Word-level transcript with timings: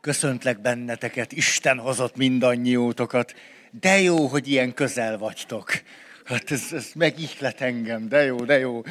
Köszöntlek 0.00 0.60
benneteket, 0.60 1.32
Isten 1.32 1.78
hozott 1.78 2.16
mindannyiótokat. 2.16 3.34
De 3.80 4.00
jó, 4.00 4.26
hogy 4.26 4.48
ilyen 4.48 4.74
közel 4.74 5.18
vagytok. 5.18 5.72
Hát 6.24 6.50
ez, 6.50 6.62
ez 6.72 6.90
megihlet 6.94 7.60
engem, 7.60 8.08
de 8.08 8.24
jó, 8.24 8.36
de 8.36 8.58
jó. 8.58 8.82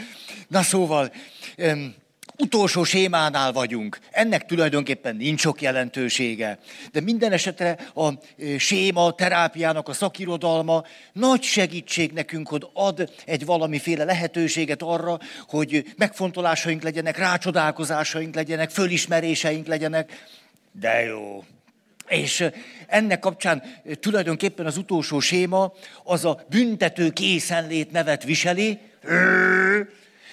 Na 0.48 0.62
szóval, 0.62 1.12
um, 1.58 1.96
utolsó 2.38 2.84
sémánál 2.84 3.52
vagyunk. 3.52 4.00
Ennek 4.12 4.46
tulajdonképpen 4.46 5.16
nincs 5.16 5.40
sok 5.40 5.62
jelentősége. 5.62 6.60
De 6.92 7.02
minden 7.02 7.32
esetre 7.32 7.78
a 7.96 8.10
séma 8.58 9.12
terápiának 9.12 9.88
a 9.88 9.94
szakirodalma 9.94 10.84
nagy 11.14 11.44
segítség 11.44 12.12
nekünk, 12.12 12.48
hogy 12.48 12.68
ad 12.74 13.12
egy 13.26 13.46
valamiféle 13.46 14.04
lehetőséget 14.04 14.82
arra, 14.82 15.20
hogy 15.48 15.94
megfontolásaink 15.98 16.82
legyenek, 16.82 17.18
rácsodálkozásaink 17.18 18.36
legyenek, 18.36 18.70
fölismeréseink 18.70 19.68
legyenek. 19.68 20.12
De 20.80 21.04
jó. 21.04 21.44
És 22.08 22.46
ennek 22.88 23.20
kapcsán 23.20 23.64
tulajdonképpen 24.00 24.66
az 24.66 24.78
utolsó 24.78 25.20
séma 25.20 25.74
az 26.04 26.26
a 26.26 26.46
büntető 26.50 27.10
készenlét 27.10 27.92
nevet 27.92 28.24
viseli. 28.24 28.80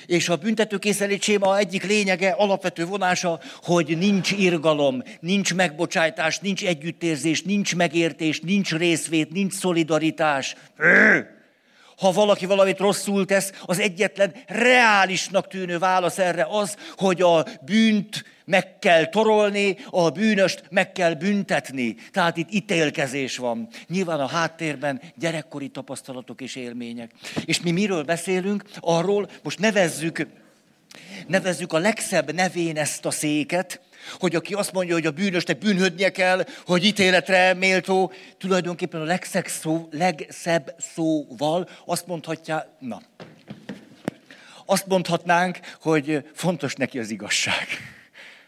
És 0.06 0.28
a 0.28 0.36
büntetőkészenlét 0.36 1.22
séma 1.22 1.58
egyik 1.58 1.84
lényege, 1.84 2.30
alapvető 2.30 2.84
vonása, 2.84 3.40
hogy 3.62 3.98
nincs 3.98 4.30
irgalom, 4.30 5.02
nincs 5.20 5.54
megbocsájtás, 5.54 6.38
nincs 6.38 6.64
együttérzés, 6.64 7.42
nincs 7.42 7.76
megértés, 7.76 8.40
nincs 8.40 8.72
részvét, 8.72 9.32
nincs 9.32 9.52
szolidaritás. 9.52 10.56
Ha 11.98 12.12
valaki 12.12 12.46
valamit 12.46 12.78
rosszul 12.78 13.24
tesz, 13.24 13.52
az 13.62 13.78
egyetlen 13.78 14.34
reálisnak 14.46 15.48
tűnő 15.48 15.78
válasz 15.78 16.18
erre 16.18 16.46
az, 16.50 16.76
hogy 16.96 17.22
a 17.22 17.46
bűnt 17.64 18.24
meg 18.44 18.78
kell 18.78 19.06
torolni, 19.06 19.76
a 19.90 20.10
bűnöst 20.10 20.62
meg 20.70 20.92
kell 20.92 21.14
büntetni. 21.14 21.94
Tehát 22.10 22.36
itt 22.36 22.52
ítélkezés 22.52 23.36
van. 23.36 23.68
Nyilván 23.88 24.20
a 24.20 24.26
háttérben 24.26 25.00
gyerekkori 25.16 25.68
tapasztalatok 25.68 26.40
és 26.40 26.56
élmények. 26.56 27.10
És 27.44 27.60
mi 27.60 27.70
miről 27.70 28.02
beszélünk? 28.02 28.64
Arról, 28.80 29.28
most 29.42 29.58
nevezzük, 29.58 30.26
nevezzük 31.26 31.72
a 31.72 31.78
legszebb 31.78 32.32
nevén 32.32 32.76
ezt 32.76 33.04
a 33.04 33.10
széket, 33.10 33.80
hogy 34.12 34.34
aki 34.34 34.54
azt 34.54 34.72
mondja, 34.72 34.94
hogy 34.94 35.06
a 35.06 35.10
bűnösnek 35.10 35.58
bűnhödnie 35.58 36.10
kell, 36.10 36.44
hogy 36.66 36.84
ítéletre 36.84 37.54
méltó, 37.54 38.12
tulajdonképpen 38.38 39.00
a 39.00 39.04
legszebb, 39.04 39.46
szó, 39.46 39.88
legszebb 39.90 40.74
szóval 40.94 41.68
azt 41.84 42.06
mondhatja, 42.06 42.76
na, 42.78 43.02
azt 44.66 44.86
mondhatnánk, 44.86 45.58
hogy 45.80 46.28
fontos 46.34 46.74
neki 46.74 46.98
az 46.98 47.10
igazság. 47.10 47.66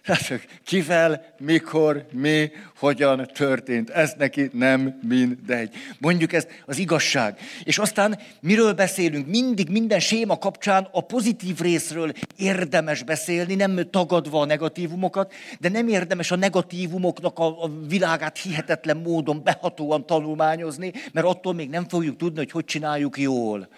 Tehát 0.07 0.47
kivel, 0.65 1.35
mikor, 1.39 2.07
mi, 2.13 2.51
hogyan 2.79 3.29
történt. 3.33 3.91
Ez 3.91 4.13
neki 4.19 4.51
nem 4.53 4.99
mindegy. 5.09 5.75
Mondjuk 5.99 6.33
ez 6.33 6.47
az 6.67 6.79
igazság. 6.79 7.39
És 7.65 7.79
aztán 7.79 8.19
miről 8.41 8.73
beszélünk? 8.73 9.27
Mindig 9.27 9.69
minden 9.69 10.01
séma 10.01 10.39
kapcsán 10.39 10.89
a 10.93 11.01
pozitív 11.01 11.59
részről 11.59 12.13
érdemes 12.37 13.03
beszélni, 13.03 13.55
nem 13.55 13.91
tagadva 13.91 14.41
a 14.41 14.45
negatívumokat, 14.45 15.33
de 15.61 15.69
nem 15.69 15.89
érdemes 15.89 16.31
a 16.31 16.37
negatívumoknak 16.37 17.39
a, 17.39 17.63
a 17.63 17.71
világát 17.89 18.39
hihetetlen 18.39 18.97
módon 18.97 19.43
behatóan 19.43 20.07
tanulmányozni, 20.07 20.93
mert 21.13 21.27
attól 21.27 21.55
még 21.55 21.71
nem 21.71 21.89
fogjuk 21.89 22.17
tudni, 22.17 22.39
hogy 22.39 22.51
hogy 22.51 22.65
csináljuk 22.65 23.19
jól. 23.19 23.69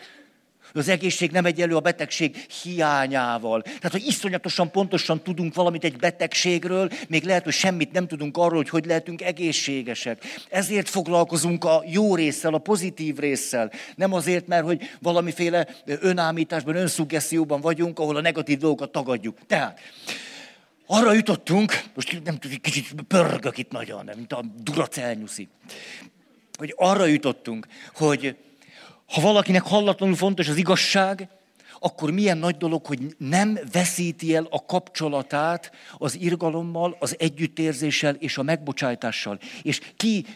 Az 0.72 0.88
egészség 0.88 1.30
nem 1.30 1.44
egyenlő 1.44 1.76
a 1.76 1.80
betegség 1.80 2.36
hiányával. 2.62 3.62
Tehát, 3.62 3.92
hogy 3.92 4.06
iszonyatosan 4.06 4.70
pontosan 4.70 5.22
tudunk 5.22 5.54
valamit 5.54 5.84
egy 5.84 5.96
betegségről, 5.96 6.90
még 7.08 7.24
lehet, 7.24 7.44
hogy 7.44 7.52
semmit 7.52 7.92
nem 7.92 8.06
tudunk 8.06 8.36
arról, 8.36 8.56
hogy 8.56 8.68
hogy 8.68 8.86
lehetünk 8.86 9.22
egészségesek. 9.22 10.24
Ezért 10.50 10.88
foglalkozunk 10.88 11.64
a 11.64 11.82
jó 11.86 12.14
résszel, 12.14 12.54
a 12.54 12.58
pozitív 12.58 13.16
résszel. 13.16 13.72
Nem 13.94 14.12
azért, 14.12 14.46
mert 14.46 14.64
hogy 14.64 14.90
valamiféle 15.00 15.66
önállításban, 15.84 16.76
önszuggesszióban 16.76 17.60
vagyunk, 17.60 17.98
ahol 17.98 18.16
a 18.16 18.20
negatív 18.20 18.58
dolgokat 18.58 18.92
tagadjuk. 18.92 19.38
Tehát, 19.46 19.80
arra 20.86 21.12
jutottunk, 21.12 21.82
most 21.94 22.20
nem 22.24 22.38
tudom, 22.38 22.56
kicsit 22.60 22.86
pörgök 23.08 23.58
itt 23.58 23.70
nagyon, 23.70 24.10
mint 24.16 24.32
a 24.32 24.44
Duracelnyuszi, 24.62 25.48
hogy 26.58 26.74
arra 26.76 27.04
jutottunk, 27.04 27.66
hogy 27.94 28.36
ha 29.08 29.20
valakinek 29.20 29.62
hallatlanul 29.62 30.16
fontos 30.16 30.48
az 30.48 30.56
igazság, 30.56 31.28
akkor 31.80 32.10
milyen 32.10 32.38
nagy 32.38 32.56
dolog, 32.56 32.86
hogy 32.86 32.98
nem 33.18 33.58
veszíti 33.72 34.34
el 34.34 34.46
a 34.50 34.64
kapcsolatát 34.64 35.70
az 35.98 36.16
irgalommal, 36.20 36.96
az 37.00 37.16
együttérzéssel 37.18 38.14
és 38.14 38.38
a 38.38 38.42
megbocsájtással. 38.42 39.38
És 39.62 39.80
ki 39.96 40.26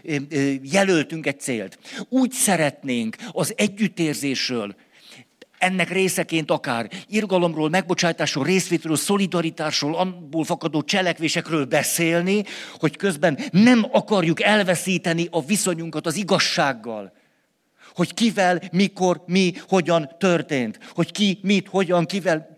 jelöltünk 0.63 1.27
egy 1.27 1.41
célt. 1.41 1.79
Úgy 2.09 2.31
szeretnénk 2.31 3.17
az 3.33 3.53
együttérzésről, 3.57 4.75
ennek 5.59 5.91
részeként 5.91 6.51
akár 6.51 6.91
irgalomról, 7.09 7.69
megbocsájtásról, 7.69 8.45
részvételről, 8.45 8.97
szolidaritásról, 8.97 9.95
abból 9.95 10.45
fakadó 10.45 10.83
cselekvésekről 10.83 11.65
beszélni, 11.65 12.45
hogy 12.79 12.97
közben 12.97 13.39
nem 13.51 13.87
akarjuk 13.93 14.43
elveszíteni 14.43 15.29
a 15.31 15.45
viszonyunkat 15.45 16.07
az 16.07 16.17
igazsággal 16.17 17.13
hogy 17.95 18.15
kivel, 18.15 18.63
mikor, 18.73 19.23
mi, 19.27 19.53
hogyan 19.69 20.11
történt. 20.19 20.79
Hogy 20.95 21.13
ki, 21.13 21.39
mit, 21.43 21.69
hogyan, 21.69 22.07
kivel 22.07 22.53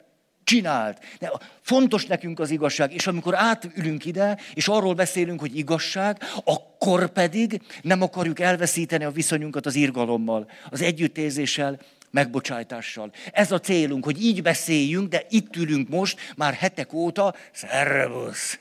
csinált. 0.44 0.98
De 1.18 1.32
fontos 1.60 2.06
nekünk 2.06 2.40
az 2.40 2.50
igazság, 2.50 2.92
és 2.92 3.06
amikor 3.06 3.34
átülünk 3.34 4.04
ide, 4.04 4.38
és 4.54 4.68
arról 4.68 4.94
beszélünk, 4.94 5.40
hogy 5.40 5.56
igazság, 5.56 6.22
akkor 6.44 7.08
pedig 7.08 7.60
nem 7.82 8.02
akarjuk 8.02 8.40
elveszíteni 8.40 9.04
a 9.04 9.10
viszonyunkat 9.10 9.66
az 9.66 9.74
irgalommal, 9.74 10.50
az 10.70 10.80
együttérzéssel, 10.82 11.80
megbocsájtással. 12.10 13.12
Ez 13.32 13.52
a 13.52 13.60
célunk, 13.60 14.04
hogy 14.04 14.24
így 14.24 14.42
beszéljünk, 14.42 15.08
de 15.08 15.26
itt 15.28 15.56
ülünk 15.56 15.88
most, 15.88 16.18
már 16.36 16.54
hetek 16.54 16.92
óta, 16.92 17.34
szervusz! 17.52 18.58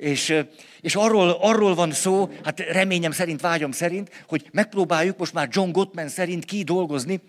És, 0.00 0.34
és 0.80 0.94
arról, 0.94 1.30
arról 1.40 1.74
van 1.74 1.92
szó, 1.92 2.30
hát 2.44 2.60
reményem 2.60 3.12
szerint, 3.12 3.40
vágyam 3.40 3.72
szerint, 3.72 4.24
hogy 4.28 4.48
megpróbáljuk 4.52 5.18
most 5.18 5.32
már 5.32 5.48
John 5.50 5.70
Gottman 5.70 6.08
szerint 6.08 6.44
kidolgozni 6.44 7.20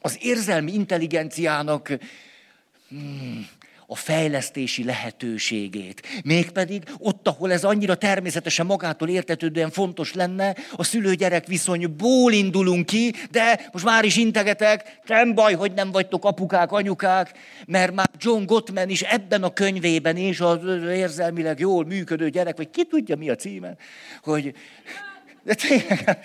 az 0.00 0.18
érzelmi 0.20 0.72
intelligenciának 0.72 1.98
hmm, 2.88 3.48
a 3.92 3.94
fejlesztési 3.94 4.84
lehetőségét. 4.84 6.02
Mégpedig 6.24 6.82
ott, 6.98 7.28
ahol 7.28 7.52
ez 7.52 7.64
annyira 7.64 7.94
természetesen 7.94 8.66
magától 8.66 9.08
értetődően 9.08 9.70
fontos 9.70 10.14
lenne, 10.14 10.56
a 10.76 10.84
szülő-gyerek 10.84 11.46
viszonyból 11.46 12.32
indulunk 12.32 12.86
ki, 12.86 13.14
de 13.30 13.68
most 13.72 13.84
már 13.84 14.04
is 14.04 14.16
integetek, 14.16 15.00
nem 15.06 15.34
baj, 15.34 15.54
hogy 15.54 15.72
nem 15.72 15.90
vagytok 15.90 16.24
apukák, 16.24 16.72
anyukák, 16.72 17.38
mert 17.66 17.94
már 17.94 18.10
John 18.18 18.44
Gottman 18.44 18.88
is 18.88 19.02
ebben 19.02 19.42
a 19.42 19.52
könyvében 19.52 20.16
is 20.16 20.40
az 20.40 20.60
érzelmileg 20.92 21.58
jól 21.58 21.84
működő 21.84 22.28
gyerek, 22.28 22.56
vagy 22.56 22.70
ki 22.70 22.84
tudja 22.84 23.16
mi 23.16 23.30
a 23.30 23.34
címe, 23.34 23.76
hogy 24.22 24.54
de 25.42 25.54
tényleg, 25.54 26.18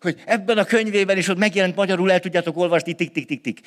hogy 0.00 0.22
ebben 0.24 0.58
a 0.58 0.64
könyvében 0.64 1.16
is 1.16 1.28
ott 1.28 1.38
megjelent 1.38 1.76
magyarul, 1.76 2.12
el 2.12 2.20
tudjátok 2.20 2.56
olvasni, 2.56 2.94
tik-tik-tik-tik. 2.94 3.60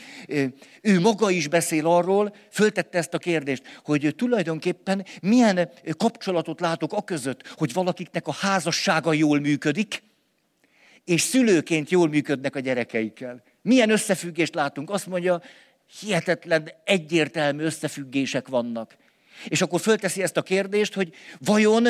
Ő 0.82 1.00
maga 1.00 1.30
is 1.30 1.48
beszél 1.48 1.88
arról, 1.88 2.36
föltette 2.52 2.98
ezt 2.98 3.14
a 3.14 3.18
kérdést, 3.18 3.64
hogy 3.84 4.14
tulajdonképpen 4.16 5.06
milyen 5.22 5.70
kapcsolatot 5.98 6.60
látok 6.60 6.94
a 6.94 7.02
között, 7.02 7.48
hogy 7.48 7.74
valakiknek 7.74 8.28
a 8.28 8.34
házassága 8.34 9.14
jól 9.14 9.40
működik, 9.40 10.04
és 11.06 11.22
szülőként 11.22 11.90
jól 11.90 12.08
működnek 12.08 12.56
a 12.56 12.60
gyerekeikkel. 12.60 13.44
Milyen 13.62 13.90
összefüggést 13.90 14.56
látunk? 14.56 14.90
Azt 14.90 15.08
mondja, 15.08 15.42
hihetetlen 16.00 16.72
egyértelmű 16.84 17.64
összefüggések 17.64 18.48
vannak. 18.48 18.98
És 19.48 19.62
akkor 19.62 19.80
fölteszi 19.80 20.22
ezt 20.22 20.38
a 20.38 20.42
kérdést, 20.42 20.94
hogy 20.94 21.14
vajon, 21.40 21.88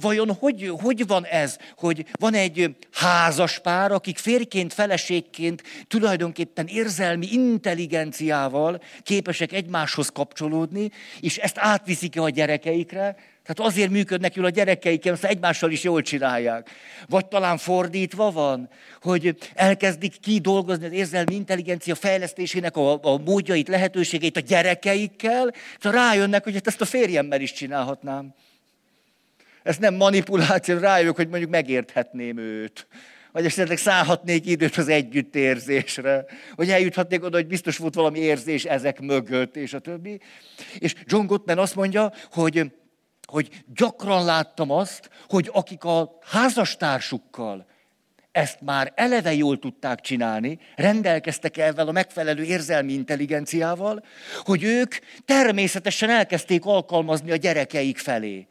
vajon 0.00 0.32
hogy, 0.38 0.72
hogy 0.80 1.06
van 1.06 1.24
ez, 1.24 1.56
hogy 1.76 2.04
van 2.12 2.34
egy 2.34 2.76
házas 2.92 3.58
pár, 3.58 3.92
akik 3.92 4.18
férként, 4.18 4.72
feleségként 4.72 5.62
tulajdonképpen 5.88 6.66
érzelmi 6.66 7.26
intelligenciával 7.30 8.82
képesek 9.02 9.52
egymáshoz 9.52 10.08
kapcsolódni, 10.08 10.90
és 11.20 11.38
ezt 11.38 11.58
átviszik 11.58 12.20
a 12.20 12.30
gyerekeikre, 12.30 13.16
tehát 13.46 13.72
azért 13.72 13.90
működnek 13.90 14.34
jól 14.34 14.44
a 14.44 14.50
gyerekeik, 14.50 15.04
mert 15.04 15.24
egymással 15.24 15.70
is 15.70 15.82
jól 15.82 16.02
csinálják. 16.02 16.70
Vagy 17.08 17.26
talán 17.26 17.58
fordítva 17.58 18.30
van, 18.30 18.68
hogy 19.00 19.36
elkezdik 19.54 20.20
kidolgozni 20.20 20.86
az 20.86 20.92
érzelmi 20.92 21.34
intelligencia 21.34 21.94
fejlesztésének 21.94 22.76
a, 22.76 22.92
a 23.02 23.18
módjait, 23.18 23.68
lehetőségeit 23.68 24.36
a 24.36 24.40
gyerekeikkel, 24.40 25.52
és 25.78 25.84
rájönnek, 25.84 26.44
hogy 26.44 26.60
ezt 26.64 26.80
a 26.80 26.84
férjemmel 26.84 27.40
is 27.40 27.52
csinálhatnám. 27.52 28.34
Ez 29.62 29.76
nem 29.76 29.94
manipuláció, 29.94 30.78
rájövök, 30.78 31.16
hogy 31.16 31.28
mondjuk 31.28 31.50
megérthetném 31.50 32.38
őt. 32.38 32.86
Vagy 33.32 33.44
esetleg 33.44 33.76
szállhatnék 33.76 34.46
időt 34.46 34.76
az 34.76 34.88
együttérzésre. 34.88 36.24
Vagy 36.54 36.70
eljuthatnék 36.70 37.24
oda, 37.24 37.36
hogy 37.36 37.46
biztos 37.46 37.76
volt 37.76 37.94
valami 37.94 38.18
érzés 38.18 38.64
ezek 38.64 39.00
mögött, 39.00 39.56
és 39.56 39.72
a 39.72 39.78
többi. 39.78 40.20
És 40.78 40.94
John 41.04 41.26
Gottman 41.26 41.58
azt 41.58 41.74
mondja, 41.74 42.12
hogy 42.30 42.70
hogy 43.32 43.64
gyakran 43.74 44.24
láttam 44.24 44.70
azt, 44.70 45.10
hogy 45.28 45.50
akik 45.52 45.84
a 45.84 46.18
házastársukkal 46.20 47.66
ezt 48.32 48.60
már 48.60 48.92
eleve 48.94 49.34
jól 49.34 49.58
tudták 49.58 50.00
csinálni, 50.00 50.58
rendelkeztek 50.76 51.56
ezzel 51.56 51.88
a 51.88 51.92
megfelelő 51.92 52.42
érzelmi 52.42 52.92
intelligenciával, 52.92 54.04
hogy 54.38 54.62
ők 54.62 54.94
természetesen 55.24 56.10
elkezdték 56.10 56.64
alkalmazni 56.64 57.30
a 57.30 57.36
gyerekeik 57.36 57.98
felé. 57.98 58.46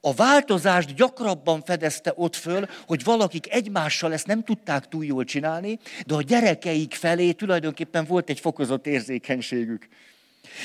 A 0.00 0.14
változást 0.14 0.94
gyakrabban 0.94 1.62
fedezte 1.62 2.12
ott 2.16 2.36
föl, 2.36 2.66
hogy 2.86 3.04
valakik 3.04 3.52
egymással 3.52 4.12
ezt 4.12 4.26
nem 4.26 4.44
tudták 4.44 4.88
túl 4.88 5.04
jól 5.04 5.24
csinálni, 5.24 5.78
de 6.06 6.14
a 6.14 6.22
gyerekeik 6.22 6.94
felé 6.94 7.32
tulajdonképpen 7.32 8.04
volt 8.04 8.30
egy 8.30 8.40
fokozott 8.40 8.86
érzékenységük. 8.86 9.88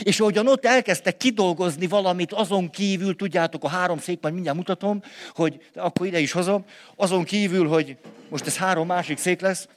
És 0.02 0.20
ahogyan 0.20 0.48
ott 0.48 0.66
elkezdtek 0.66 1.18
kidolgozni 1.18 1.88
valamit, 1.88 2.34
azon 2.34 2.70
kívül, 2.70 3.16
tudjátok, 3.16 3.64
a 3.64 3.68
három 3.68 4.00
szék, 4.00 4.22
majd 4.22 4.34
mindjárt 4.34 4.58
mutatom, 4.58 5.02
hogy 5.32 5.60
akkor 5.74 6.06
ide 6.06 6.20
is 6.20 6.32
hozom, 6.32 6.66
azon 6.96 7.24
kívül, 7.24 7.68
hogy 7.68 7.98
most 8.30 8.46
ez 8.46 8.58
három 8.58 8.88
másik 8.88 9.18
szék 9.18 9.42
lesz, 9.42 9.68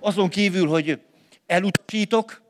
azon 0.00 0.28
kívül, 0.28 0.68
hogy 0.68 1.00
elutasítok, 1.46 2.42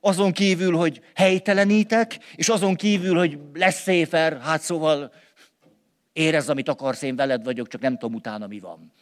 azon 0.00 0.32
kívül, 0.32 0.76
hogy 0.76 1.00
helytelenítek, 1.14 2.18
és 2.34 2.48
azon 2.48 2.74
kívül, 2.74 3.18
hogy 3.18 3.38
lesz 3.54 3.82
széfer, 3.82 4.40
hát 4.40 4.60
szóval 4.60 5.12
érezd, 6.12 6.48
amit 6.48 6.68
akarsz, 6.68 7.02
én 7.02 7.16
veled 7.16 7.44
vagyok, 7.44 7.68
csak 7.68 7.80
nem 7.80 7.98
tudom 7.98 8.14
utána 8.14 8.46
mi 8.46 8.58
van. 8.58 8.92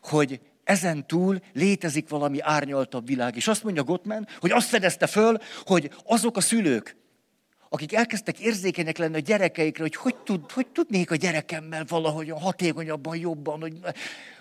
Hogy 0.00 0.40
ezen 0.70 1.06
túl 1.06 1.40
létezik 1.52 2.08
valami 2.08 2.40
árnyaltabb 2.40 3.06
világ. 3.06 3.36
És 3.36 3.48
azt 3.48 3.64
mondja 3.64 3.82
Gottman, 3.82 4.26
hogy 4.38 4.50
azt 4.50 4.68
fedezte 4.68 5.06
föl, 5.06 5.38
hogy 5.64 5.90
azok 6.04 6.36
a 6.36 6.40
szülők, 6.40 6.96
akik 7.68 7.94
elkezdtek 7.94 8.38
érzékenyek 8.38 8.98
lenni 8.98 9.16
a 9.16 9.18
gyerekeikre, 9.18 9.82
hogy 9.82 9.94
hogy, 9.94 10.16
tud, 10.16 10.50
hogy 10.50 10.66
tudnék 10.66 11.10
a 11.10 11.16
gyerekemmel 11.16 11.84
valahogy 11.88 12.30
hatékonyabban, 12.30 13.16
jobban, 13.16 13.60
hogy, 13.60 13.78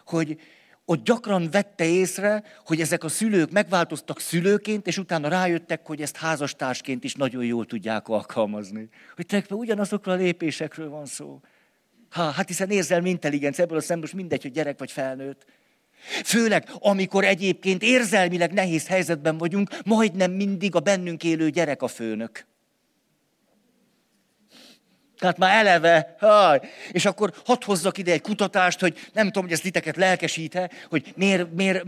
hogy 0.05 0.39
ott 0.85 1.03
gyakran 1.03 1.49
vette 1.51 1.85
észre, 1.85 2.43
hogy 2.65 2.81
ezek 2.81 3.03
a 3.03 3.09
szülők 3.09 3.51
megváltoztak 3.51 4.19
szülőként, 4.19 4.87
és 4.87 4.97
utána 4.97 5.27
rájöttek, 5.27 5.87
hogy 5.87 6.01
ezt 6.01 6.17
házastársként 6.17 7.03
is 7.03 7.13
nagyon 7.13 7.45
jól 7.45 7.65
tudják 7.65 8.07
alkalmazni. 8.07 8.89
Hogy 9.15 9.25
tulajdonképpen 9.25 9.57
ugyanazokról 9.57 10.15
a 10.15 10.17
lépésekről 10.17 10.89
van 10.89 11.05
szó. 11.05 11.41
Ha, 12.09 12.29
hát 12.29 12.47
hiszen 12.47 12.69
érzelmi 12.69 13.09
intelligencia, 13.09 13.63
ebből 13.63 13.77
a 13.77 13.81
szemben 13.81 14.09
mindegy, 14.15 14.41
hogy 14.41 14.51
gyerek 14.51 14.79
vagy 14.79 14.91
felnőtt. 14.91 15.45
Főleg, 16.23 16.69
amikor 16.79 17.23
egyébként 17.23 17.83
érzelmileg 17.83 18.53
nehéz 18.53 18.87
helyzetben 18.87 19.37
vagyunk, 19.37 19.69
majdnem 19.85 20.31
mindig 20.31 20.75
a 20.75 20.79
bennünk 20.79 21.23
élő 21.23 21.49
gyerek 21.49 21.81
a 21.81 21.87
főnök. 21.87 22.47
Tehát 25.19 25.37
már 25.37 25.65
eleve, 25.65 26.15
haj, 26.19 26.59
és 26.91 27.05
akkor 27.05 27.33
hadd 27.45 27.65
hozzak 27.65 27.97
ide 27.97 28.11
egy 28.11 28.21
kutatást, 28.21 28.79
hogy 28.79 28.97
nem 29.13 29.25
tudom, 29.25 29.43
hogy 29.43 29.51
ez 29.51 29.59
titeket 29.59 29.95
lelkesít 29.95 30.69
hogy 30.89 31.13
miért, 31.15 31.53
miért 31.53 31.85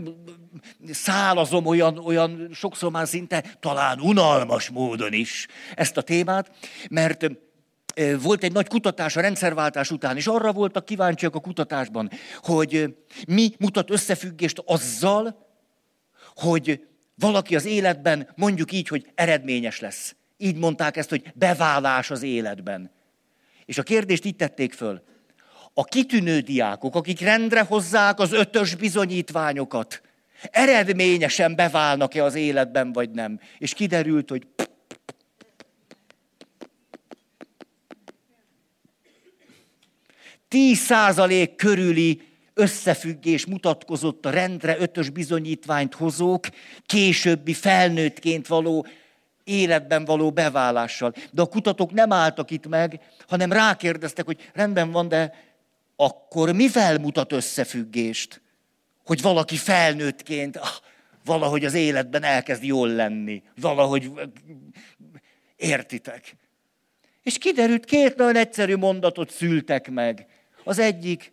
szálazom 0.90 1.66
olyan, 1.66 1.98
olyan 1.98 2.50
sokszor 2.54 2.90
már 2.90 3.08
szinte 3.08 3.44
talán 3.60 4.00
unalmas 4.00 4.68
módon 4.68 5.12
is 5.12 5.46
ezt 5.74 5.96
a 5.96 6.02
témát, 6.02 6.50
mert 6.90 7.26
volt 8.20 8.42
egy 8.42 8.52
nagy 8.52 8.68
kutatás 8.68 9.16
a 9.16 9.20
rendszerváltás 9.20 9.90
után, 9.90 10.16
és 10.16 10.26
arra 10.26 10.52
voltak 10.52 10.84
kíváncsiak 10.84 11.34
a 11.34 11.40
kutatásban, 11.40 12.10
hogy 12.36 12.96
mi 13.28 13.52
mutat 13.58 13.90
összefüggést 13.90 14.62
azzal, 14.64 15.46
hogy 16.34 16.86
valaki 17.14 17.56
az 17.56 17.64
életben 17.64 18.28
mondjuk 18.36 18.72
így, 18.72 18.88
hogy 18.88 19.06
eredményes 19.14 19.80
lesz. 19.80 20.16
Így 20.36 20.56
mondták 20.56 20.96
ezt, 20.96 21.08
hogy 21.08 21.32
beválás 21.34 22.10
az 22.10 22.22
életben. 22.22 22.90
És 23.64 23.78
a 23.78 23.82
kérdést 23.82 24.24
így 24.24 24.36
tették 24.36 24.72
föl. 24.72 25.02
A 25.74 25.84
kitűnő 25.84 26.40
diákok, 26.40 26.94
akik 26.94 27.20
rendre 27.20 27.60
hozzák 27.60 28.18
az 28.18 28.32
ötös 28.32 28.74
bizonyítványokat, 28.74 30.02
eredményesen 30.50 31.54
beválnak-e 31.54 32.24
az 32.24 32.34
életben, 32.34 32.92
vagy 32.92 33.10
nem. 33.10 33.40
És 33.58 33.74
kiderült, 33.74 34.30
hogy 34.30 34.46
10% 40.52 41.52
körüli 41.56 42.22
összefüggés 42.54 43.46
mutatkozott 43.46 44.26
a 44.26 44.30
rendre 44.30 44.78
ötös 44.78 45.10
bizonyítványt 45.10 45.94
hozók 45.94 46.46
későbbi 46.86 47.54
felnőttként 47.54 48.46
való 48.46 48.86
életben 49.44 50.04
való 50.04 50.30
beválással. 50.30 51.14
De 51.30 51.42
a 51.42 51.46
kutatók 51.46 51.92
nem 51.92 52.12
álltak 52.12 52.50
itt 52.50 52.66
meg, 52.66 53.00
hanem 53.28 53.52
rákérdeztek, 53.52 54.24
hogy 54.24 54.50
rendben 54.52 54.90
van, 54.90 55.08
de 55.08 55.34
akkor 55.96 56.52
mivel 56.52 56.98
mutat 56.98 57.32
összefüggést? 57.32 58.40
Hogy 59.04 59.22
valaki 59.22 59.56
felnőttként 59.56 60.56
ah, 60.56 60.68
valahogy 61.24 61.64
az 61.64 61.74
életben 61.74 62.22
elkezd 62.22 62.64
jól 62.64 62.88
lenni. 62.88 63.42
Valahogy 63.60 64.10
értitek. 65.56 66.36
És 67.22 67.38
kiderült, 67.38 67.84
két 67.84 68.16
nagyon 68.16 68.36
egyszerű 68.36 68.76
mondatot 68.76 69.30
szültek 69.30 69.90
meg. 69.90 70.26
Az 70.64 70.78
egyik, 70.78 71.32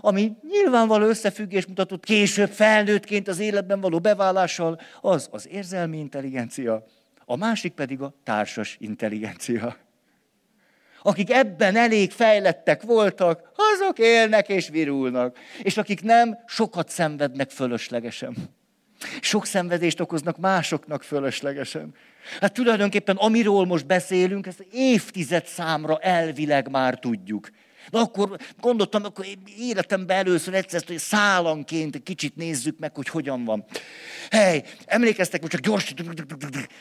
ami 0.00 0.32
nyilvánvaló 0.48 1.06
összefüggés 1.06 1.66
mutatott 1.66 2.04
később 2.04 2.50
felnőttként 2.50 3.28
az 3.28 3.38
életben 3.38 3.80
való 3.80 3.98
beválással, 3.98 4.80
az 5.00 5.28
az 5.30 5.48
érzelmi 5.48 5.98
intelligencia, 5.98 6.84
a 7.24 7.36
másik 7.36 7.72
pedig 7.72 8.00
a 8.00 8.14
társas 8.24 8.76
intelligencia. 8.80 9.76
Akik 11.06 11.30
ebben 11.30 11.76
elég 11.76 12.10
fejlettek 12.10 12.82
voltak, 12.82 13.52
azok 13.74 13.98
élnek 13.98 14.48
és 14.48 14.68
virulnak. 14.68 15.38
És 15.62 15.76
akik 15.76 16.02
nem, 16.02 16.38
sokat 16.46 16.88
szenvednek 16.88 17.50
fölöslegesen. 17.50 18.36
Sok 19.20 19.46
szenvedést 19.46 20.00
okoznak 20.00 20.38
másoknak 20.38 21.02
fölöslegesen. 21.02 21.94
Hát 22.40 22.52
tulajdonképpen, 22.52 23.16
amiről 23.16 23.64
most 23.64 23.86
beszélünk, 23.86 24.46
ezt 24.46 24.66
évtized 24.72 25.46
számra 25.46 25.98
elvileg 25.98 26.70
már 26.70 26.98
tudjuk. 26.98 27.48
Na 27.90 28.00
akkor 28.00 28.38
gondoltam, 28.60 29.04
akkor 29.04 29.26
életemben 29.58 30.16
először 30.16 30.54
egyszer 30.54 30.82
hogy 30.86 30.98
szálanként 30.98 32.02
kicsit 32.02 32.36
nézzük 32.36 32.78
meg, 32.78 32.94
hogy 32.94 33.08
hogyan 33.08 33.44
van. 33.44 33.64
Hely, 34.30 34.64
emlékeztek, 34.84 35.40
hogy 35.40 35.50
csak 35.50 35.60
gyors, 35.60 35.94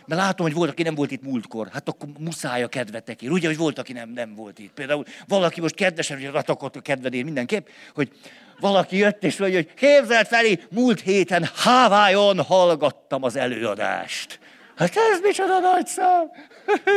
mert 0.05 0.21
látom, 0.21 0.45
hogy 0.45 0.55
volt, 0.55 0.69
aki 0.69 0.83
nem 0.83 0.95
volt 0.95 1.11
itt 1.11 1.23
múltkor. 1.23 1.67
Hát 1.71 1.89
akkor 1.89 2.09
muszáj 2.19 2.63
a 2.63 2.67
kedvetek 2.67 3.21
ér. 3.21 3.31
Ugye, 3.31 3.47
hogy 3.47 3.57
volt, 3.57 3.79
aki 3.79 3.93
nem, 3.93 4.09
nem 4.09 4.35
volt 4.35 4.59
itt. 4.59 4.71
Például 4.73 5.03
valaki 5.27 5.61
most 5.61 5.75
kedvesen, 5.75 6.17
hogy 6.17 6.31
ratakott 6.31 6.75
a 6.75 6.81
kedvedér 6.81 7.23
mindenképp, 7.23 7.67
hogy 7.93 8.11
valaki 8.59 8.97
jött 8.97 9.23
és 9.23 9.37
mondja, 9.37 9.57
hogy 9.57 9.73
képzelt 9.73 10.27
felé, 10.27 10.59
múlt 10.71 11.01
héten 11.01 11.49
Hawaii-on 11.55 12.41
hallgattam 12.41 13.23
az 13.23 13.35
előadást. 13.35 14.39
Hát 14.75 14.95
ez 14.95 15.19
micsoda 15.21 15.59
nagy 15.59 15.87
szám. 15.87 16.31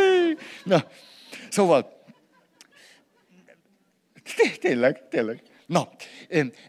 Na, 0.65 0.85
szóval, 1.49 1.96
Tényleg, 4.61 5.03
tényleg. 5.11 5.43
Na, 5.67 5.89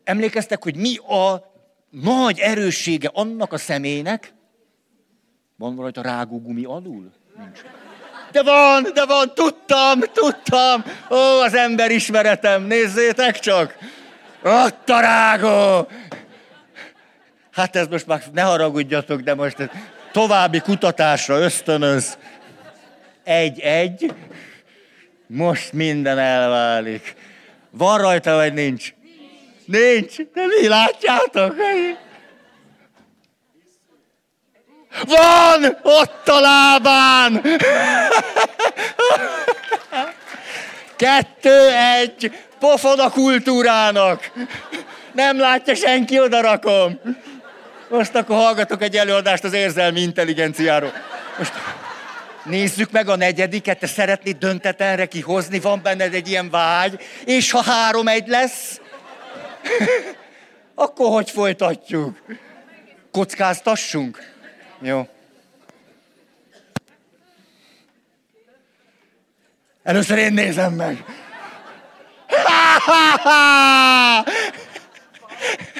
emlékeztek, 0.04 0.64
hogy 0.64 0.76
mi 0.76 0.98
a 0.98 1.52
nagy 1.90 2.40
erőssége 2.40 3.10
annak 3.14 3.54
a 3.54 3.58
személynek? 3.58 4.34
Van 5.56 5.76
rajta 5.76 6.02
rágógumi 6.02 6.64
alul? 6.64 7.12
Nincs. 7.38 7.60
De 8.32 8.44
van, 8.44 8.88
de 8.94 9.06
van, 9.06 9.34
tudtam, 9.34 10.00
tudtam. 10.00 10.84
Ó, 11.12 11.40
az 11.42 11.54
ember 11.54 11.92
ismeretem, 11.92 12.64
nézzétek 12.64 13.40
csak. 13.40 13.78
Ott 14.44 14.90
a 14.90 15.00
rágó. 15.00 15.88
Hát 17.52 17.76
ez 17.76 17.88
most 17.88 18.08
már, 18.08 18.24
ne 18.34 18.42
haragudjatok, 18.42 19.22
de 19.22 19.36
most 19.36 19.70
további 20.12 20.60
kutatásra 20.60 21.40
ösztönöz. 21.40 22.18
Egy-egy. 23.24 24.14
Most 25.28 25.74
minden 25.74 26.18
elválik. 26.18 27.16
Van 27.78 27.98
rajta, 27.98 28.36
vagy 28.36 28.54
nincs? 28.54 28.94
Nincs. 29.66 30.16
De 30.34 30.46
mi 30.46 30.68
látjátok? 30.68 31.56
Van! 35.06 35.78
Ott 35.84 36.28
a 36.28 36.40
lábán! 36.40 37.42
Kettő, 40.96 41.70
egy, 41.70 42.32
pofon 42.60 43.00
a 43.00 43.10
kultúrának. 43.10 44.32
Nem 45.12 45.40
látja 45.40 45.76
senki, 45.76 46.20
oda 46.20 46.42
rakom. 46.42 47.00
Most 47.90 48.16
akkor 48.16 48.36
hallgatok 48.36 48.82
egy 48.82 48.96
előadást 48.96 49.44
az 49.44 49.54
érzelmi 49.54 50.00
intelligenciáról. 50.00 50.92
Most 51.38 51.54
Nézzük 52.48 52.92
meg 52.92 53.10
a 53.10 53.16
negyediket, 53.16 53.80
te 53.80 53.88
szeretnéd 53.88 54.38
döntetenre 54.38 55.06
kihozni, 55.06 55.60
van 55.60 55.82
benned 55.82 56.14
egy 56.14 56.28
ilyen 56.28 56.50
vágy, 56.50 57.02
és 57.26 57.52
ha 57.52 57.62
három 57.62 58.08
egy 58.08 58.28
lesz, 58.28 58.82
akkor 60.76 61.12
hogy 61.12 61.30
folytatjuk? 61.30 62.24
Kockáztassunk? 63.12 64.34
Jó. 64.82 65.08
Először 69.84 70.18
én 70.18 70.34
nézem 70.34 70.74
meg. 70.74 71.06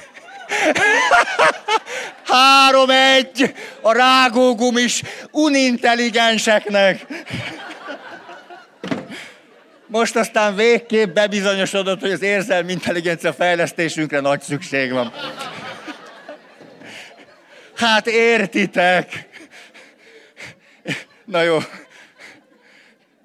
Három 2.24 2.90
egy 2.90 3.54
a 3.82 3.92
rágógumis 3.92 5.02
unintelligenseknek. 5.32 7.06
Most 9.88 10.16
aztán 10.16 10.56
végképp 10.56 11.14
bebizonyosodott, 11.14 12.02
hogy 12.02 12.12
az 12.12 12.22
érzelmi 12.22 12.72
intelligencia 12.72 13.34
fejlesztésünkre 13.34 14.20
nagy 14.20 14.42
szükség 14.42 14.92
van. 14.92 15.14
Hát 17.76 18.08
értitek. 18.08 19.28
Na 21.26 21.42
jó. 21.42 21.58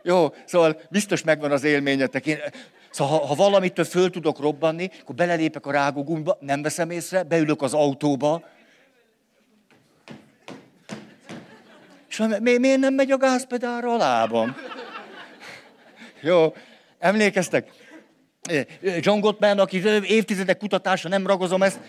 Jó, 0.02 0.34
szóval 0.44 0.80
biztos 0.90 1.22
megvan 1.22 1.52
az 1.52 1.64
élményetek. 1.64 2.26
Én, 2.26 2.38
szóval 2.92 3.18
ha, 3.18 3.26
ha 3.26 3.34
valamitől 3.34 3.84
föl 3.84 4.10
tudok 4.10 4.40
robbanni, 4.40 4.90
akkor 5.00 5.14
belelépek 5.14 5.66
a 5.66 5.70
rágógumba, 5.70 6.36
nem 6.40 6.62
veszem 6.62 6.90
észre, 6.90 7.22
beülök 7.22 7.62
az 7.62 7.74
autóba, 7.74 8.42
és 12.08 12.22
mi, 12.40 12.58
miért 12.58 12.78
nem 12.78 12.94
megy 12.94 13.10
a 13.10 13.16
gázpedálra 13.16 13.92
a 13.92 13.96
lábam? 13.96 14.56
Jó, 16.20 16.54
emlékeztek? 16.98 17.70
John 18.80 19.20
Gottman, 19.20 19.58
aki 19.58 19.82
évtizedek 20.02 20.58
kutatása, 20.58 21.08
nem 21.08 21.26
ragozom 21.26 21.62
ezt, 21.62 21.80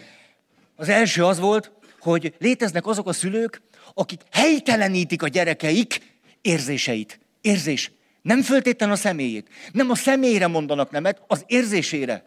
az 0.75 0.89
első 0.89 1.25
az 1.25 1.39
volt, 1.39 1.71
hogy 1.99 2.33
léteznek 2.37 2.87
azok 2.87 3.07
a 3.07 3.13
szülők, 3.13 3.61
akik 3.93 4.21
helytelenítik 4.31 5.23
a 5.23 5.27
gyerekeik 5.27 6.01
érzéseit. 6.41 7.19
Érzés. 7.41 7.91
Nem 8.23 8.41
föltétlenül 8.41 8.95
a 8.95 8.97
személyét. 8.97 9.49
Nem 9.71 9.89
a 9.89 9.95
személyre 9.95 10.47
mondanak 10.47 10.91
nemet, 10.91 11.21
az 11.27 11.43
érzésére. 11.47 12.25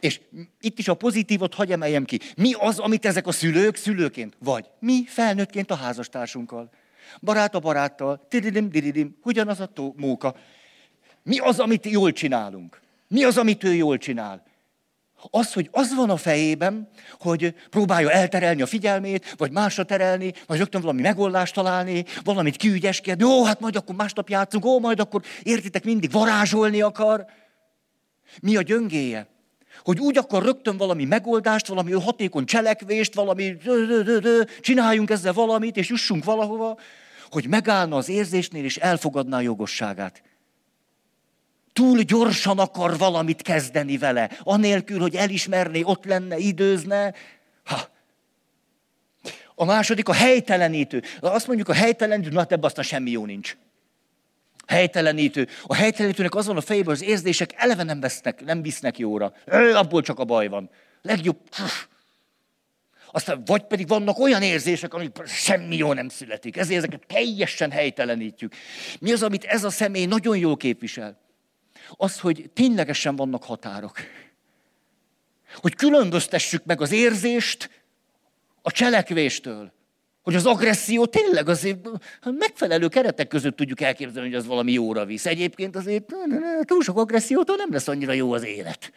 És 0.00 0.20
itt 0.60 0.78
is 0.78 0.88
a 0.88 0.94
pozitívot 0.94 1.54
hagy 1.54 1.72
emeljem 1.72 2.04
ki. 2.04 2.20
Mi 2.36 2.52
az, 2.52 2.78
amit 2.78 3.06
ezek 3.06 3.26
a 3.26 3.32
szülők 3.32 3.76
szülőként, 3.76 4.36
vagy 4.38 4.66
mi 4.78 5.04
felnőttként 5.06 5.70
a 5.70 5.74
házastársunkkal, 5.74 6.70
barát 7.20 7.54
a 7.54 7.58
baráttal, 7.58 8.26
tiridim, 8.28 8.70
diridim, 8.70 9.16
ugyanaz 9.22 9.60
a 9.60 9.66
tó, 9.66 9.94
móka. 9.96 10.36
Mi 11.22 11.38
az, 11.38 11.58
amit 11.58 11.86
jól 11.86 12.12
csinálunk? 12.12 12.80
Mi 13.08 13.24
az, 13.24 13.36
amit 13.36 13.64
ő 13.64 13.74
jól 13.74 13.98
csinál? 13.98 14.46
Az, 15.30 15.52
hogy 15.52 15.68
az 15.72 15.94
van 15.94 16.10
a 16.10 16.16
fejében, 16.16 16.88
hogy 17.20 17.54
próbálja 17.70 18.10
elterelni 18.10 18.62
a 18.62 18.66
figyelmét, 18.66 19.34
vagy 19.36 19.50
másra 19.50 19.84
terelni, 19.84 20.32
vagy 20.46 20.58
rögtön 20.58 20.80
valami 20.80 21.00
megoldást 21.00 21.54
találni, 21.54 22.04
valamit 22.24 22.56
kiügyeskedni, 22.56 23.24
ó, 23.24 23.44
hát 23.44 23.60
majd 23.60 23.76
akkor 23.76 23.94
másnap 23.94 24.28
játszunk, 24.28 24.64
ó, 24.64 24.80
majd 24.80 25.00
akkor 25.00 25.22
értitek, 25.42 25.84
mindig 25.84 26.10
varázsolni 26.10 26.80
akar. 26.80 27.26
Mi 28.42 28.56
a 28.56 28.62
gyöngéje? 28.62 29.26
Hogy 29.82 29.98
úgy 29.98 30.18
akar 30.18 30.42
rögtön 30.42 30.76
valami 30.76 31.04
megoldást, 31.04 31.66
valami 31.66 31.92
hatékony 31.92 32.44
cselekvést, 32.44 33.14
valami 33.14 33.56
csináljunk 34.60 35.10
ezzel 35.10 35.32
valamit, 35.32 35.76
és 35.76 35.88
jussunk 35.88 36.24
valahova, 36.24 36.78
hogy 37.30 37.48
megállna 37.48 37.96
az 37.96 38.08
érzésnél, 38.08 38.64
és 38.64 38.76
elfogadná 38.76 39.36
a 39.36 39.40
jogosságát 39.40 40.22
túl 41.78 42.00
gyorsan 42.02 42.58
akar 42.58 42.98
valamit 42.98 43.42
kezdeni 43.42 43.98
vele, 43.98 44.30
anélkül, 44.42 45.00
hogy 45.00 45.14
elismerné, 45.14 45.82
ott 45.82 46.04
lenne, 46.04 46.38
időzne. 46.38 47.14
Ha. 47.64 47.88
A 49.54 49.64
második 49.64 50.08
a 50.08 50.12
helytelenítő. 50.12 51.02
Azt 51.20 51.46
mondjuk 51.46 51.68
a 51.68 51.72
helytelenítő, 51.72 52.30
na 52.30 52.38
hát 52.38 52.52
ebben 52.52 52.64
aztán 52.64 52.84
semmi 52.84 53.10
jó 53.10 53.24
nincs. 53.24 53.56
Helytelenítő. 54.66 55.48
A 55.62 55.74
helytelenítőnek 55.74 56.34
az 56.34 56.46
van 56.46 56.56
a 56.56 56.60
fejében, 56.60 56.94
az 56.94 57.02
érzések 57.02 57.50
eleve 57.56 57.82
nem, 57.82 58.00
vesznek, 58.00 58.44
nem 58.44 58.62
visznek 58.62 58.98
jóra. 58.98 59.32
Ő, 59.46 59.74
abból 59.74 60.02
csak 60.02 60.18
a 60.18 60.24
baj 60.24 60.48
van. 60.48 60.70
Legjobb. 61.02 61.38
Aztán 63.10 63.42
vagy 63.46 63.62
pedig 63.62 63.88
vannak 63.88 64.18
olyan 64.18 64.42
érzések, 64.42 64.94
amik 64.94 65.16
semmi 65.26 65.76
jó 65.76 65.92
nem 65.92 66.08
születik. 66.08 66.56
Ezért 66.56 66.78
ezeket 66.78 67.06
teljesen 67.06 67.70
helytelenítjük. 67.70 68.54
Mi 69.00 69.12
az, 69.12 69.22
amit 69.22 69.44
ez 69.44 69.64
a 69.64 69.70
személy 69.70 70.06
nagyon 70.06 70.36
jól 70.36 70.56
képvisel? 70.56 71.26
Az, 71.96 72.20
hogy 72.20 72.50
ténylegesen 72.54 73.16
vannak 73.16 73.44
határok. 73.44 73.96
Hogy 75.54 75.74
különböztessük 75.74 76.64
meg 76.64 76.80
az 76.80 76.92
érzést 76.92 77.70
a 78.62 78.70
cselekvéstől. 78.70 79.72
Hogy 80.22 80.34
az 80.34 80.46
agresszió 80.46 81.06
tényleg 81.06 81.48
azért 81.48 81.88
megfelelő 82.22 82.88
keretek 82.88 83.28
között 83.28 83.56
tudjuk 83.56 83.80
elképzelni, 83.80 84.28
hogy 84.28 84.38
az 84.38 84.46
valami 84.46 84.72
jóra 84.72 85.04
visz. 85.04 85.26
Egyébként 85.26 85.76
azért 85.76 86.14
túl 86.60 86.82
sok 86.82 86.98
agressziótól 86.98 87.56
nem 87.56 87.72
lesz 87.72 87.88
annyira 87.88 88.12
jó 88.12 88.32
az 88.32 88.44
élet. 88.44 88.92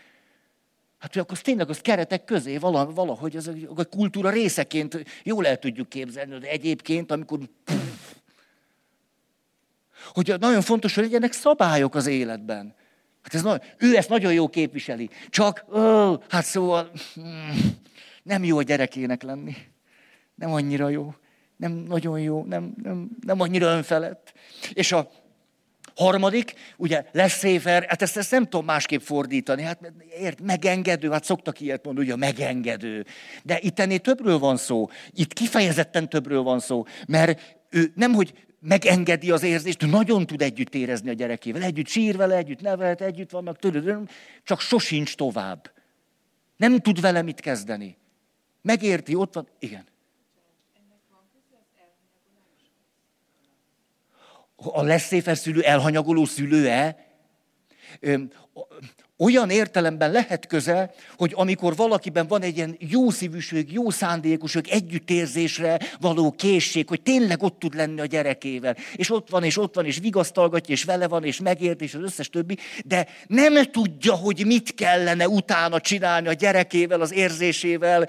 Hát, 1.00 1.14
hogy 1.14 1.22
akkor 1.22 1.38
tényleg 1.38 1.70
az 1.70 1.80
keretek 1.80 2.24
közé 2.24 2.58
valahogy 2.58 3.36
az 3.36 3.52
a 3.76 3.86
kultúra 3.86 4.30
részeként 4.30 5.04
jól 5.24 5.48
el 5.48 5.58
tudjuk 5.60 5.90
képzelni, 5.90 6.38
de 6.38 6.50
egyébként, 6.50 7.12
amikor 7.12 7.40
hogy 10.14 10.36
nagyon 10.40 10.62
fontos, 10.62 10.96
hogy 10.96 11.04
legyenek 11.04 11.32
szabályok 11.32 11.96
az 11.96 12.08
életben. 12.08 12.76
Hát 13.22 13.34
ez 13.34 13.42
nagy, 13.42 13.62
ő 13.78 13.96
ezt 13.96 14.10
nagyon 14.10 14.34
jó 14.34 14.48
képviseli. 14.50 15.10
Csak, 15.30 15.66
ó, 15.74 16.16
hát 16.30 16.46
szóval 16.46 16.92
hmm, 17.14 17.76
nem 18.24 18.44
jó 18.44 18.58
a 18.58 18.64
gyerekének 18.64 19.24
lenni. 19.24 19.56
Nem 20.36 20.54
annyira 20.54 20.90
jó. 20.90 21.14
Nem 21.58 21.72
nagyon 21.72 22.20
jó, 22.20 22.44
nem, 22.44 22.74
nem, 22.84 23.10
nem 23.26 23.40
annyira 23.40 23.68
önfelett. 23.68 24.34
És 24.74 24.92
a 24.92 25.12
harmadik, 25.96 26.54
ugye 26.78 27.06
lesz 27.12 27.38
széfer, 27.38 27.86
hát 27.88 28.02
ezt, 28.02 28.18
ezt 28.18 28.32
nem 28.32 28.44
tudom 28.44 28.66
másképp 28.66 29.02
fordítani, 29.02 29.62
hát 29.62 29.94
ért, 30.20 30.42
megengedő, 30.42 31.10
hát 31.10 31.24
szoktak 31.24 31.60
ilyet 31.60 31.86
mondani, 31.86 32.06
ugye 32.06 32.16
megengedő. 32.16 33.06
De 33.44 33.60
itt 33.62 33.80
ennél 33.80 34.00
többről 34.00 34.40
van 34.40 34.58
szó, 34.58 34.90
itt 35.12 35.34
kifejezetten 35.34 36.10
többről 36.10 36.42
van 36.42 36.60
szó, 36.60 36.86
mert 37.08 37.60
ő 37.70 37.92
nem, 37.96 38.14
hogy 38.14 38.34
megengedi 38.62 39.32
az 39.32 39.44
érzést, 39.44 39.86
nagyon 39.86 40.26
tud 40.26 40.42
együtt 40.42 40.76
érezni 40.76 41.10
a 41.10 41.14
gyerekével, 41.14 41.62
együtt 41.62 41.88
sír 41.88 42.18
vele, 42.18 42.36
együtt 42.36 42.62
nevelet, 42.62 43.02
együtt 43.02 43.30
vannak, 43.30 43.58
tudod, 43.60 44.10
csak 44.44 44.60
sosincs 44.60 45.16
tovább. 45.16 45.72
Nem 46.58 46.80
tud 46.80 47.02
vele 47.02 47.22
mit 47.22 47.40
kezdeni. 47.40 47.98
Megérti, 48.62 49.16
ott 49.16 49.34
van, 49.34 49.48
igen. 49.60 49.86
A 54.56 54.82
leszéfer 54.82 55.38
szülő 55.38 55.62
elhanyagoló 55.62 56.26
szülő-e? 56.26 57.10
Olyan 59.22 59.50
értelemben 59.50 60.12
lehet 60.12 60.48
köze, 60.48 60.94
hogy 61.18 61.32
amikor 61.36 61.76
valakiben 61.76 62.28
van 62.28 62.42
egy 62.42 62.56
ilyen 62.56 62.76
jó 62.80 63.10
szívűség, 63.10 63.72
jó 63.72 63.90
szándékosság, 63.90 64.68
együttérzésre 64.68 65.80
való 66.00 66.32
készség, 66.32 66.88
hogy 66.88 67.02
tényleg 67.02 67.44
ott 67.44 67.60
tud 67.60 67.76
lenni 67.76 68.02
a 68.02 68.06
gyerekével, 68.06 68.76
és 68.96 69.12
ott 69.12 69.30
van, 69.30 69.44
és 69.44 69.58
ott 69.58 69.76
van, 69.76 69.86
és 69.86 69.98
vigasztalgatja, 69.98 70.74
és 70.74 70.84
vele 70.84 71.08
van, 71.08 71.24
és 71.24 71.40
megért, 71.40 71.82
és 71.82 71.94
az 71.94 72.02
összes 72.02 72.30
többi, 72.30 72.58
de 72.86 73.08
nem 73.28 73.64
tudja, 73.64 74.14
hogy 74.14 74.46
mit 74.46 74.74
kellene 74.74 75.28
utána 75.28 75.80
csinálni 75.80 76.28
a 76.28 76.34
gyerekével, 76.34 77.02
az 77.02 77.14
érzésével, 77.14 78.08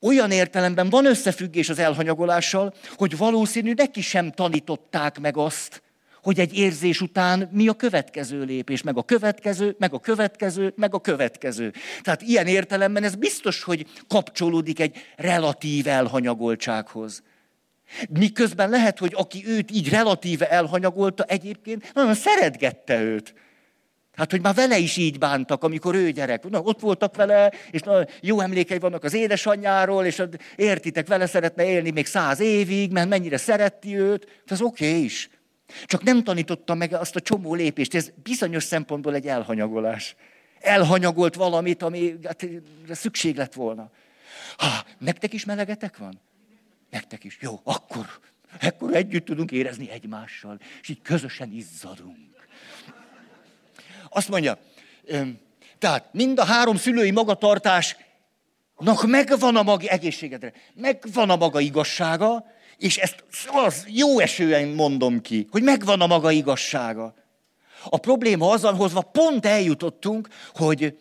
olyan 0.00 0.30
értelemben 0.30 0.90
van 0.90 1.06
összefüggés 1.06 1.68
az 1.68 1.78
elhanyagolással, 1.78 2.74
hogy 2.96 3.16
valószínű 3.16 3.72
neki 3.76 4.00
sem 4.00 4.30
tanították 4.30 5.18
meg 5.18 5.36
azt, 5.36 5.82
hogy 6.22 6.40
egy 6.40 6.58
érzés 6.58 7.00
után 7.00 7.48
mi 7.52 7.68
a 7.68 7.74
következő 7.74 8.42
lépés, 8.42 8.82
meg 8.82 8.96
a 8.96 9.02
következő, 9.02 9.74
meg 9.78 9.94
a 9.94 9.98
következő, 9.98 10.72
meg 10.76 10.94
a 10.94 11.00
következő. 11.00 11.72
Tehát 12.02 12.22
ilyen 12.22 12.46
értelemben 12.46 13.04
ez 13.04 13.14
biztos, 13.14 13.62
hogy 13.62 13.86
kapcsolódik 14.08 14.80
egy 14.80 14.96
relatív 15.16 15.86
elhanyagoltsághoz. 15.86 17.22
Miközben 18.08 18.70
lehet, 18.70 18.98
hogy 18.98 19.12
aki 19.16 19.44
őt 19.46 19.70
így 19.70 19.88
relatíve 19.88 20.50
elhanyagolta, 20.50 21.24
egyébként 21.24 21.90
nagyon 21.94 22.14
szeretgette 22.14 23.02
őt. 23.02 23.34
Hát, 24.16 24.30
hogy 24.30 24.40
már 24.40 24.54
vele 24.54 24.78
is 24.78 24.96
így 24.96 25.18
bántak, 25.18 25.64
amikor 25.64 25.94
ő 25.94 26.10
gyerek. 26.10 26.48
Na, 26.48 26.60
ott 26.60 26.80
voltak 26.80 27.16
vele, 27.16 27.52
és 27.70 27.80
na, 27.80 28.04
jó 28.20 28.40
emlékei 28.40 28.78
vannak 28.78 29.04
az 29.04 29.14
édesanyjáról, 29.14 30.04
és 30.04 30.22
értitek, 30.56 31.06
vele 31.06 31.26
szeretne 31.26 31.64
élni 31.64 31.90
még 31.90 32.06
száz 32.06 32.40
évig, 32.40 32.92
mert 32.92 33.08
mennyire 33.08 33.36
szereti 33.36 33.98
őt. 33.98 34.26
Hát 34.28 34.50
ez 34.50 34.60
oké 34.60 34.88
okay 34.88 35.04
is. 35.04 35.28
Csak 35.84 36.02
nem 36.02 36.22
tanította 36.24 36.74
meg 36.74 36.92
azt 36.92 37.16
a 37.16 37.20
csomó 37.20 37.54
lépést. 37.54 37.94
Ez 37.94 38.10
bizonyos 38.22 38.64
szempontból 38.64 39.14
egy 39.14 39.26
elhanyagolás. 39.26 40.16
Elhanyagolt 40.60 41.34
valamit, 41.34 41.82
ami 41.82 42.14
hát, 42.24 42.46
szükség 42.88 43.36
lett 43.36 43.52
volna. 43.54 43.90
Ha, 44.56 44.84
nektek 44.98 45.32
is 45.32 45.44
melegetek 45.44 45.96
van? 45.96 46.20
Nektek 46.90 47.24
is. 47.24 47.38
Jó, 47.40 47.60
akkor, 47.64 48.06
akkor 48.60 48.94
együtt 48.94 49.24
tudunk 49.24 49.50
érezni 49.50 49.90
egymással, 49.90 50.60
és 50.80 50.88
így 50.88 51.02
közösen 51.02 51.52
izzadunk. 51.52 52.48
Azt 54.08 54.28
mondja, 54.28 54.58
tehát 55.78 56.08
mind 56.12 56.38
a 56.38 56.44
három 56.44 56.76
szülői 56.76 57.10
magatartásnak 57.10 59.06
megvan 59.06 59.56
a 59.56 59.62
maga 59.62 59.86
egészségedre, 59.88 60.52
megvan 60.74 61.30
a 61.30 61.36
maga 61.36 61.60
igazsága, 61.60 62.46
és 62.80 62.96
ezt 62.96 63.24
az 63.46 63.84
jó 63.88 64.18
esően 64.18 64.68
mondom 64.68 65.20
ki, 65.20 65.46
hogy 65.50 65.62
megvan 65.62 66.00
a 66.00 66.06
maga 66.06 66.30
igazsága. 66.30 67.14
A 67.84 67.96
probléma 67.96 68.50
az, 68.50 68.62
hozva 68.62 69.00
pont 69.00 69.46
eljutottunk, 69.46 70.28
hogy 70.54 70.98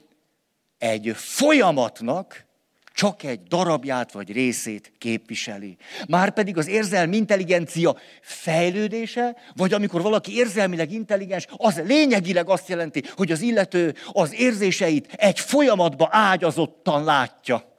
egy 0.78 1.12
folyamatnak 1.16 2.48
csak 2.94 3.24
egy 3.24 3.44
darabját 3.44 4.12
vagy 4.12 4.32
részét 4.32 4.92
képviseli. 4.98 5.78
Márpedig 6.08 6.58
az 6.58 6.68
érzelmi 6.68 7.16
intelligencia 7.16 7.98
fejlődése, 8.22 9.36
vagy 9.56 9.74
amikor 9.74 10.02
valaki 10.02 10.36
érzelmileg 10.36 10.92
intelligens, 10.92 11.48
az 11.58 11.82
lényegileg 11.86 12.50
azt 12.50 12.68
jelenti, 12.68 13.04
hogy 13.16 13.32
az 13.32 13.42
illető 13.42 13.96
az 14.12 14.34
érzéseit 14.34 15.14
egy 15.14 15.40
folyamatba 15.40 16.08
ágyazottan 16.12 17.04
látja. 17.04 17.76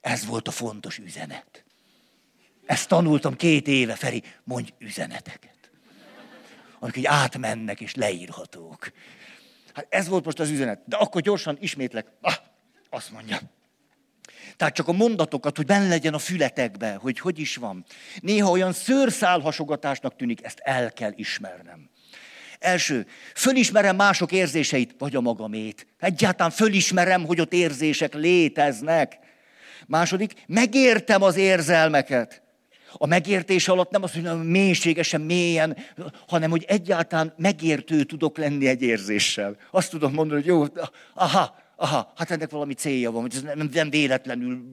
Ez 0.00 0.26
volt 0.26 0.48
a 0.48 0.50
fontos 0.50 0.98
üzenet. 0.98 1.63
Ezt 2.66 2.88
tanultam 2.88 3.36
két 3.36 3.68
éve, 3.68 3.94
Feri, 3.94 4.22
mondj 4.44 4.72
üzeneteket. 4.78 5.70
Amik 6.78 6.96
így 6.96 7.06
átmennek 7.06 7.80
és 7.80 7.94
leírhatók. 7.94 8.92
Hát 9.74 9.86
ez 9.88 10.08
volt 10.08 10.24
most 10.24 10.40
az 10.40 10.50
üzenet. 10.50 10.80
De 10.84 10.96
akkor 10.96 11.20
gyorsan 11.20 11.56
ismétlek. 11.60 12.06
Ah, 12.20 12.34
azt 12.90 13.10
mondja. 13.10 13.38
Tehát 14.56 14.74
csak 14.74 14.88
a 14.88 14.92
mondatokat, 14.92 15.56
hogy 15.56 15.66
benne 15.66 15.88
legyen 15.88 16.14
a 16.14 16.18
fületekbe, 16.18 16.94
hogy 16.94 17.18
hogy 17.18 17.38
is 17.38 17.56
van. 17.56 17.84
Néha 18.20 18.50
olyan 18.50 18.72
szőrszálhasogatásnak 18.72 20.16
tűnik, 20.16 20.44
ezt 20.44 20.58
el 20.58 20.92
kell 20.92 21.12
ismernem. 21.14 21.90
Első, 22.58 23.06
fölismerem 23.34 23.96
mások 23.96 24.32
érzéseit, 24.32 24.94
vagy 24.98 25.16
a 25.16 25.20
magamét. 25.20 25.86
Egyáltalán 25.98 26.52
fölismerem, 26.52 27.26
hogy 27.26 27.40
ott 27.40 27.52
érzések 27.52 28.14
léteznek. 28.14 29.18
Második, 29.86 30.32
megértem 30.46 31.22
az 31.22 31.36
érzelmeket. 31.36 32.43
A 32.96 33.06
megértés 33.06 33.68
alatt 33.68 33.90
nem 33.90 34.02
az, 34.02 34.12
hogy 34.12 34.44
mélységesen, 34.44 35.20
mélyen, 35.20 35.76
hanem 36.26 36.50
hogy 36.50 36.64
egyáltalán 36.68 37.34
megértő 37.36 38.04
tudok 38.04 38.36
lenni 38.36 38.66
egy 38.66 38.82
érzéssel. 38.82 39.56
Azt 39.70 39.90
tudom 39.90 40.12
mondani, 40.12 40.40
hogy 40.40 40.48
jó, 40.48 40.64
aha, 41.14 41.56
aha, 41.76 42.12
hát 42.16 42.30
ennek 42.30 42.50
valami 42.50 42.74
célja 42.74 43.10
van, 43.10 43.22
hogy 43.22 43.34
ez 43.34 43.42
nem, 43.42 43.68
nem 43.72 43.90
véletlenül 43.90 44.70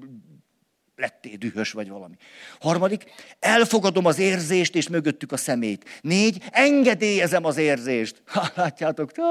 lettél 0.95 1.37
dühös 1.37 1.71
vagy 1.71 1.89
valami. 1.89 2.15
Harmadik, 2.59 3.03
elfogadom 3.39 4.05
az 4.05 4.19
érzést, 4.19 4.75
és 4.75 4.87
mögöttük 4.87 5.31
a 5.31 5.37
szemét. 5.37 5.99
Négy, 6.01 6.43
engedélyezem 6.51 7.45
az 7.45 7.57
érzést. 7.57 8.21
Ha, 8.31 8.49
látjátok, 8.55 9.11
te, 9.11 9.21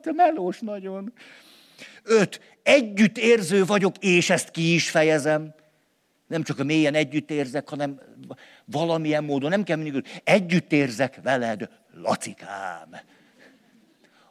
te 0.00 0.12
melós 0.12 0.58
nagyon. 0.58 1.12
Öt, 2.02 2.40
együtt 2.62 3.18
érző 3.18 3.64
vagyok, 3.64 3.94
és 3.98 4.30
ezt 4.30 4.50
ki 4.50 4.74
is 4.74 4.90
fejezem. 4.90 5.54
Nem 6.28 6.42
csak 6.42 6.58
a 6.58 6.64
mélyen 6.64 6.94
együtt 6.94 7.30
érzek, 7.30 7.68
hanem 7.68 8.00
valamilyen 8.64 9.24
módon, 9.24 9.50
nem 9.50 9.62
kell 9.62 9.76
mindig, 9.76 10.06
együtt 10.24 10.72
érzek 10.72 11.18
veled, 11.22 11.68
Lacikám. 11.94 12.96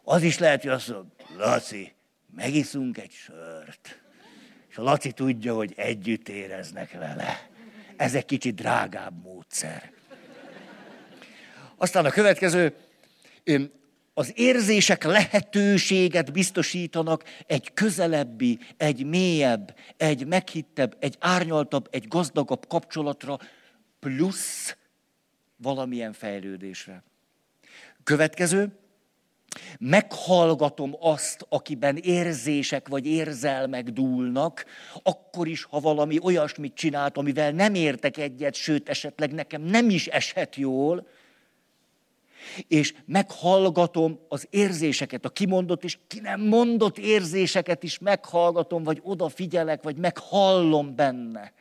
Az 0.04 0.24
is 0.24 0.38
lehet, 0.38 0.62
hogy 0.62 0.72
azt 0.72 0.88
mondja, 0.90 1.12
Laci, 1.38 1.94
megiszunk 2.36 2.98
egy 2.98 3.12
sört. 3.12 4.02
És 4.70 4.78
a 4.78 4.82
Laci 4.82 5.12
tudja, 5.12 5.54
hogy 5.54 5.74
együtt 5.76 6.30
éreznek 6.30 6.92
vele. 6.92 7.50
Ez 7.96 8.16
egy 8.16 8.26
kicsit 8.26 8.56
drágább 8.56 9.24
módszer. 9.24 9.92
Aztán 11.76 12.06
a 12.06 12.10
következő, 12.10 12.76
az 14.18 14.32
érzések 14.36 15.04
lehetőséget 15.04 16.32
biztosítanak 16.32 17.24
egy 17.48 17.74
közelebbi, 17.74 18.60
egy 18.78 19.06
mélyebb, 19.06 19.76
egy 19.98 20.28
meghittebb, 20.28 20.98
egy 21.00 21.16
árnyaltabb, 21.20 21.88
egy 21.92 22.08
gazdagabb 22.08 22.68
kapcsolatra, 22.68 23.38
plusz 24.00 24.78
valamilyen 25.58 26.14
fejlődésre. 26.14 27.04
Következő, 28.04 28.78
meghallgatom 29.80 30.96
azt, 31.00 31.46
akiben 31.50 31.98
érzések 31.98 32.88
vagy 32.88 33.06
érzelmek 33.06 33.90
dúlnak, 33.90 34.66
akkor 35.04 35.48
is, 35.48 35.64
ha 35.64 35.80
valami 35.80 36.20
olyasmit 36.22 36.74
csinált, 36.74 37.18
amivel 37.18 37.52
nem 37.52 37.74
értek 37.74 38.18
egyet, 38.18 38.54
sőt, 38.54 38.90
esetleg 38.90 39.34
nekem 39.34 39.62
nem 39.62 39.90
is 39.90 40.08
eshet 40.08 40.56
jól, 40.56 41.08
és 42.68 42.94
meghallgatom 43.06 44.20
az 44.28 44.48
érzéseket, 44.50 45.26
a 45.26 45.30
kimondott 45.30 45.84
és 45.84 45.98
ki 46.08 46.20
nem 46.20 46.42
mondott 46.42 46.98
érzéseket 46.98 47.84
is 47.84 48.00
meghallgatom, 48.00 48.84
vagy 48.84 49.00
odafigyelek, 49.04 49.84
vagy 49.84 49.96
meghallom 49.96 50.96
benne. 50.96 51.54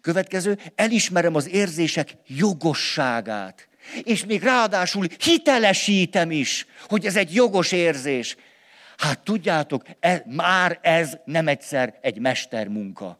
Következő, 0.00 0.58
elismerem 0.74 1.34
az 1.34 1.48
érzések 1.48 2.16
jogosságát. 2.26 3.68
És 4.02 4.24
még 4.24 4.42
ráadásul 4.42 5.06
hitelesítem 5.18 6.30
is, 6.30 6.66
hogy 6.88 7.06
ez 7.06 7.16
egy 7.16 7.34
jogos 7.34 7.72
érzés. 7.72 8.36
Hát 8.96 9.20
tudjátok, 9.20 9.82
ez, 10.00 10.20
már 10.26 10.78
ez 10.82 11.16
nem 11.24 11.48
egyszer 11.48 11.98
egy 12.00 12.18
mestermunka. 12.18 13.18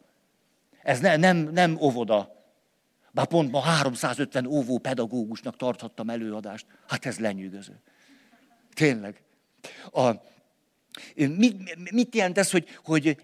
Ez 0.82 1.00
ne, 1.00 1.16
nem, 1.16 1.36
nem 1.36 1.76
óvoda. 1.80 2.39
Bár 3.12 3.26
pont 3.26 3.50
ma 3.50 3.60
350 3.60 4.46
óvó 4.46 4.78
pedagógusnak 4.78 5.56
tarthattam 5.56 6.10
előadást. 6.10 6.66
Hát 6.86 7.06
ez 7.06 7.18
lenyűgöző. 7.18 7.80
Tényleg. 8.74 9.22
A, 9.92 10.10
mit, 11.14 11.90
mit 11.92 12.14
jelent 12.14 12.38
ez, 12.38 12.50
hogy, 12.50 12.68
hogy, 12.84 13.22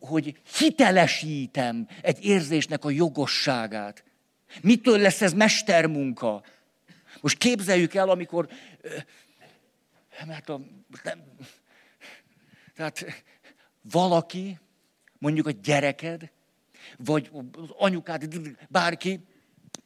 hogy 0.00 0.40
hitelesítem 0.58 1.88
egy 2.02 2.24
érzésnek 2.24 2.84
a 2.84 2.90
jogosságát? 2.90 4.04
Mitől 4.62 4.98
lesz 4.98 5.22
ez 5.22 5.32
mestermunka? 5.32 6.42
Most 7.20 7.38
képzeljük 7.38 7.94
el, 7.94 8.08
amikor, 8.08 8.48
mert 10.26 10.48
a, 10.48 10.60
nem, 11.02 11.22
tehát 12.74 13.04
valaki, 13.82 14.58
mondjuk 15.18 15.46
a 15.46 15.50
gyereked, 15.50 16.30
vagy 16.96 17.30
az 17.62 17.68
anyukád, 17.78 18.28
bárki, 18.68 19.20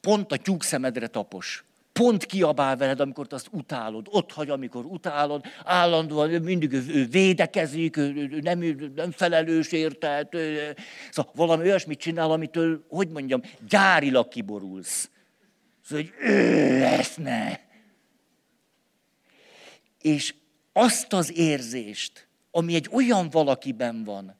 pont 0.00 0.32
a 0.32 0.36
tyúkszemedre 0.36 1.06
tapos. 1.06 1.64
Pont 1.92 2.26
kiabál 2.26 2.76
veled, 2.76 3.00
amikor 3.00 3.26
te 3.26 3.34
azt 3.34 3.48
utálod. 3.50 4.06
Ott 4.10 4.32
hagy, 4.32 4.50
amikor 4.50 4.84
utálod. 4.84 5.44
Állandóan 5.64 6.30
mindig 6.30 6.72
ő 6.72 7.06
védekezik, 7.06 7.96
ő 7.96 8.38
nem, 8.42 8.58
nem 8.94 9.10
felelős 9.10 9.72
érte. 9.72 10.28
Szóval 11.10 11.32
valami 11.34 11.62
olyasmit 11.62 11.98
csinál, 11.98 12.30
amitől, 12.30 12.84
hogy 12.88 13.08
mondjam, 13.08 13.40
gyárilag 13.68 14.28
kiborulsz. 14.28 15.10
Szóval, 15.84 16.04
hogy 16.04 16.12
ő 16.28 16.82
ezt 16.82 17.18
ne. 17.18 17.58
És 20.00 20.34
azt 20.72 21.12
az 21.12 21.36
érzést, 21.36 22.28
ami 22.50 22.74
egy 22.74 22.88
olyan 22.92 23.30
valakiben 23.30 24.04
van, 24.04 24.36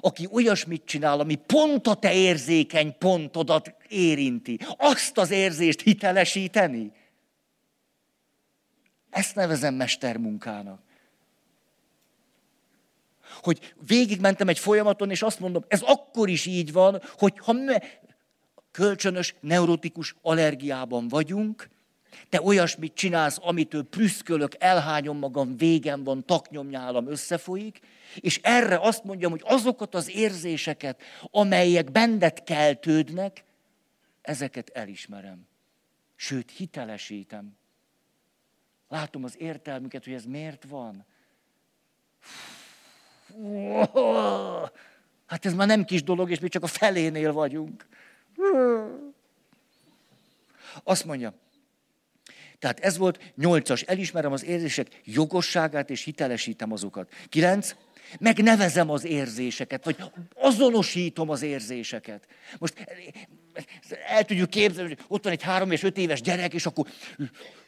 aki 0.00 0.28
olyasmit 0.30 0.84
csinál, 0.84 1.20
ami 1.20 1.34
pont 1.34 1.86
a 1.86 1.94
te 1.94 2.14
érzékeny 2.14 2.98
pontodat 2.98 3.74
érinti, 3.88 4.58
azt 4.76 5.18
az 5.18 5.30
érzést 5.30 5.80
hitelesíteni. 5.80 6.92
Ezt 9.10 9.34
nevezem 9.34 9.74
mestermunkának. 9.74 10.82
Hogy 13.42 13.74
végigmentem 13.86 14.48
egy 14.48 14.58
folyamaton, 14.58 15.10
és 15.10 15.22
azt 15.22 15.40
mondom, 15.40 15.64
ez 15.68 15.80
akkor 15.82 16.28
is 16.28 16.46
így 16.46 16.72
van, 16.72 17.02
hogy 17.18 17.38
ha 17.38 17.52
me- 17.52 18.02
kölcsönös 18.70 19.34
neurotikus 19.40 20.14
allergiában 20.22 21.08
vagyunk, 21.08 21.68
te 22.28 22.42
olyasmit 22.42 22.94
csinálsz, 22.94 23.38
amitől 23.40 23.82
prüszkölök, 23.82 24.52
elhányom 24.58 25.18
magam, 25.18 25.56
végem 25.56 26.04
van, 26.04 26.24
taknyomnyálam 26.24 27.08
összefolyik, 27.08 27.80
és 28.14 28.40
erre 28.42 28.78
azt 28.78 29.04
mondjam, 29.04 29.30
hogy 29.30 29.42
azokat 29.44 29.94
az 29.94 30.10
érzéseket, 30.10 31.02
amelyek 31.30 31.90
bendet 31.90 32.44
keltődnek, 32.44 33.44
ezeket 34.22 34.70
elismerem. 34.70 35.46
Sőt, 36.16 36.50
hitelesítem. 36.50 37.56
Látom 38.88 39.24
az 39.24 39.34
értelmüket, 39.38 40.04
hogy 40.04 40.12
ez 40.12 40.24
miért 40.24 40.64
van. 40.68 41.04
Hát 45.26 45.46
ez 45.46 45.54
már 45.54 45.66
nem 45.66 45.84
kis 45.84 46.02
dolog, 46.02 46.30
és 46.30 46.38
mi 46.38 46.48
csak 46.48 46.62
a 46.62 46.66
felénél 46.66 47.32
vagyunk. 47.32 47.86
Azt 50.82 51.04
mondja, 51.04 51.34
tehát 52.64 52.80
ez 52.80 52.96
volt 52.96 53.32
nyolcas, 53.36 53.82
elismerem 53.82 54.32
az 54.32 54.44
érzések 54.44 55.00
jogosságát, 55.04 55.90
és 55.90 56.02
hitelesítem 56.02 56.72
azokat. 56.72 57.12
Kilenc, 57.28 57.74
megnevezem 58.20 58.90
az 58.90 59.04
érzéseket, 59.04 59.84
vagy 59.84 59.96
azonosítom 60.34 61.30
az 61.30 61.42
érzéseket. 61.42 62.26
Most 62.58 62.74
el 64.06 64.24
tudjuk 64.24 64.50
képzelni, 64.50 64.88
hogy 64.88 65.04
ott 65.08 65.24
van 65.24 65.32
egy 65.32 65.42
három 65.42 65.70
és 65.70 65.82
öt 65.82 65.98
éves 65.98 66.20
gyerek, 66.20 66.54
és 66.54 66.66
akkor 66.66 66.86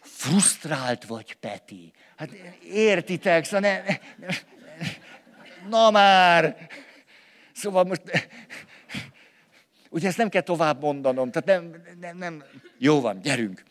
frusztrált 0.00 1.04
vagy, 1.04 1.34
Peti. 1.34 1.92
Hát 2.16 2.30
értitek, 2.72 3.44
szóval 3.44 3.60
ne, 3.60 3.82
ne, 4.26 4.34
na 5.68 5.90
már. 5.90 6.68
Szóval 7.52 7.84
most, 7.84 8.02
ugye 9.90 10.08
ezt 10.08 10.18
nem 10.18 10.28
kell 10.28 10.42
tovább 10.42 10.82
mondanom, 10.82 11.30
tehát 11.30 11.60
nem, 11.60 11.82
nem, 12.00 12.16
nem. 12.16 12.44
Jó 12.78 13.00
van, 13.00 13.20
gyerünk. 13.20 13.64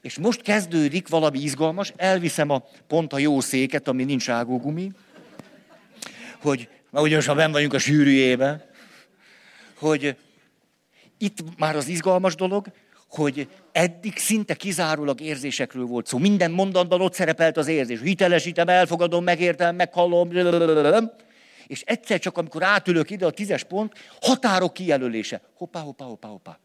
És 0.00 0.18
most 0.18 0.42
kezdődik 0.42 1.08
valami 1.08 1.38
izgalmas, 1.38 1.92
elviszem 1.96 2.50
a 2.50 2.64
pont 2.86 3.12
a 3.12 3.18
jó 3.18 3.40
széket, 3.40 3.88
ami 3.88 4.04
nincs 4.04 4.30
ágógumi, 4.30 4.90
hogy, 6.42 6.68
már 6.90 7.02
ugyanis 7.02 7.26
ha 7.26 7.34
ben 7.34 7.52
vagyunk 7.52 7.74
a 7.74 7.78
sűrűjében, 7.78 8.62
hogy 9.78 10.16
itt 11.18 11.58
már 11.58 11.76
az 11.76 11.88
izgalmas 11.88 12.34
dolog, 12.34 12.66
hogy 13.08 13.48
eddig 13.72 14.18
szinte 14.18 14.54
kizárólag 14.54 15.20
érzésekről 15.20 15.84
volt 15.84 16.06
szó. 16.06 16.18
Minden 16.18 16.50
mondatban 16.50 17.00
ott 17.00 17.14
szerepelt 17.14 17.56
az 17.56 17.66
érzés. 17.66 18.00
Hitelesítem, 18.00 18.68
elfogadom, 18.68 19.24
megértem, 19.24 19.76
meghallom. 19.76 20.30
És 21.66 21.82
egyszer 21.86 22.18
csak, 22.18 22.38
amikor 22.38 22.62
átülök 22.62 23.10
ide 23.10 23.26
a 23.26 23.30
tízes 23.30 23.64
pont, 23.64 23.92
határok 24.20 24.72
kijelölése. 24.72 25.40
Hoppá, 25.54 25.80
hoppá, 25.80 26.04
hoppá, 26.04 26.28
hoppá. 26.28 26.58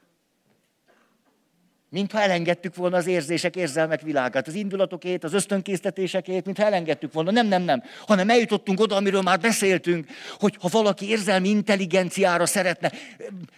Mintha 1.89 2.21
elengedtük 2.21 2.75
volna 2.75 2.97
az 2.97 3.07
érzések, 3.07 3.55
érzelmek 3.55 4.01
világát, 4.01 4.47
az 4.47 4.53
indulatokét, 4.53 5.23
az 5.23 5.33
ösztönkésztetésekét, 5.33 6.45
mintha 6.45 6.63
elengedtük 6.63 7.13
volna. 7.13 7.31
Nem, 7.31 7.47
nem, 7.47 7.61
nem. 7.61 7.83
Hanem 8.07 8.29
eljutottunk 8.29 8.79
oda, 8.79 8.95
amiről 8.95 9.21
már 9.21 9.39
beszéltünk, 9.39 10.07
hogy 10.39 10.57
ha 10.59 10.67
valaki 10.71 11.09
érzelmi 11.09 11.49
intelligenciára 11.49 12.45
szeretne 12.45 12.91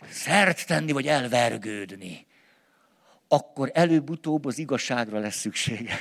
szert 0.09 0.65
tenni, 0.65 0.91
vagy 0.91 1.07
elvergődni, 1.07 2.25
akkor 3.27 3.71
előbb-utóbb 3.73 4.45
az 4.45 4.57
igazságra 4.57 5.19
lesz 5.19 5.39
szüksége. 5.39 5.99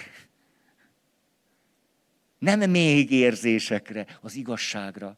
Nem 2.38 2.70
még 2.70 3.10
érzésekre, 3.10 4.06
az 4.20 4.34
igazságra. 4.34 5.16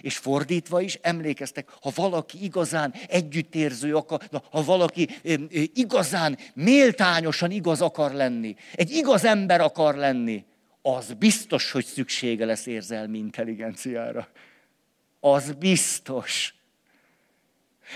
És 0.00 0.16
fordítva 0.16 0.80
is 0.80 0.98
emlékeztek, 1.02 1.68
ha 1.80 1.92
valaki 1.94 2.44
igazán 2.44 2.94
együttérző 3.08 3.96
akar, 3.96 4.20
ha 4.50 4.64
valaki 4.64 5.08
igazán 5.74 6.38
méltányosan 6.54 7.50
igaz 7.50 7.80
akar 7.80 8.12
lenni, 8.12 8.54
egy 8.74 8.90
igaz 8.90 9.24
ember 9.24 9.60
akar 9.60 9.94
lenni, 9.94 10.44
az 10.82 11.12
biztos, 11.12 11.70
hogy 11.70 11.84
szüksége 11.84 12.44
lesz 12.44 12.66
érzelmi 12.66 13.18
intelligenciára. 13.18 14.28
Az 15.20 15.52
biztos. 15.52 16.57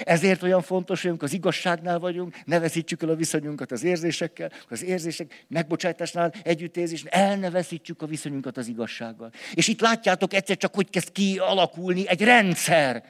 Ezért 0.00 0.42
olyan 0.42 0.62
fontos, 0.62 1.00
hogy 1.00 1.10
amikor 1.10 1.28
az 1.28 1.34
igazságnál 1.34 1.98
vagyunk, 1.98 2.36
ne 2.44 2.58
veszítsük 2.58 3.02
el 3.02 3.08
a 3.08 3.14
viszonyunkat 3.14 3.72
az 3.72 3.82
érzésekkel, 3.82 4.50
az 4.68 4.82
érzések 4.82 5.44
megbocsátásnál, 5.48 6.32
együttérzésnél, 6.42 7.12
el 7.12 7.36
ne 7.36 7.50
veszítsük 7.50 8.02
a 8.02 8.06
viszonyunkat 8.06 8.56
az 8.56 8.68
igazsággal. 8.68 9.32
És 9.54 9.68
itt 9.68 9.80
látjátok 9.80 10.34
egyszer 10.34 10.56
csak, 10.56 10.74
hogy 10.74 10.90
kezd 10.90 11.12
kialakulni 11.12 12.08
egy 12.08 12.22
rendszer. 12.22 13.04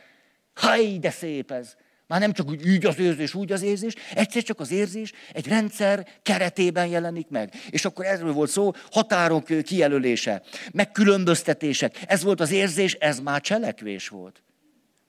Haj, 0.55 0.99
de 1.01 1.11
szép 1.11 1.51
ez! 1.51 1.75
Már 2.07 2.21
nem 2.21 2.33
csak 2.33 2.49
úgy, 2.49 2.69
úgy 2.69 2.87
az 2.87 2.99
érzés, 2.99 3.35
úgy 3.35 3.53
az 3.53 3.63
érzés, 3.63 3.95
egyszer 4.15 4.43
csak 4.43 4.61
az 4.61 4.71
érzés 4.71 5.13
egy 5.33 5.49
rendszer 5.49 6.07
keretében 6.23 6.87
jelenik 6.87 7.29
meg. 7.29 7.55
És 7.71 7.85
akkor 7.85 8.05
erről 8.05 8.33
volt 8.33 8.51
szó, 8.51 8.73
határok 8.91 9.45
kijelölése, 9.63 10.43
megkülönböztetések. 10.73 11.99
Ez 12.07 12.23
volt 12.23 12.41
az 12.41 12.51
érzés, 12.51 12.95
ez 12.95 13.21
már 13.21 13.41
cselekvés 13.41 14.09
volt 14.09 14.43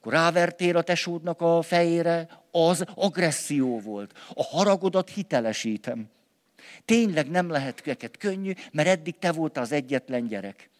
akkor 0.04 0.18
rávertél 0.18 0.76
a 0.76 0.82
tesódnak 0.82 1.40
a 1.40 1.62
fejére, 1.62 2.28
az 2.50 2.84
agresszió 2.94 3.80
volt. 3.80 4.12
A 4.34 4.42
haragodat 4.42 5.10
hitelesítem. 5.10 6.10
Tényleg 6.84 7.30
nem 7.30 7.48
lehet 7.48 7.86
őket 7.86 8.16
könnyű, 8.16 8.52
mert 8.72 8.88
eddig 8.88 9.18
te 9.18 9.32
voltál 9.32 9.62
az 9.62 9.72
egyetlen 9.72 10.26
gyerek. 10.26 10.70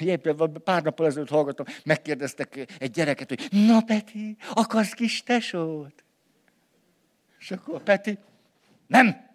Éppen 0.00 0.52
pár 0.64 0.82
nappal 0.82 1.06
ezelőtt 1.06 1.28
hallgattam, 1.28 1.66
megkérdeztek 1.84 2.66
egy 2.78 2.90
gyereket, 2.90 3.28
hogy 3.28 3.48
na 3.50 3.80
Peti, 3.80 4.36
akarsz 4.54 4.92
kis 4.92 5.22
tesót? 5.22 6.04
És 7.38 7.50
akkor 7.50 7.82
Peti, 7.82 8.18
nem, 8.86 9.27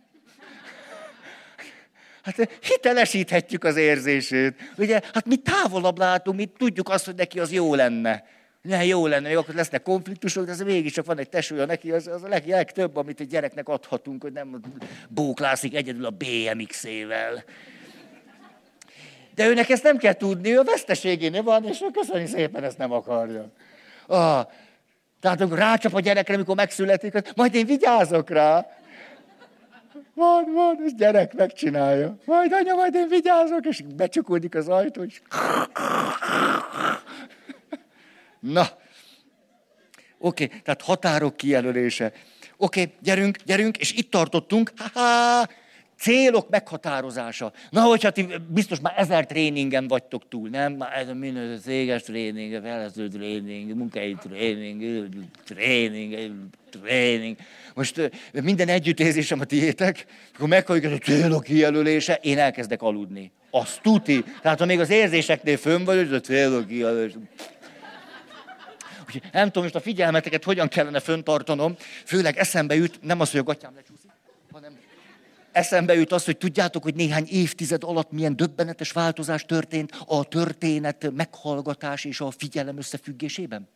Hát 2.23 2.49
hitelesíthetjük 2.61 3.63
az 3.63 3.75
érzését. 3.75 4.71
Ugye, 4.77 5.01
hát 5.13 5.25
mi 5.25 5.35
távolabb 5.35 5.97
látunk, 5.97 6.37
mi 6.37 6.45
tudjuk 6.45 6.89
azt, 6.89 7.05
hogy 7.05 7.15
neki 7.15 7.39
az 7.39 7.51
jó 7.51 7.75
lenne. 7.75 8.23
Ne, 8.61 8.85
jó 8.85 9.07
lenne, 9.07 9.29
jó, 9.29 9.39
akkor 9.39 9.55
lesznek 9.55 9.81
konfliktusok, 9.81 10.45
de 10.45 10.51
ez 10.51 10.59
mégiscsak 10.59 11.05
van 11.05 11.19
egy 11.19 11.29
tesója 11.29 11.65
neki, 11.65 11.91
az, 11.91 12.07
az 12.07 12.23
a 12.23 12.27
leg, 12.27 12.47
legtöbb, 12.47 12.95
amit 12.95 13.19
egy 13.19 13.27
gyereknek 13.27 13.69
adhatunk, 13.69 14.21
hogy 14.21 14.31
nem 14.31 14.59
bóklászik 15.09 15.75
egyedül 15.75 16.05
a 16.05 16.09
BMX-ével. 16.09 17.43
De 19.35 19.47
őnek 19.47 19.69
ezt 19.69 19.83
nem 19.83 19.97
kell 19.97 20.13
tudni, 20.13 20.51
ő 20.51 20.59
a 20.59 20.63
veszteségénél 20.63 21.43
van, 21.43 21.65
és 21.65 21.81
ő 21.81 21.87
köszönjük 21.93 22.29
szépen, 22.29 22.63
ezt 22.63 22.77
nem 22.77 22.91
akarja. 22.91 23.51
Ah, 24.07 24.47
tehát 25.19 25.41
rácsap 25.51 25.93
a 25.93 25.99
gyerekre, 25.99 26.33
amikor 26.33 26.55
megszületik, 26.55 27.35
majd 27.35 27.55
én 27.55 27.65
vigyázok 27.65 28.29
rá. 28.29 28.67
Van, 30.13 30.53
van, 30.53 30.79
ez 30.85 30.93
gyerek 30.93 31.33
megcsinálja. 31.33 32.17
Majd 32.25 32.53
anya, 32.53 32.75
majd 32.75 32.95
én 32.95 33.07
vigyázok, 33.07 33.65
és 33.65 33.83
becsukodik 33.95 34.55
az 34.55 34.67
ajtó, 34.67 35.03
és... 35.03 35.21
Na, 38.39 38.67
oké, 40.17 40.43
okay, 40.43 40.61
tehát 40.63 40.81
határok 40.81 41.37
kijelölése. 41.37 42.11
Oké, 42.57 42.81
okay, 42.81 42.93
gyerünk, 42.99 43.37
gyerünk, 43.45 43.77
és 43.77 43.93
itt 43.93 44.11
tartottunk. 44.11 44.71
Ha-ha, 44.77 45.47
célok 46.03 46.49
meghatározása. 46.49 47.51
Na, 47.69 47.81
hogyha 47.81 48.09
ti 48.09 48.27
biztos 48.47 48.79
már 48.79 48.93
ezer 48.97 49.25
tréningen 49.25 49.87
vagytok 49.87 50.27
túl, 50.29 50.49
nem? 50.49 50.73
Már 50.73 50.97
ez 50.97 51.07
a 51.07 51.13
minden 51.13 51.59
céges 51.59 52.01
tréning, 52.01 52.61
fejlesztő 52.61 53.07
tréning, 53.07 53.75
munkai 53.75 54.15
tréning, 54.21 55.09
tréning, 55.45 56.31
tréning. 56.69 57.37
Most 57.73 58.11
minden 58.31 58.67
együttérzésem 58.67 59.39
a 59.39 59.43
tiétek, 59.43 60.05
akkor 60.35 60.47
meghalljuk 60.47 60.85
ez 60.85 60.91
a 60.91 60.97
célok 60.97 61.43
kijelölése, 61.43 62.19
én 62.21 62.37
elkezdek 62.37 62.81
aludni. 62.81 63.31
Azt 63.51 63.81
tuti. 63.81 64.23
Tehát 64.41 64.59
ha 64.59 64.65
még 64.65 64.79
az 64.79 64.89
érzéseknél 64.89 65.57
fönn 65.57 65.83
vagy, 65.83 65.97
hogy 65.97 66.13
a 66.13 66.19
célok 66.19 66.67
kijelölése. 66.67 67.17
nem 69.31 69.45
tudom 69.45 69.63
most 69.63 69.75
a 69.75 69.79
figyelmeteket 69.79 70.43
hogyan 70.43 70.67
kellene 70.67 70.99
föntartanom, 70.99 71.75
főleg 72.05 72.37
eszembe 72.37 72.75
jut, 72.75 72.99
nem 73.01 73.19
az, 73.19 73.31
hogy 73.31 73.39
a 73.39 73.43
gatyám 73.43 73.75
lecsúszik, 73.75 74.02
eszembe 75.53 75.93
jut 75.93 76.11
az, 76.11 76.25
hogy 76.25 76.37
tudjátok, 76.37 76.83
hogy 76.83 76.95
néhány 76.95 77.27
évtized 77.29 77.83
alatt 77.83 78.11
milyen 78.11 78.35
döbbenetes 78.35 78.91
változás 78.91 79.45
történt 79.45 79.91
a 80.05 80.23
történet 80.23 81.11
meghallgatás 81.11 82.05
és 82.05 82.21
a 82.21 82.31
figyelem 82.31 82.77
összefüggésében? 82.77 83.67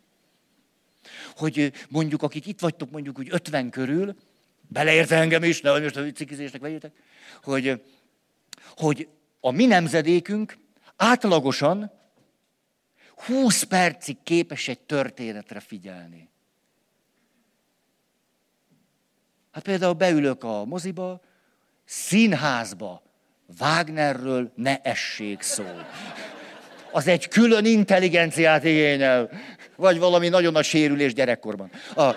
Hogy 1.36 1.74
mondjuk, 1.90 2.22
akik 2.22 2.46
itt 2.46 2.60
vagytok 2.60 2.92
mondjuk 2.92 3.20
úgy 3.20 3.28
50 3.32 3.70
körül, 3.70 4.16
beleérte 4.68 5.16
engem 5.16 5.44
is, 5.44 5.62
de 5.62 5.80
most 5.80 5.96
a 5.96 6.12
cikizésnek 6.12 6.62
vegyétek, 6.62 6.92
hogy, 7.44 7.82
hogy 8.76 9.08
a 9.40 9.52
mi 9.52 9.66
nemzedékünk 9.66 10.58
átlagosan 10.96 11.92
20 13.26 13.64
percig 13.64 14.18
képes 14.24 14.68
egy 14.68 14.80
történetre 14.80 15.60
figyelni. 15.60 16.30
Hát 19.52 19.64
például 19.64 19.94
beülök 19.94 20.44
a 20.44 20.66
moziba, 20.66 21.22
színházba, 21.88 23.02
Wagnerről 23.60 24.52
ne 24.56 24.82
essék 24.82 25.42
szó. 25.42 25.66
Az 26.92 27.08
egy 27.08 27.28
külön 27.28 27.66
intelligenciát 27.66 28.64
igényel, 28.64 29.30
vagy 29.76 30.00
valami 30.00 30.30
nagyon 30.30 30.52
nagy 30.52 30.66
sérülés 30.66 31.14
gyerekkorban. 31.14 31.72
A... 31.96 32.14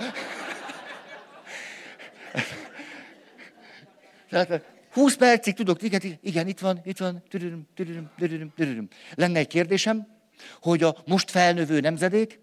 Tehát 4.30 4.62
20 4.92 5.16
percig 5.16 5.54
tudok, 5.54 5.82
igen, 5.82 6.00
igen, 6.22 6.48
itt 6.48 6.58
van, 6.58 6.80
itt 6.84 6.98
van, 6.98 7.22
tüdürüm, 7.28 7.66
tüdürüm, 7.74 8.10
tüdürüm, 8.18 8.52
tüdürüm. 8.56 8.88
Lenne 9.14 9.38
egy 9.38 9.46
kérdésem, 9.46 10.06
hogy 10.60 10.82
a 10.82 10.96
most 11.06 11.30
felnövő 11.30 11.80
nemzedék, 11.80 12.40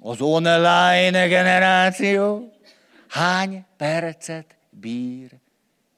az 0.00 0.20
online 0.20 1.26
generáció 1.26 2.52
hány 3.08 3.64
percet 3.76 4.56
bír 4.70 5.30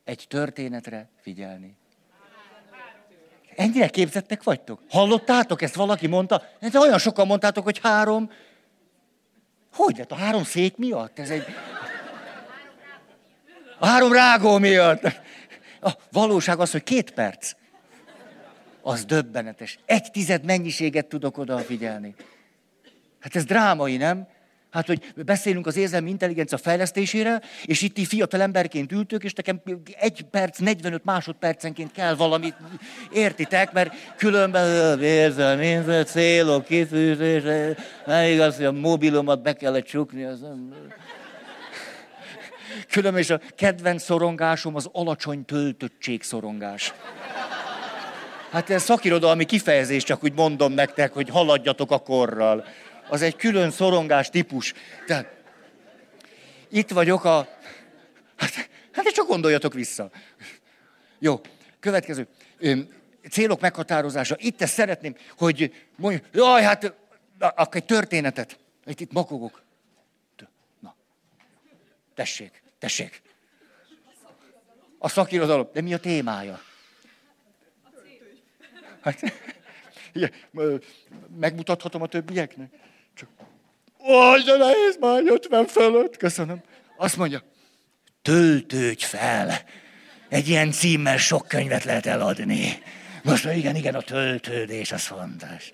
egy 0.09 0.25
történetre 0.29 1.09
figyelni. 1.21 1.77
Ennyire 3.57 3.89
képzettek 3.89 4.43
vagytok? 4.43 4.81
Hallottátok 4.91 5.63
ezt? 5.63 5.75
Valaki 5.75 6.07
mondta? 6.07 6.43
De 6.61 6.79
olyan 6.79 6.99
sokan 6.99 7.27
mondtátok, 7.27 7.65
hogy 7.65 7.79
három. 7.83 8.31
Hogy 9.75 9.97
lett? 9.97 10.13
A 10.13 10.15
három 10.15 10.45
szék 10.45 10.77
miatt? 10.77 11.19
Ez 11.19 11.31
egy... 11.31 11.45
A 13.79 13.87
három 13.87 14.13
rágó 14.13 14.59
miatt. 14.59 15.03
A 15.81 15.93
valóság 16.13 16.61
az, 16.61 16.71
hogy 16.71 16.83
két 16.83 17.11
perc. 17.11 17.53
Az 18.83 19.05
döbbenetes. 19.05 19.79
Egy 19.85 20.11
tized 20.11 20.45
mennyiséget 20.45 21.07
tudok 21.07 21.39
oda 21.39 21.59
figyelni. 21.59 22.15
Hát 23.21 23.37
ez 23.37 23.45
drámai, 23.45 23.97
nem? 23.97 24.29
Hát, 24.71 24.87
hogy 24.87 25.13
beszélünk 25.17 25.67
az 25.67 25.77
érzelmi 25.77 26.11
intelligencia 26.11 26.59
fejlesztésére, 26.59 27.41
és 27.65 27.83
itt 27.83 28.07
fiatal 28.07 28.41
emberként 28.41 28.93
ültök, 28.93 29.25
és 29.25 29.33
nekem 29.33 29.63
egy 29.99 30.23
perc, 30.31 30.59
45 30.59 31.05
másodpercenként 31.05 31.93
kell 31.93 32.15
valamit, 32.15 32.55
értitek? 33.13 33.73
Mert 33.73 33.93
különben 34.17 35.03
érzelmi 35.03 36.03
célok, 36.05 36.65
kitűzés, 36.65 37.43
nem 38.07 38.31
igaz, 38.31 38.57
hogy 38.57 38.65
a 38.65 38.73
mobilomat 38.73 39.43
be 39.43 39.53
kellett 39.53 39.85
csukni, 39.85 40.25
az 40.25 40.41
nem... 40.41 40.75
Különben 42.91 43.21
is 43.21 43.31
a 43.31 43.41
kedvenc 43.57 44.03
szorongásom 44.03 44.75
az 44.75 44.89
alacsony 44.93 45.45
töltöttség 45.45 46.23
szorongás. 46.23 46.93
Hát 48.51 48.71
ez 48.71 48.83
szakirodalmi 48.83 49.45
kifejezés, 49.45 50.03
csak 50.03 50.25
úgy 50.25 50.33
mondom 50.33 50.73
nektek, 50.73 51.13
hogy 51.13 51.29
haladjatok 51.29 51.91
a 51.91 51.99
korral. 51.99 52.65
Az 53.09 53.23
egy 53.23 53.37
külön 53.37 53.71
szorongás 53.71 54.31
típus. 54.31 54.75
Tehát 55.07 55.37
itt 56.69 56.91
vagyok 56.91 57.25
a... 57.25 57.49
Hát, 58.37 58.71
hát 58.93 59.07
csak 59.07 59.27
gondoljatok 59.27 59.75
vissza. 59.75 60.11
Jó, 61.19 61.41
következő. 61.81 62.29
Célok 63.31 63.61
meghatározása. 63.61 64.37
Itt 64.39 64.63
ezt 64.63 64.73
szeretném, 64.73 65.17
hogy 65.37 65.87
mondjuk, 65.97 66.25
jaj, 66.33 66.63
hát 66.63 66.95
akkor 67.39 67.77
egy 67.77 67.85
történetet. 67.85 68.59
Itt, 68.85 69.01
itt 69.01 69.13
makogok. 69.13 69.63
Na, 70.81 70.95
tessék, 72.15 72.63
tessék. 72.79 73.23
A 74.99 75.09
szakirodalom. 75.09 75.69
De 75.73 75.81
mi 75.81 75.95
a 75.95 75.99
témája? 75.99 76.61
Hát, 79.01 79.21
megmutathatom 81.41 82.03
a 82.03 82.07
többieknek? 82.07 82.71
Csak, 83.19 83.29
Ó, 83.99 84.37
de 84.45 84.57
nehéz 84.57 84.97
már 85.01 85.23
50 85.27 85.67
fölött. 85.67 86.17
Köszönöm. 86.17 86.63
Azt 86.97 87.17
mondja, 87.17 87.43
töltődj 88.23 89.05
fel. 89.05 89.65
Egy 90.29 90.49
ilyen 90.49 90.71
címmel 90.71 91.17
sok 91.17 91.49
könyvet 91.49 91.85
lehet 91.85 92.07
eladni. 92.07 92.83
Most 93.23 93.45
igen, 93.45 93.77
igen, 93.77 93.95
a 93.95 94.01
töltődés 94.01 94.93
az 94.93 95.03
fontos. 95.03 95.71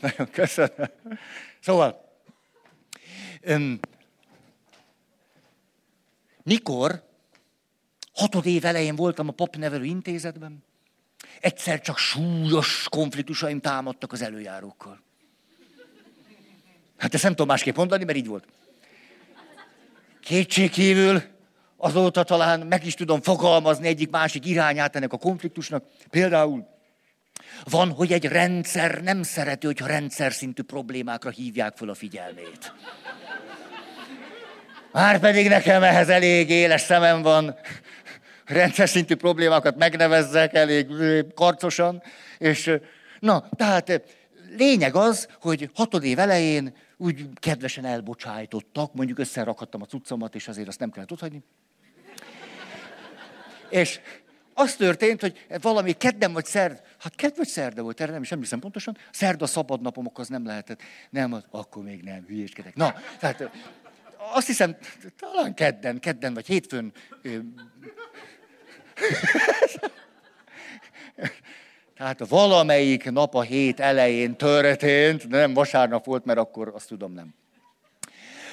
Nagyon 0.00 0.30
köszönöm. 0.30 0.90
Szóval, 1.60 2.18
öm, 3.40 3.80
mikor 6.42 7.02
hatod 8.12 8.46
év 8.46 8.64
elején 8.64 8.96
voltam 8.96 9.28
a 9.28 9.32
papnevelő 9.32 9.84
intézetben, 9.84 10.64
egyszer 11.40 11.80
csak 11.80 11.98
súlyos 11.98 12.86
konfliktusaim 12.88 13.60
támadtak 13.60 14.12
az 14.12 14.22
előjárókkal. 14.22 15.08
Hát 17.00 17.14
ezt 17.14 17.22
nem 17.22 17.32
tudom 17.32 17.46
másképp 17.46 17.76
mondani, 17.76 18.04
mert 18.04 18.18
így 18.18 18.26
volt. 18.26 18.44
Kétségkívül 20.22 21.22
azóta 21.76 22.22
talán 22.22 22.60
meg 22.60 22.86
is 22.86 22.94
tudom 22.94 23.22
fogalmazni 23.22 23.86
egyik 23.86 24.10
másik 24.10 24.46
irányát 24.46 24.96
ennek 24.96 25.12
a 25.12 25.16
konfliktusnak. 25.16 25.84
Például 26.10 26.66
van, 27.64 27.90
hogy 27.90 28.12
egy 28.12 28.24
rendszer 28.24 29.02
nem 29.02 29.22
szereti, 29.22 29.66
hogyha 29.66 29.86
rendszer 29.86 30.32
szintű 30.32 30.62
problémákra 30.62 31.30
hívják 31.30 31.76
fel 31.76 31.88
a 31.88 31.94
figyelmét. 31.94 32.72
Márpedig 34.92 35.48
nekem 35.48 35.82
ehhez 35.82 36.08
elég 36.08 36.50
éles 36.50 36.80
szemem 36.80 37.22
van. 37.22 37.58
Rendszer 38.44 38.88
szintű 38.88 39.14
problémákat 39.14 39.76
megnevezzek 39.76 40.54
elég 40.54 40.86
karcosan. 41.34 42.02
És 42.38 42.78
na, 43.18 43.48
tehát 43.56 44.02
lényeg 44.56 44.94
az, 44.94 45.28
hogy 45.40 45.70
hatod 45.74 46.04
év 46.04 46.18
elején 46.18 46.74
úgy 47.00 47.28
kedvesen 47.34 47.84
elbocsájtottak, 47.84 48.94
mondjuk 48.94 49.18
összerakhattam 49.18 49.82
a 49.82 49.86
cuccomat, 49.86 50.34
és 50.34 50.48
azért 50.48 50.68
azt 50.68 50.78
nem 50.78 50.90
kellett 50.90 51.12
otthagyni. 51.12 51.42
És 53.70 54.00
az 54.54 54.76
történt, 54.76 55.20
hogy 55.20 55.46
valami 55.60 55.92
kedden 55.92 56.32
vagy 56.32 56.44
szerd, 56.44 56.82
hát 56.98 57.14
kedd 57.14 57.32
vagy 57.36 57.46
szerda 57.46 57.82
volt, 57.82 58.00
erre 58.00 58.12
nem 58.12 58.22
is 58.22 58.32
emlékszem 58.32 58.58
pontosan, 58.58 58.96
szerda 59.12 59.46
szabad 59.46 59.80
napom, 59.80 60.10
az 60.14 60.28
nem 60.28 60.46
lehetett. 60.46 60.82
Nem, 61.10 61.32
az, 61.32 61.44
akkor 61.50 61.82
még 61.82 62.02
nem, 62.02 62.24
hülyéskedek. 62.26 62.74
Na, 62.74 62.94
tehát 63.18 63.50
azt 64.32 64.46
hiszem, 64.46 64.76
talán 65.18 65.54
kedden, 65.54 65.98
kedden 66.00 66.34
vagy 66.34 66.46
hétfőn. 66.46 66.92
Tehát 72.00 72.28
valamelyik 72.28 73.10
nap 73.10 73.34
a 73.34 73.40
hét 73.40 73.80
elején 73.80 74.36
történt, 74.36 75.28
de 75.28 75.38
nem 75.38 75.54
vasárnap 75.54 76.04
volt, 76.04 76.24
mert 76.24 76.38
akkor 76.38 76.72
azt 76.74 76.88
tudom 76.88 77.12
nem. 77.12 77.34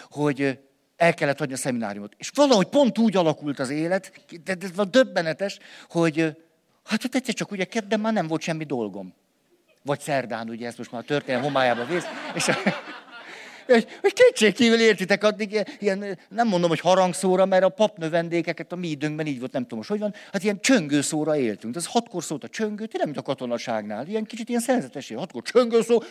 Hogy 0.10 0.60
el 0.96 1.14
kellett 1.14 1.38
hagyni 1.38 1.54
a 1.54 1.58
szemináriumot. 1.58 2.14
És 2.18 2.32
valahogy 2.36 2.68
pont 2.68 2.98
úgy 2.98 3.18
alakult 3.18 3.60
az 3.60 3.70
élet, 3.70 4.12
de 4.44 4.56
ez 4.60 4.76
van 4.76 4.92
döbbenetes, 4.92 5.60
hogy 5.90 6.38
hát 6.86 7.04
ott 7.04 7.16
egyszer 7.16 7.34
csak 7.34 7.52
ugye 7.52 7.64
kedden 7.64 8.00
már 8.00 8.14
nem 8.14 8.28
volt 8.28 8.42
semmi 8.42 8.64
dolgom. 8.64 9.14
Vagy 9.84 10.00
szerdán, 10.00 10.50
ugye 10.50 10.68
ezt 10.68 10.78
most 10.78 10.92
már 10.92 11.02
a 11.02 11.06
történelem 11.06 11.46
homályába 11.46 11.86
vész. 11.86 12.06
És, 12.36 12.50
hogy 14.02 14.14
kétségkívül 14.14 14.80
értitek, 14.80 15.24
addig 15.24 15.66
ilyen, 15.80 16.18
nem 16.30 16.48
mondom, 16.48 16.70
hogy 16.70 16.80
harangszóra, 16.80 17.46
mert 17.46 17.64
a 17.64 17.70
papnövendékeket 17.70 18.72
a 18.72 18.76
mi 18.76 18.88
időnkben 18.88 19.26
így 19.26 19.40
volt, 19.40 19.52
nem 19.52 19.66
tudom 19.68 19.84
hogy 19.88 20.00
van, 20.00 20.14
hát 20.32 20.44
ilyen 20.44 20.60
csöngőszóra 20.62 21.38
éltünk. 21.38 21.76
Ez 21.76 21.86
hatkor 21.86 22.24
szólt 22.24 22.44
a 22.44 22.48
csöngő, 22.48 22.86
tényleg, 22.86 23.06
mint 23.06 23.18
a 23.18 23.22
katonaságnál. 23.22 24.08
Ilyen 24.08 24.26
kicsit 24.26 24.50
ilyen 24.50 24.62
szerzetesé. 24.62 25.14
Hatkor 25.14 25.42
csöngőszó, 25.42 26.04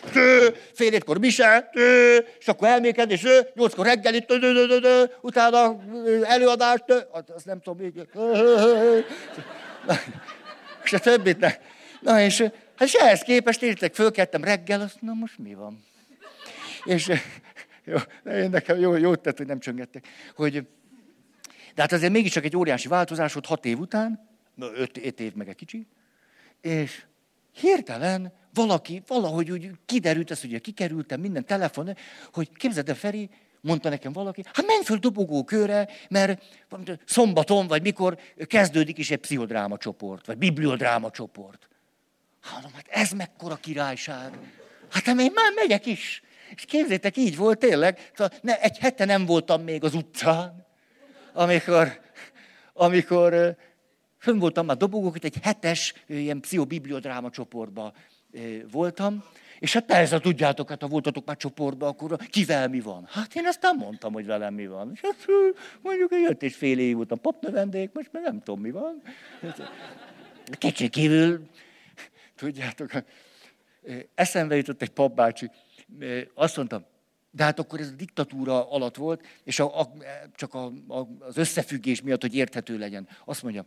fél 0.73 0.91
hétkor 0.91 1.17
mise, 1.17 1.69
és 2.39 2.47
akkor 2.47 2.67
elméked, 2.67 3.11
és 3.11 3.27
nyolckor 3.53 3.85
reggel 3.85 4.19
tő, 4.19 5.11
utána 5.21 5.77
előadást, 6.23 6.83
azt 7.35 7.45
nem 7.45 7.61
tudom, 7.61 7.79
még, 7.79 7.93
és 10.83 10.93
a 10.93 10.99
többit 10.99 11.39
ne. 11.39 11.51
Na 12.01 12.21
és, 12.21 12.39
hát 12.75 12.87
és 12.87 12.93
ehhez 12.93 13.21
képest 13.21 13.61
értek, 13.61 13.93
fölkeltem 13.93 14.43
reggel, 14.43 14.81
azt 14.81 15.01
na 15.01 15.13
most 15.13 15.37
mi 15.37 15.53
van? 15.53 15.85
És 16.83 17.11
jó, 17.87 17.97
nekem 18.47 18.79
jó, 18.79 18.95
jó 18.95 19.15
tett, 19.15 19.37
hogy 19.37 19.47
nem 19.47 19.59
csöngettek. 19.59 20.07
Hogy, 20.35 20.67
de 21.75 21.81
hát 21.81 21.91
azért 21.91 22.11
mégiscsak 22.11 22.43
egy 22.43 22.57
óriási 22.57 22.87
változás 22.87 23.33
volt 23.33 23.45
hat 23.45 23.65
év 23.65 23.79
után, 23.79 24.29
öt, 24.59 25.05
öt 25.05 25.19
év 25.19 25.33
meg 25.33 25.49
egy 25.49 25.55
kicsi, 25.55 25.87
és 26.61 27.05
hirtelen 27.51 28.33
valaki, 28.53 29.03
valahogy 29.07 29.51
úgy 29.51 29.71
kiderült, 29.85 30.31
ez 30.31 30.43
ugye 30.43 30.59
kikerültem 30.59 31.19
minden 31.19 31.45
telefon, 31.45 31.95
hogy 32.33 32.49
képzeld 32.53 32.89
el, 32.89 32.95
Feri, 32.95 33.29
mondta 33.61 33.89
nekem 33.89 34.11
valaki, 34.11 34.41
hát 34.53 34.65
menj 34.65 34.83
föl 34.83 34.97
dobogókőre, 34.97 35.87
mert 36.09 36.43
szombaton, 37.05 37.67
vagy 37.67 37.81
mikor 37.81 38.17
kezdődik 38.47 38.97
is 38.97 39.11
egy 39.11 39.19
pszichodráma 39.19 39.77
csoport, 39.77 40.25
vagy 40.25 40.37
bibliodráma 40.37 41.11
csoport. 41.11 41.67
Hát, 42.41 42.71
hát 42.73 42.87
ez 42.89 43.11
mekkora 43.11 43.55
királyság. 43.55 44.37
Hát 44.89 45.07
én 45.07 45.15
már 45.15 45.53
megyek 45.55 45.85
is. 45.85 46.21
És 46.55 46.65
képzétek, 46.65 47.17
így 47.17 47.37
volt 47.37 47.59
tényleg. 47.59 48.11
Ne, 48.41 48.61
egy 48.61 48.77
hete 48.77 49.05
nem 49.05 49.25
voltam 49.25 49.61
még 49.61 49.83
az 49.83 49.93
utcán, 49.93 50.65
amikor, 51.33 51.99
amikor 52.73 53.57
fönn 54.17 54.39
voltam 54.39 54.65
már 54.65 54.77
dobogók, 54.77 55.23
egy 55.23 55.37
hetes 55.41 55.93
ilyen 56.07 56.39
pszichobibliodráma 56.39 57.29
csoportban 57.29 57.93
voltam, 58.71 59.23
és 59.59 59.73
hát 59.73 59.85
persze, 59.85 60.19
tudjátok, 60.19 60.69
hát 60.69 60.81
ha 60.81 60.87
voltatok 60.87 61.25
már 61.25 61.37
csoportban, 61.37 61.89
akkor 61.89 62.17
kivel 62.29 62.67
mi 62.67 62.79
van? 62.79 63.07
Hát 63.09 63.35
én 63.35 63.45
azt 63.45 63.61
nem 63.61 63.77
mondtam, 63.77 64.13
hogy 64.13 64.25
velem 64.25 64.53
mi 64.53 64.67
van. 64.67 64.91
És 64.93 64.99
hát 65.01 65.25
mondjuk 65.81 66.11
egy 66.11 66.25
öt 66.29 66.43
és 66.43 66.55
fél 66.55 66.79
év 66.79 66.95
voltam 66.95 67.21
papnövendék, 67.21 67.89
most 67.93 68.09
meg 68.11 68.21
nem 68.21 68.39
tudom, 68.39 68.61
mi 68.61 68.71
van. 68.71 69.01
Kicsi 70.57 70.89
kívül, 70.89 71.45
tudjátok, 72.35 72.91
eszembe 74.15 74.55
jutott 74.55 74.81
egy 74.81 74.89
papbácsi, 74.89 75.49
azt 76.33 76.55
mondtam, 76.57 76.85
de 77.31 77.43
hát 77.43 77.59
akkor 77.59 77.79
ez 77.79 77.87
a 77.87 77.95
diktatúra 77.95 78.71
alatt 78.71 78.95
volt, 78.95 79.25
és 79.43 79.59
a, 79.59 79.79
a, 79.79 79.91
csak 80.35 80.53
a, 80.53 80.65
a, 80.87 81.07
az 81.19 81.37
összefüggés 81.37 82.01
miatt, 82.01 82.21
hogy 82.21 82.35
érthető 82.35 82.77
legyen. 82.77 83.07
Azt 83.25 83.43
mondja, 83.43 83.65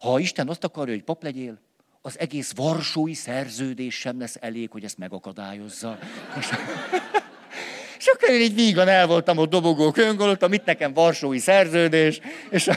ha 0.00 0.18
Isten 0.18 0.48
azt 0.48 0.64
akarja, 0.64 0.94
hogy 0.94 1.02
pap 1.02 1.22
legyél, 1.22 1.58
az 2.02 2.18
egész 2.18 2.52
varsói 2.54 3.14
szerződés 3.14 3.94
sem 3.94 4.18
lesz 4.18 4.36
elég, 4.40 4.70
hogy 4.70 4.84
ezt 4.84 4.98
megakadályozza. 4.98 5.98
És, 6.38 8.06
akkor 8.12 8.28
én 8.28 8.40
így 8.40 8.54
vígan 8.54 8.88
el 8.88 9.06
voltam 9.06 9.38
ott 9.38 9.50
dobogó 9.50 9.90
köngolottam, 9.90 10.52
itt 10.52 10.64
nekem 10.64 10.92
varsói 10.92 11.38
szerződés, 11.38 12.20
és, 12.50 12.70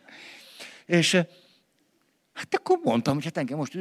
és 0.86 1.12
hát 2.32 2.54
akkor 2.54 2.78
mondtam, 2.82 3.14
hogy 3.14 3.24
hát 3.24 3.36
engem 3.36 3.56
most 3.56 3.78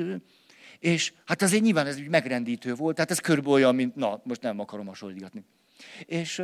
és 0.79 1.13
hát 1.25 1.41
azért 1.41 1.63
nyilván 1.63 1.87
ez 1.87 1.97
úgy 1.97 2.07
megrendítő 2.07 2.73
volt, 2.73 2.95
tehát 2.95 3.11
ez 3.11 3.19
körülbelül 3.19 3.57
olyan, 3.57 3.75
mint, 3.75 3.95
na, 3.95 4.21
most 4.23 4.41
nem 4.41 4.59
akarom 4.59 4.87
hasonlítani. 4.87 5.43
És 6.05 6.41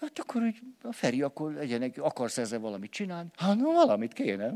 hát 0.00 0.18
akkor 0.18 0.42
úgy, 0.42 0.58
a 0.82 0.92
Feri, 0.92 1.22
akkor 1.22 1.52
legyenek, 1.52 1.96
akarsz 1.98 2.38
ezzel 2.38 2.58
valamit 2.58 2.90
csinálni? 2.90 3.28
Hát 3.36 3.56
no, 3.56 3.72
valamit 3.72 4.12
kéne. 4.12 4.54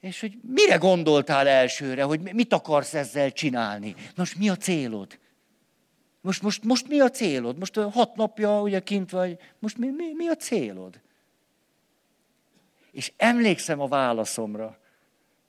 És 0.00 0.20
hogy 0.20 0.38
mire 0.42 0.76
gondoltál 0.76 1.48
elsőre, 1.48 2.02
hogy 2.02 2.20
mit 2.20 2.52
akarsz 2.52 2.94
ezzel 2.94 3.32
csinálni? 3.32 3.94
Most 4.16 4.38
mi 4.38 4.48
a 4.48 4.56
célod? 4.56 5.18
Most, 6.20 6.42
most, 6.42 6.64
most 6.64 6.88
mi 6.88 7.00
a 7.00 7.10
célod? 7.10 7.58
Most 7.58 7.74
hat 7.74 8.16
napja 8.16 8.60
ugye 8.60 8.80
kint 8.80 9.10
vagy, 9.10 9.38
most 9.58 9.78
mi, 9.78 9.90
mi, 9.90 10.12
mi 10.12 10.28
a 10.28 10.36
célod? 10.36 11.00
És 12.90 13.12
emlékszem 13.16 13.80
a 13.80 13.86
válaszomra. 13.86 14.78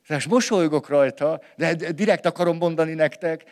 És 0.07 0.25
mosolygok 0.27 0.87
rajta, 0.87 1.41
de 1.55 1.73
direkt 1.73 2.25
akarom 2.25 2.57
mondani 2.57 2.93
nektek. 2.93 3.43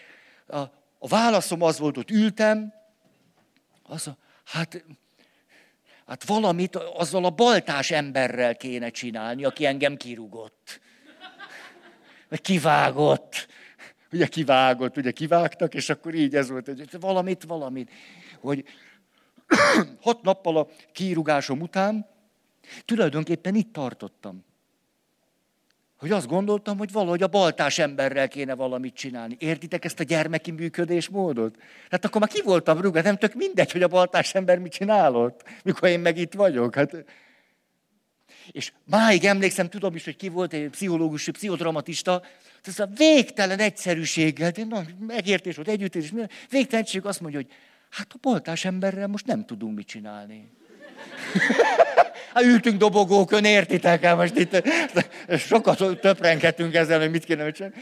A, 0.48 0.58
a 1.00 1.08
válaszom 1.08 1.62
az 1.62 1.80
volt, 1.80 1.96
hogy 1.96 2.12
ültem, 2.12 2.74
az 3.84 4.08
a, 4.08 4.18
hát, 4.46 4.86
hát 6.08 6.24
valamit 6.24 6.76
azzal 6.76 7.26
a 7.26 7.30
baltás 7.30 7.91
emberrel 7.91 8.56
kéne 8.56 8.89
csinálni, 8.89 9.44
aki 9.44 9.65
engem 9.65 9.96
kirugott. 9.96 10.80
Vagy 12.30 12.41
kivágott. 12.41 13.48
Ugye 14.12 14.28
kivágott, 14.28 14.98
ugye 14.98 15.12
kivágtak, 15.12 15.74
és 15.74 15.89
akkor 15.89 16.13
így 16.13 16.36
ez 16.36 16.50
volt, 16.50 16.65
hogy 16.65 17.00
valamit, 17.00 17.44
valamit. 17.44 17.91
Hogy 18.39 18.63
hat 20.02 20.22
nappal 20.22 20.58
a 20.58 20.68
kirugásom 20.91 21.62
után 21.62 22.08
tulajdonképpen 22.86 23.56
itt 23.56 23.74
tartottam 23.74 24.46
hogy 26.06 26.13
azt 26.13 26.28
gondoltam, 26.28 26.78
hogy 26.78 26.91
valahogy 26.91 27.24
a 27.24 27.28
baltás 27.28 27.80
emberrel 27.80 28.28
kéne 28.28 28.56
valamit 28.56 28.94
csinálni. 28.94 29.36
Értitek 29.39 29.86
ezt 29.86 30.00
a 30.00 30.04
gyermeki 30.04 30.52
működésmódot? 30.52 31.56
Hát 31.89 32.06
akkor 32.06 32.22
már 32.22 32.30
ki 32.30 32.41
voltam 32.41 32.82
rúgva, 32.82 33.02
nem 33.02 33.18
tök 33.18 33.34
mindegy, 33.34 33.72
hogy 33.72 33.84
a 33.84 33.88
baltás 33.88 34.34
ember 34.34 34.60
mit 34.60 34.72
csinálott, 34.72 35.44
mikor 35.63 35.89
én 35.89 36.00
meg 36.00 36.18
itt 36.18 36.34
vagyok. 36.34 36.76
Hát... 36.76 37.06
És 38.52 38.72
máig 38.84 39.24
emlékszem, 39.24 39.70
tudom 39.70 39.96
is, 39.96 40.06
hogy 40.06 40.15
ki 40.15 40.30
volt 40.30 40.54
egy 40.54 40.70
pszichológus, 40.70 41.30
pszichodramatista, 41.32 42.22
ez 42.63 42.80
a 42.80 42.89
végtelen 42.96 43.60
egyszerűséggel, 43.60 44.52
de 44.52 44.63
na, 44.63 44.84
megértés 45.00 45.56
volt, 45.56 45.68
együttés, 45.68 46.13
végtelen 46.50 46.86
azt 47.04 47.22
mondja, 47.22 47.39
hogy 47.39 47.50
hát 47.89 48.08
a 48.13 48.18
baltás 48.22 48.65
emberrel 48.65 49.08
most 49.08 49.26
nem 49.26 49.46
tudunk 49.46 49.76
mit 49.76 49.88
csinálni. 49.88 50.52
Hát 52.34 52.44
ültünk 52.44 52.78
dobogókön, 52.78 53.46
értitek 53.46 54.04
el, 54.04 54.16
most 54.16 54.36
itt 54.38 54.68
sokat 55.38 56.00
töprenghetünk 56.00 56.74
ezzel, 56.74 57.00
hogy 57.00 57.12
mit 57.12 57.26
kéne 57.26 57.52
csinálni. 57.52 57.76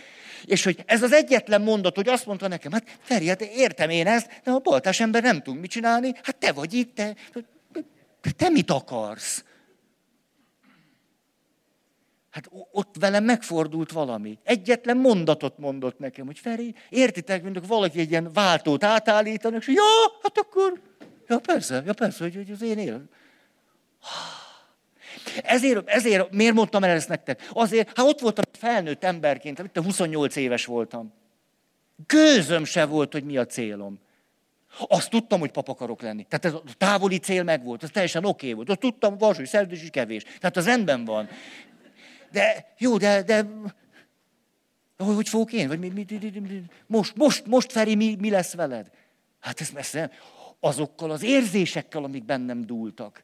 És 0.45 0.63
hogy 0.63 0.83
ez 0.85 1.03
az 1.03 1.11
egyetlen 1.11 1.61
mondat, 1.61 1.95
hogy 1.95 2.07
azt 2.07 2.25
mondta 2.25 2.47
nekem, 2.47 2.71
hát 2.71 2.97
Feri, 3.01 3.27
hát 3.27 3.41
értem 3.41 3.89
én 3.89 4.07
ezt, 4.07 4.41
de 4.43 4.51
a 4.51 4.59
baltás 4.59 4.99
ember 4.99 5.21
nem 5.21 5.41
tud 5.41 5.59
mit 5.59 5.71
csinálni, 5.71 6.11
hát 6.23 6.35
te 6.35 6.51
vagy 6.51 6.73
itt, 6.73 6.95
te, 6.95 7.15
te 8.37 8.49
mit 8.49 8.71
akarsz? 8.71 9.43
Hát 12.29 12.49
ott 12.71 12.95
velem 12.99 13.23
megfordult 13.23 13.91
valami. 13.91 14.37
Egyetlen 14.43 14.97
mondatot 14.97 15.57
mondott 15.57 15.99
nekem, 15.99 16.25
hogy 16.25 16.39
Feri, 16.39 16.75
értitek, 16.89 17.43
mint 17.43 17.67
valaki 17.67 17.99
egy 17.99 18.09
ilyen 18.09 18.29
váltót 18.33 18.83
átállítanak, 18.83 19.61
és 19.61 19.67
ja, 19.67 19.83
hát 20.21 20.37
akkor, 20.37 20.81
ja 21.27 21.39
persze, 21.39 21.81
ja 21.85 21.93
persze, 21.93 22.23
hogy, 22.23 22.35
hogy 22.35 22.51
az 22.51 22.61
én 22.61 22.77
élet. 22.77 23.01
Ezért, 25.43 25.89
ezért, 25.89 26.31
miért 26.31 26.53
mondtam 26.53 26.83
el 26.83 26.89
ezt 26.89 27.07
nektek? 27.07 27.49
Azért, 27.51 27.87
hát 27.87 28.05
ott 28.07 28.19
voltam 28.19 28.43
felnőtt 28.51 29.03
emberként, 29.03 29.59
itt 29.59 29.77
28 29.77 30.35
éves 30.35 30.65
voltam. 30.65 31.13
Gőzöm 32.07 32.65
se 32.65 32.85
volt, 32.85 33.11
hogy 33.11 33.23
mi 33.23 33.37
a 33.37 33.45
célom. 33.45 33.99
Azt 34.87 35.09
tudtam, 35.09 35.39
hogy 35.39 35.51
pap 35.51 35.67
akarok 35.67 36.01
lenni. 36.01 36.25
Tehát 36.29 36.45
ez 36.45 36.53
a 36.53 36.77
távoli 36.77 37.17
cél 37.17 37.43
megvolt, 37.43 37.83
ez 37.83 37.89
teljesen 37.89 38.25
oké 38.25 38.31
okay 38.31 38.53
volt. 38.53 38.69
Azt 38.69 38.79
tudtam, 38.79 39.19
hogy 39.19 39.45
szerződés 39.45 39.83
is 39.83 39.89
kevés. 39.89 40.23
Tehát 40.23 40.57
az 40.57 40.65
rendben 40.65 41.05
van. 41.05 41.29
De 42.31 42.73
jó, 42.77 42.97
de, 42.97 43.23
de 43.23 43.45
hogy, 44.97 45.15
hogy 45.15 45.29
fogok 45.29 45.53
én? 45.53 45.67
Vagy 45.67 45.79
mi, 45.79 45.87
mi, 45.87 46.05
mi, 46.09 46.39
mi, 46.39 46.63
most, 46.87 47.15
most, 47.15 47.45
most, 47.45 47.71
Feri, 47.71 47.95
mi, 47.95 48.15
mi 48.19 48.29
lesz 48.29 48.53
veled? 48.53 48.89
Hát 49.39 49.61
ez 49.61 49.69
messze 49.69 50.11
azokkal 50.63 51.11
az 51.11 51.23
érzésekkel, 51.23 52.03
amik 52.03 52.25
bennem 52.25 52.65
dúltak 52.65 53.23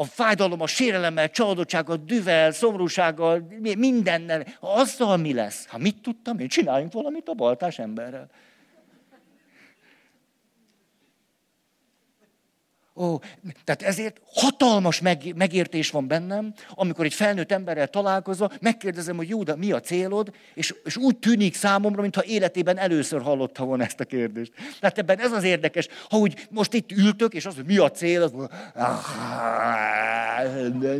a 0.00 0.04
fájdalom, 0.04 0.60
a 0.60 0.66
sérelemmel, 0.66 1.30
csalódottsággal, 1.30 1.96
düvel, 1.96 2.52
szomorúsággal, 2.52 3.46
mindennel. 3.76 4.46
Azzal 4.60 5.16
mi 5.16 5.34
lesz? 5.34 5.66
Hát 5.66 5.80
mit 5.80 6.02
tudtam 6.02 6.38
én? 6.38 6.48
Csináljunk 6.48 6.92
valamit 6.92 7.28
a 7.28 7.34
baltás 7.34 7.78
emberrel. 7.78 8.30
Ó, 12.94 13.18
tehát 13.64 13.82
ezért 13.82 14.20
hatalmas 14.34 15.00
meg, 15.00 15.32
megértés 15.36 15.90
van 15.90 16.06
bennem, 16.06 16.54
amikor 16.74 17.04
egy 17.04 17.14
felnőtt 17.14 17.52
emberrel 17.52 17.88
találkozva, 17.88 18.50
megkérdezem, 18.60 19.16
hogy 19.16 19.28
jó, 19.28 19.42
de 19.42 19.56
mi 19.56 19.72
a 19.72 19.80
célod, 19.80 20.32
és, 20.54 20.74
és 20.84 20.96
úgy 20.96 21.16
tűnik 21.16 21.54
számomra, 21.54 22.02
mintha 22.02 22.24
életében 22.24 22.78
először 22.78 23.22
hallotta 23.22 23.64
volna 23.64 23.84
ezt 23.84 24.00
a 24.00 24.04
kérdést. 24.04 24.52
Tehát 24.80 24.98
ebben 24.98 25.18
ez 25.18 25.32
az 25.32 25.42
érdekes, 25.42 25.88
ha 26.08 26.16
úgy 26.16 26.46
most 26.50 26.72
itt 26.72 26.92
ültök, 26.92 27.34
és 27.34 27.46
az, 27.46 27.54
hogy 27.54 27.64
mi 27.64 27.76
a 27.76 27.90
cél, 27.90 28.22
az 28.22 28.32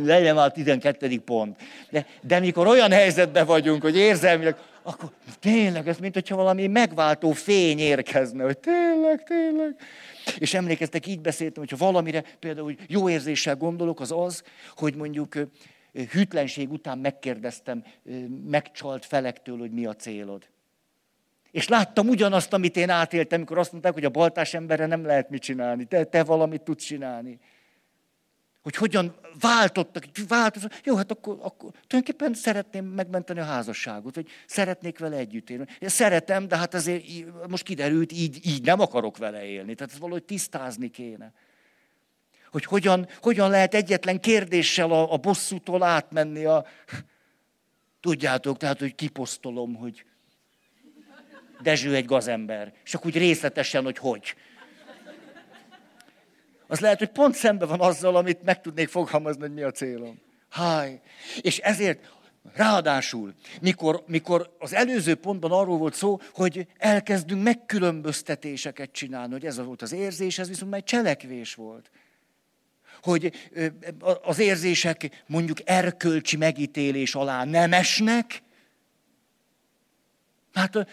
legyen 0.03 0.35
már 0.35 0.45
a 0.45 0.51
12. 0.51 1.19
pont. 1.19 1.61
De, 1.89 2.05
de 2.21 2.39
mikor 2.39 2.67
olyan 2.67 2.91
helyzetben 2.91 3.45
vagyunk, 3.45 3.81
hogy 3.81 3.97
érzelmileg, 3.97 4.55
akkor 4.83 5.09
tényleg 5.39 5.87
ez, 5.87 5.97
mint 5.97 6.13
hogyha 6.13 6.35
valami 6.35 6.67
megváltó 6.67 7.31
fény 7.31 7.79
érkezne, 7.79 8.43
hogy 8.43 8.57
tényleg, 8.57 9.23
tényleg. 9.23 9.75
És 10.37 10.53
emlékeztek, 10.53 11.07
így 11.07 11.21
beszéltem, 11.21 11.63
hogyha 11.63 11.85
valamire 11.85 12.21
például 12.39 12.65
hogy 12.65 12.79
jó 12.87 13.09
érzéssel 13.09 13.55
gondolok, 13.55 13.99
az 13.99 14.11
az, 14.11 14.43
hogy 14.75 14.95
mondjuk 14.95 15.35
hűtlenség 16.11 16.71
után 16.71 16.97
megkérdeztem 16.97 17.83
megcsalt 18.45 19.05
felektől, 19.05 19.57
hogy 19.57 19.71
mi 19.71 19.85
a 19.85 19.95
célod. 19.95 20.49
És 21.51 21.67
láttam 21.67 22.07
ugyanazt, 22.07 22.53
amit 22.53 22.77
én 22.77 22.89
átéltem, 22.89 23.37
amikor 23.37 23.57
azt 23.57 23.71
mondták, 23.71 23.93
hogy 23.93 24.05
a 24.05 24.09
baltás 24.09 24.53
emberre 24.53 24.85
nem 24.85 25.05
lehet 25.05 25.29
mit 25.29 25.41
csinálni, 25.41 25.85
te, 25.85 26.03
te 26.03 26.23
valamit 26.23 26.61
tudsz 26.61 26.83
csinálni 26.83 27.39
hogy 28.63 28.75
hogyan 28.75 29.15
váltottak, 29.39 30.03
változtak. 30.27 30.73
Jó, 30.83 30.95
hát 30.95 31.11
akkor, 31.11 31.37
akkor 31.41 31.71
tulajdonképpen 31.87 32.33
szeretném 32.33 32.85
megmenteni 32.85 33.39
a 33.39 33.43
házasságot, 33.43 34.15
vagy 34.15 34.27
szeretnék 34.45 34.99
vele 34.99 35.17
együtt 35.17 35.49
élni. 35.49 35.65
Szeretem, 35.81 36.47
de 36.47 36.57
hát 36.57 36.73
azért 36.73 37.05
most 37.47 37.63
kiderült, 37.63 38.11
így, 38.11 38.45
így 38.45 38.63
nem 38.63 38.79
akarok 38.79 39.17
vele 39.17 39.43
élni. 39.43 39.75
Tehát 39.75 39.91
ezt 39.91 40.01
valahogy 40.01 40.23
tisztázni 40.23 40.89
kéne. 40.89 41.33
Hogy 42.51 42.65
hogyan, 42.65 43.07
hogyan 43.21 43.49
lehet 43.49 43.73
egyetlen 43.73 44.19
kérdéssel 44.19 44.91
a, 44.91 45.13
a 45.13 45.17
bosszútól 45.17 45.83
átmenni 45.83 46.45
a... 46.45 46.65
Tudjátok, 47.99 48.57
tehát, 48.57 48.79
hogy 48.79 48.95
kiposztolom, 48.95 49.75
hogy 49.75 50.05
Dezső 51.61 51.95
egy 51.95 52.05
gazember. 52.05 52.73
És 52.83 52.93
akkor 52.93 53.07
úgy 53.07 53.17
részletesen, 53.17 53.83
hogy 53.83 53.97
hogy 53.97 54.35
az 56.71 56.79
lehet, 56.79 56.99
hogy 56.99 57.09
pont 57.09 57.35
szembe 57.35 57.65
van 57.65 57.81
azzal, 57.81 58.15
amit 58.15 58.43
meg 58.43 58.61
tudnék 58.61 58.87
fogalmazni, 58.87 59.41
hogy 59.41 59.53
mi 59.53 59.61
a 59.61 59.71
célom. 59.71 60.19
Háj. 60.49 60.99
És 61.41 61.57
ezért 61.57 62.11
Ráadásul, 62.53 63.33
mikor, 63.61 64.03
mikor 64.07 64.55
az 64.59 64.73
előző 64.73 65.15
pontban 65.15 65.51
arról 65.51 65.77
volt 65.77 65.93
szó, 65.93 66.19
hogy 66.33 66.67
elkezdünk 66.77 67.43
megkülönböztetéseket 67.43 68.91
csinálni, 68.91 69.31
hogy 69.31 69.45
ez 69.45 69.63
volt 69.65 69.81
az 69.81 69.91
érzés, 69.91 70.39
ez 70.39 70.47
viszont 70.47 70.71
már 70.71 70.83
cselekvés 70.83 71.53
volt. 71.55 71.91
Hogy 73.01 73.31
az 74.21 74.39
érzések 74.39 75.23
mondjuk 75.27 75.57
erkölcsi 75.63 76.37
megítélés 76.37 77.15
alá 77.15 77.43
nem 77.43 77.73
esnek, 77.73 78.41
hát 80.53 80.87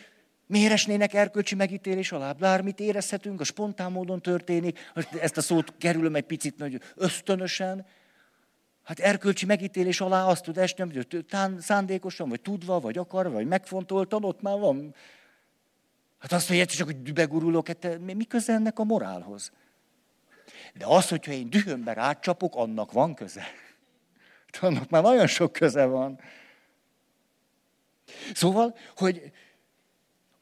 Miért 0.49 0.73
esnének 0.73 1.15
erkölcsi 1.15 1.55
megítélés 1.55 2.13
alá? 2.13 2.33
Bármit 2.33 2.81
érezhetünk, 2.81 3.41
a 3.41 3.45
spontán 3.45 3.93
módon 3.93 4.21
történik, 4.21 4.91
ezt 5.21 5.37
a 5.37 5.41
szót 5.41 5.75
kerülöm 5.79 6.15
egy 6.15 6.25
picit 6.25 6.59
nagy 6.59 6.81
ösztönösen. 6.95 7.87
Hát 8.83 8.99
erkölcsi 8.99 9.47
megítélés 9.47 10.01
alá 10.01 10.25
azt 10.25 10.45
tud 10.45 10.59
esni, 10.59 10.83
hogy 10.83 11.27
szándékosan, 11.59 12.29
vagy 12.29 12.41
tudva, 12.41 12.81
vagy 12.81 12.99
akarva, 12.99 13.31
vagy 13.31 13.47
megfontoltan, 13.47 14.25
ott 14.25 14.43
már 14.43 14.59
van. 14.59 14.95
Hát 16.19 16.33
azt 16.33 16.49
mondja, 16.49 16.67
csak 16.67 16.87
hogy 16.87 17.03
dübegurulok, 17.03 17.67
hát 17.67 17.99
mi 17.99 18.25
köze 18.25 18.53
ennek 18.53 18.79
a 18.79 18.85
morálhoz? 18.85 19.53
De 20.75 20.87
az, 20.87 21.09
hogyha 21.09 21.33
én 21.33 21.51
dühömbe 21.51 21.93
rácsapok, 21.93 22.57
annak 22.57 22.93
van 22.93 23.15
köze. 23.15 23.45
Annak 24.61 24.91
már 24.91 25.03
nagyon 25.03 25.27
sok 25.27 25.53
köze 25.53 25.85
van. 25.85 26.21
Szóval, 28.35 28.77
hogy 28.97 29.33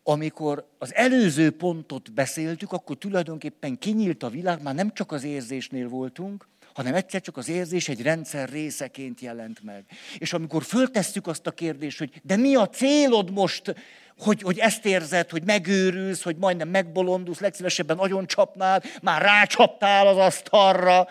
amikor 0.08 0.66
az 0.78 0.94
előző 0.94 1.50
pontot 1.50 2.12
beszéltük, 2.12 2.72
akkor 2.72 2.96
tulajdonképpen 2.98 3.78
kinyílt 3.78 4.22
a 4.22 4.28
világ, 4.28 4.62
már 4.62 4.74
nem 4.74 4.92
csak 4.94 5.12
az 5.12 5.24
érzésnél 5.24 5.88
voltunk, 5.88 6.48
hanem 6.74 6.94
egyszer 6.94 7.20
csak 7.20 7.36
az 7.36 7.48
érzés 7.48 7.88
egy 7.88 8.02
rendszer 8.02 8.48
részeként 8.48 9.20
jelent 9.20 9.62
meg. 9.62 9.84
És 10.18 10.32
amikor 10.32 10.62
föltesszük 10.62 11.26
azt 11.26 11.46
a 11.46 11.50
kérdést, 11.50 11.98
hogy 11.98 12.20
de 12.22 12.36
mi 12.36 12.54
a 12.54 12.68
célod 12.68 13.30
most, 13.30 13.74
hogy, 14.18 14.42
hogy 14.42 14.58
ezt 14.58 14.86
érzed, 14.86 15.30
hogy 15.30 15.42
megőrülsz, 15.44 16.22
hogy 16.22 16.36
majdnem 16.36 16.68
megbolondulsz, 16.68 17.40
legszívesebben 17.40 17.96
nagyon 17.96 18.26
csapnál, 18.26 18.82
már 19.02 19.22
rácsaptál 19.22 20.06
az 20.06 20.16
asztalra, 20.16 21.08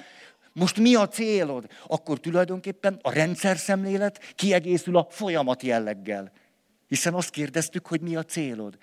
most 0.54 0.80
mi 0.80 0.96
a 0.96 1.08
célod? 1.08 1.68
Akkor 1.88 2.20
tulajdonképpen 2.20 3.00
a 3.02 3.12
rendszer 3.12 3.58
szemlélet 3.58 4.34
kiegészül 4.36 4.98
a 4.98 5.08
folyamat 5.10 5.64
jelleggel. 5.64 6.32
Hiszen 6.96 7.14
azt 7.14 7.30
kérdeztük, 7.30 7.88
hogy 7.88 8.02
mi 8.02 8.16
a 8.16 8.24
célod. 8.24 8.78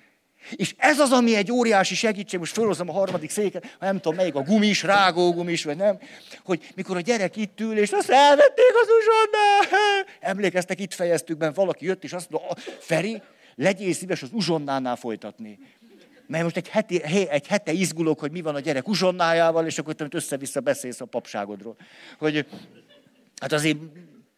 És 0.50 0.74
ez 0.76 0.98
az, 0.98 1.12
ami 1.12 1.34
egy 1.36 1.52
óriási 1.52 1.94
segítség, 1.94 2.38
most 2.38 2.52
felhozom 2.52 2.88
a 2.88 2.92
harmadik 2.92 3.30
széket, 3.30 3.76
nem 3.80 4.00
tudom 4.00 4.14
melyik, 4.14 4.34
a 4.34 4.42
gumis, 4.42 4.82
rágógumis, 4.82 5.64
vagy 5.64 5.76
nem, 5.76 5.98
hogy 6.44 6.72
mikor 6.74 6.96
a 6.96 7.00
gyerek 7.00 7.36
itt 7.36 7.60
ül, 7.60 7.78
és 7.78 7.90
azt 7.90 8.10
elvették 8.10 8.72
az 8.82 8.88
uzsonnál. 8.98 10.06
Emlékeztek, 10.20 10.80
itt 10.80 10.94
fejeztük 10.94 11.36
be, 11.36 11.50
valaki 11.50 11.84
jött, 11.84 12.04
és 12.04 12.12
azt 12.12 12.30
mondta, 12.30 12.54
Feri, 12.78 13.22
legyél 13.54 13.92
szíves 13.92 14.22
az 14.22 14.30
uzsonnánál 14.32 14.96
folytatni. 14.96 15.58
Mert 16.26 16.42
most 16.42 16.56
egy, 16.56 16.68
heti, 16.68 17.02
egy 17.28 17.46
hete 17.46 17.72
izgulok, 17.72 18.20
hogy 18.20 18.30
mi 18.30 18.40
van 18.40 18.54
a 18.54 18.60
gyerek 18.60 18.88
uzsonnájával, 18.88 19.66
és 19.66 19.78
akkor 19.78 19.94
te 19.94 20.06
össze-vissza 20.10 20.60
beszélsz 20.60 21.00
a 21.00 21.04
papságodról. 21.04 21.76
Hogy, 22.18 22.46
hát 23.40 23.52
azért 23.52 23.78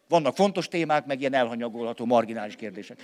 vannak 0.07 0.35
fontos 0.35 0.67
témák, 0.67 1.05
meg 1.05 1.19
ilyen 1.19 1.33
elhanyagolható, 1.33 2.05
marginális 2.05 2.55
kérdések. 2.55 2.99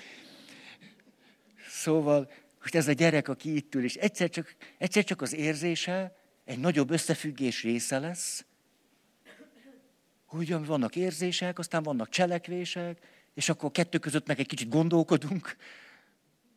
Szóval, 1.82 2.32
hogy 2.62 2.76
ez 2.76 2.88
a 2.88 2.92
gyerek, 2.92 3.28
aki 3.28 3.56
itt 3.56 3.76
ül, 3.76 3.84
és 3.84 3.96
egyszer 3.96 4.30
csak, 4.30 4.56
egyszer 4.78 5.04
csak 5.04 5.22
az 5.22 5.34
érzése 5.34 6.16
egy 6.46 6.60
nagyobb 6.60 6.92
összefüggés 6.92 7.64
része 7.64 8.00
lesz, 8.00 8.46
hogy 10.26 10.66
vannak 10.66 10.96
érzések, 10.96 11.60
aztán 11.60 11.84
vannak 11.84 12.10
cselekvések, 12.10 12.98
és 13.34 13.50
akkor 13.50 13.72
kettő 13.72 13.98
között 13.98 14.28
meg 14.28 14.40
egy 14.40 14.48
kicsit 14.48 14.70
gondolkodunk, 14.70 15.56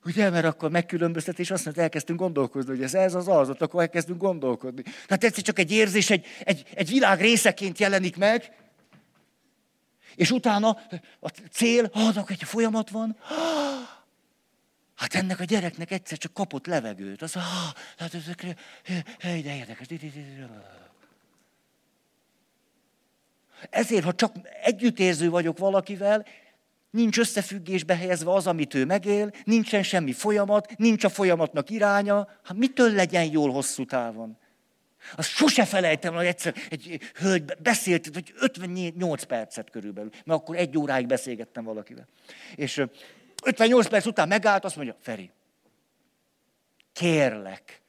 Ugye, 0.06 0.30
mert 0.30 0.44
akkor 0.44 0.70
megkülönböztetés, 0.70 1.50
azt 1.50 1.64
mondja, 1.64 1.82
elkezdtünk 1.82 2.18
gondolkozni, 2.18 2.70
hogy 2.70 2.82
ez, 2.82 2.94
ez 2.94 3.14
az 3.14 3.28
az, 3.28 3.48
ott 3.48 3.62
akkor 3.62 3.80
elkezdünk 3.80 4.20
gondolkodni. 4.20 4.82
Tehát 4.82 5.24
egyszer 5.24 5.42
csak 5.42 5.58
egy 5.58 5.72
érzés, 5.72 6.10
egy, 6.10 6.26
egy, 6.44 6.64
egy 6.74 6.88
világ 6.88 7.20
részeként 7.20 7.78
jelenik 7.78 8.16
meg, 8.16 8.52
és 10.14 10.30
utána 10.30 10.78
a 11.20 11.28
cél, 11.50 11.90
ha 11.92 12.24
egy 12.26 12.42
folyamat 12.42 12.90
van, 12.90 13.16
hát 14.94 15.14
ennek 15.14 15.40
a 15.40 15.44
gyereknek 15.44 15.90
egyszer 15.90 16.18
csak 16.18 16.34
kapott 16.34 16.66
levegőt. 16.66 17.22
Az, 17.22 17.32
hát 17.98 18.14
ez, 18.14 18.24
de 19.18 19.56
érdekes. 19.56 19.86
Ezért, 23.70 24.04
ha 24.04 24.14
csak 24.14 24.34
együttérző 24.62 25.30
vagyok 25.30 25.58
valakivel, 25.58 26.26
nincs 26.90 27.18
összefüggésbe 27.18 27.96
helyezve 27.96 28.32
az, 28.32 28.46
amit 28.46 28.74
ő 28.74 28.84
megél, 28.84 29.30
nincsen 29.44 29.82
semmi 29.82 30.12
folyamat, 30.12 30.76
nincs 30.76 31.04
a 31.04 31.08
folyamatnak 31.08 31.70
iránya, 31.70 32.28
hát 32.42 32.56
mitől 32.56 32.92
legyen 32.92 33.24
jól 33.24 33.52
hosszú 33.52 33.84
távon? 33.84 34.38
Azt 35.16 35.28
sose 35.28 35.64
felejtem, 35.64 36.14
hogy 36.14 36.26
egyszer 36.26 36.54
egy 36.70 37.00
hölgy 37.14 37.52
beszélt, 37.62 38.14
vagy 38.14 38.32
58 38.38 39.22
percet 39.22 39.70
körülbelül, 39.70 40.10
mert 40.24 40.40
akkor 40.40 40.56
egy 40.56 40.78
óráig 40.78 41.06
beszélgettem 41.06 41.64
valakivel. 41.64 42.06
És 42.54 42.84
58 43.44 43.86
perc 43.86 44.06
után 44.06 44.28
megállt, 44.28 44.64
azt 44.64 44.76
mondja, 44.76 44.96
Feri, 45.00 45.30
kérlek, 46.92 47.82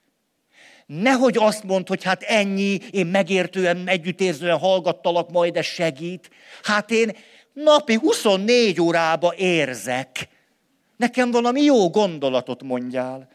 nehogy 0.85 1.37
azt 1.37 1.63
mondd, 1.63 1.87
hogy 1.87 2.03
hát 2.03 2.23
ennyi, 2.23 2.79
én 2.91 3.07
megértően, 3.07 3.87
együttérzően 3.87 4.57
hallgattalak, 4.57 5.31
majd 5.31 5.57
ez 5.57 5.65
segít. 5.65 6.29
Hát 6.63 6.91
én 6.91 7.17
napi 7.53 7.95
24 7.95 8.81
órába 8.81 9.35
érzek. 9.35 10.27
Nekem 10.97 11.31
valami 11.31 11.61
jó 11.61 11.89
gondolatot 11.89 12.63
mondjál. 12.63 13.29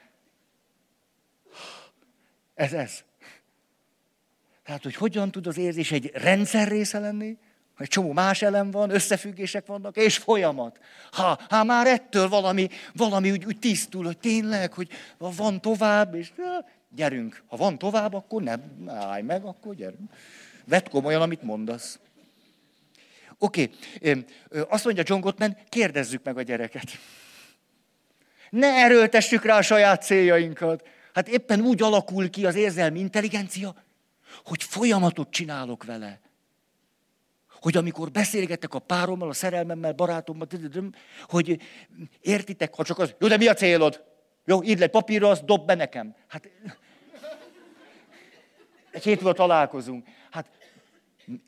Ez 2.55 2.73
ez. 2.73 3.05
Tehát, 4.65 4.83
hogy 4.83 4.95
hogyan 4.95 5.31
tud 5.31 5.47
az 5.47 5.59
érzés 5.59 5.93
egy 5.93 6.11
rendszer 6.15 6.69
része 6.69 6.99
lenni, 6.99 7.39
egy 7.81 7.89
csomó 7.89 8.13
más 8.13 8.43
elem 8.43 8.71
van, 8.71 8.91
összefüggések 8.91 9.67
vannak, 9.67 9.97
és 9.97 10.17
folyamat. 10.17 10.79
Ha, 11.11 11.39
ha 11.49 11.65
már 11.65 11.87
ettől 11.87 12.29
valami, 12.29 12.69
valami 12.95 13.31
úgy, 13.31 13.45
úgy 13.45 13.59
tisztul, 13.59 14.05
hogy 14.05 14.19
tényleg, 14.19 14.73
hogy 14.73 14.89
van 15.19 15.61
tovább, 15.61 16.15
és 16.15 16.33
gyerünk. 16.89 17.43
Ha 17.47 17.57
van 17.57 17.79
tovább, 17.79 18.15
akkor 18.15 18.43
nem, 18.43 18.63
állj 18.87 19.23
meg, 19.23 19.45
akkor 19.45 19.75
gyerünk. 19.75 20.13
Vedd 20.65 20.89
komolyan, 20.91 21.23
amit 21.23 21.43
mondasz. 21.43 21.99
Oké, 23.39 23.71
okay. 23.97 24.25
azt 24.69 24.85
mondja 24.85 25.03
John 25.07 25.21
Gottman, 25.21 25.57
kérdezzük 25.69 26.25
meg 26.25 26.37
a 26.37 26.43
gyereket. 26.43 26.89
Ne 28.51 28.67
erőltessük 28.67 29.45
rá 29.45 29.59
a 29.59 29.63
saját 29.63 30.03
céljainkat. 30.03 30.87
Hát 31.15 31.29
éppen 31.29 31.61
úgy 31.61 31.83
alakul 31.83 32.31
ki 32.31 32.47
az 32.47 32.55
érzelmi 32.55 32.99
intelligencia, 32.99 33.75
hogy 34.45 34.63
folyamatot 34.63 35.31
csinálok 35.31 35.85
vele. 35.85 36.21
Hogy 37.61 37.77
amikor 37.77 38.11
beszélgetek 38.11 38.75
a 38.75 38.79
párommal, 38.79 39.29
a 39.29 39.33
szerelmemmel, 39.33 39.93
barátommal, 39.93 40.47
hogy 41.29 41.61
értitek, 42.21 42.75
ha 42.75 42.85
csak 42.85 42.99
az, 42.99 43.15
jó, 43.19 43.29
de 43.29 43.37
mi 43.37 43.49
a 43.49 43.55
célod? 43.55 44.05
Jó, 44.45 44.63
írd 44.63 44.81
le 44.81 44.87
papírra, 44.87 45.29
azt 45.29 45.45
dob 45.45 45.67
be 45.67 45.75
nekem. 45.75 46.15
Hát 46.29 46.51
egy 48.91 49.03
hét 49.03 49.21
múlva 49.21 49.33
találkozunk. 49.33 50.07
Hát 50.31 50.51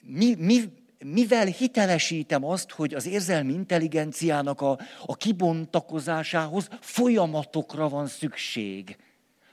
mi, 0.02 0.34
mi, 0.34 0.62
mivel 1.04 1.46
hitelesítem 1.46 2.44
azt, 2.44 2.70
hogy 2.70 2.94
az 2.94 3.06
érzelmi 3.06 3.52
intelligenciának 3.52 4.60
a, 4.60 4.78
a 5.06 5.16
kibontakozásához 5.16 6.68
folyamatokra 6.80 7.88
van 7.88 8.06
szükség. 8.06 8.96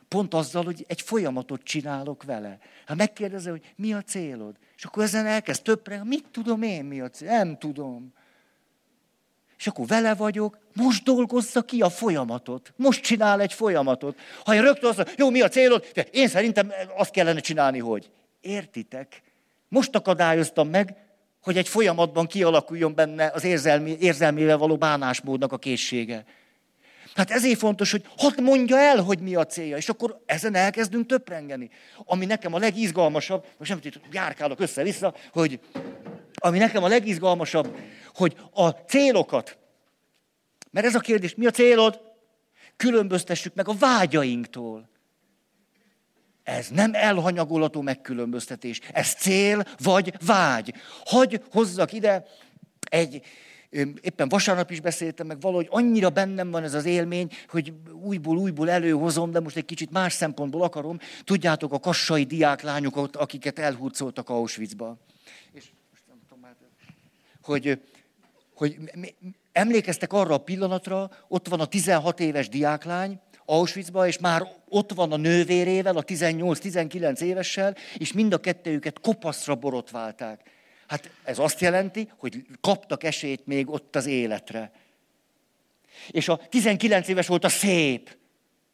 Pont 0.09 0.33
azzal, 0.33 0.63
hogy 0.63 0.85
egy 0.87 1.01
folyamatot 1.01 1.63
csinálok 1.63 2.23
vele. 2.23 2.57
Hát 2.85 2.97
megkérdezem, 2.97 3.51
hogy 3.51 3.73
mi 3.75 3.93
a 3.93 4.01
célod? 4.01 4.55
És 4.77 4.85
akkor 4.85 5.03
ezen 5.03 5.25
elkezd 5.25 5.61
többre, 5.61 6.03
mit 6.03 6.25
tudom 6.31 6.61
én, 6.61 6.85
mi 6.85 7.01
a 7.01 7.09
cél? 7.09 7.29
Nem 7.29 7.57
tudom. 7.57 8.13
És 9.57 9.67
akkor 9.67 9.87
vele 9.87 10.15
vagyok, 10.15 10.57
most 10.73 11.03
dolgozza 11.03 11.61
ki 11.61 11.81
a 11.81 11.89
folyamatot. 11.89 12.73
Most 12.75 13.01
csinál 13.01 13.41
egy 13.41 13.53
folyamatot. 13.53 14.19
Ha 14.43 14.53
én 14.53 14.61
rögtön 14.61 14.89
azt 14.89 15.13
jó, 15.17 15.29
mi 15.29 15.41
a 15.41 15.47
célod? 15.47 15.85
De 15.93 16.01
én 16.01 16.27
szerintem 16.27 16.71
azt 16.97 17.11
kellene 17.11 17.39
csinálni, 17.39 17.79
hogy. 17.79 18.09
Értitek? 18.41 19.21
Most 19.67 19.95
akadályoztam 19.95 20.69
meg, 20.69 20.95
hogy 21.41 21.57
egy 21.57 21.67
folyamatban 21.67 22.27
kialakuljon 22.27 22.95
benne 22.95 23.31
az 23.33 23.43
érzelmi, 23.43 23.97
érzelmével 23.99 24.57
való 24.57 24.77
bánásmódnak 24.77 25.51
a 25.51 25.57
készsége. 25.57 26.25
Hát 27.19 27.31
ezért 27.31 27.59
fontos, 27.59 27.91
hogy 27.91 28.05
hadd 28.17 28.41
mondja 28.41 28.77
el, 28.77 29.01
hogy 29.01 29.19
mi 29.19 29.35
a 29.35 29.45
célja, 29.45 29.77
és 29.77 29.89
akkor 29.89 30.21
ezen 30.25 30.55
elkezdünk 30.55 31.05
töprengeni. 31.05 31.69
Ami 32.05 32.25
nekem 32.25 32.53
a 32.53 32.57
legizgalmasabb, 32.57 33.45
most 33.57 33.69
nem 33.69 33.79
tudom, 33.79 34.09
járkálok 34.11 34.59
össze-vissza, 34.59 35.13
hogy 35.31 35.59
ami 36.33 36.57
nekem 36.57 36.83
a 36.83 36.87
legizgalmasabb, 36.87 37.79
hogy 38.13 38.35
a 38.53 38.69
célokat, 38.69 39.57
mert 40.71 40.85
ez 40.85 40.95
a 40.95 40.99
kérdés, 40.99 41.35
mi 41.35 41.45
a 41.45 41.51
célod? 41.51 42.01
Különböztessük 42.77 43.53
meg 43.53 43.67
a 43.67 43.73
vágyainktól. 43.73 44.89
Ez 46.43 46.67
nem 46.67 46.93
elhanyagolható 46.93 47.81
megkülönböztetés. 47.81 48.79
Ez 48.91 49.13
cél 49.13 49.63
vagy 49.77 50.13
vágy. 50.25 50.73
Hagy 51.05 51.41
hozzak 51.51 51.93
ide 51.93 52.25
egy, 52.89 53.21
éppen 54.01 54.29
vasárnap 54.29 54.71
is 54.71 54.79
beszéltem, 54.79 55.27
meg 55.27 55.41
valahogy 55.41 55.67
annyira 55.69 56.09
bennem 56.09 56.51
van 56.51 56.63
ez 56.63 56.73
az 56.73 56.85
élmény, 56.85 57.31
hogy 57.47 57.73
újból, 57.91 58.37
újból 58.37 58.69
előhozom, 58.69 59.31
de 59.31 59.39
most 59.39 59.55
egy 59.55 59.65
kicsit 59.65 59.91
más 59.91 60.13
szempontból 60.13 60.63
akarom. 60.63 60.99
Tudjátok, 61.23 61.73
a 61.73 61.79
kassai 61.79 62.23
diáklányokat, 62.23 63.15
akiket 63.15 63.59
elhurcoltak 63.59 64.29
Auschwitzba. 64.29 64.97
És 65.51 65.65
most 65.91 66.03
nem 66.07 66.17
tudom 66.27 66.39
már, 66.43 66.55
hogy, 67.41 67.81
hogy 68.53 68.77
emlékeztek 69.51 70.13
arra 70.13 70.33
a 70.33 70.43
pillanatra, 70.43 71.11
ott 71.27 71.47
van 71.47 71.59
a 71.59 71.65
16 71.65 72.19
éves 72.19 72.49
diáklány, 72.49 73.19
Auschwitzba, 73.45 74.07
és 74.07 74.17
már 74.17 74.47
ott 74.67 74.93
van 74.93 75.11
a 75.11 75.17
nővérével, 75.17 75.97
a 75.97 76.03
18-19 76.03 77.21
évessel, 77.21 77.75
és 77.97 78.13
mind 78.13 78.33
a 78.33 78.39
kettőjüket 78.39 78.99
kopaszra 78.99 79.55
borotválták. 79.55 80.58
Hát 80.89 81.09
ez 81.23 81.39
azt 81.39 81.59
jelenti, 81.59 82.11
hogy 82.17 82.45
kaptak 82.61 83.03
esélyt 83.03 83.45
még 83.45 83.69
ott 83.69 83.95
az 83.95 84.05
életre. 84.05 84.71
És 86.07 86.27
a 86.27 86.37
19 86.37 87.07
éves 87.07 87.27
volt 87.27 87.43
a 87.43 87.49
szép. 87.49 88.17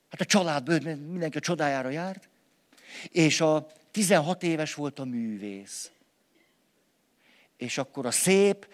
Hát 0.09 0.21
a 0.21 0.25
családból 0.25 0.79
mindenki 0.95 1.37
a 1.37 1.41
csodájára 1.41 1.89
járt. 1.89 2.29
És 3.09 3.41
a 3.41 3.67
16 3.91 4.43
éves 4.43 4.73
volt 4.73 4.99
a 4.99 5.05
művész. 5.05 5.91
És 7.57 7.77
akkor 7.77 8.05
a 8.05 8.11
szép 8.11 8.67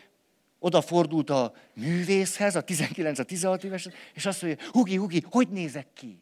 odafordult 0.60 1.30
a 1.30 1.56
művészhez, 1.74 2.56
a 2.56 2.62
19, 2.62 3.20
a 3.20 3.24
16 3.24 3.64
éves, 3.64 3.88
és 4.14 4.26
azt 4.26 4.42
mondja, 4.42 4.66
Hugi, 4.72 4.96
Hugi, 4.96 5.26
hogy 5.30 5.50
nézek 5.50 5.88
ki? 5.94 6.22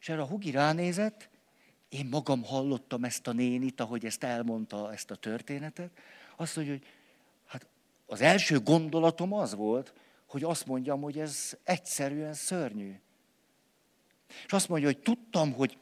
És 0.00 0.08
erre 0.08 0.20
a 0.20 0.26
Hugi 0.26 0.50
ránézett, 0.50 1.27
én 1.88 2.06
magam 2.06 2.44
hallottam 2.44 3.04
ezt 3.04 3.26
a 3.26 3.32
nénit, 3.32 3.80
ahogy 3.80 4.04
ezt 4.04 4.24
elmondta, 4.24 4.92
ezt 4.92 5.10
a 5.10 5.16
történetet. 5.16 5.90
Azt 6.36 6.56
mondja, 6.56 6.74
hogy 6.74 6.86
hát 7.46 7.66
az 8.06 8.20
első 8.20 8.60
gondolatom 8.60 9.32
az 9.32 9.54
volt, 9.54 9.92
hogy 10.26 10.44
azt 10.44 10.66
mondjam, 10.66 11.00
hogy 11.00 11.18
ez 11.18 11.56
egyszerűen 11.64 12.34
szörnyű. 12.34 13.00
És 14.46 14.52
azt 14.52 14.68
mondja, 14.68 14.88
hogy 14.88 14.98
tudtam, 14.98 15.52
hogy 15.52 15.78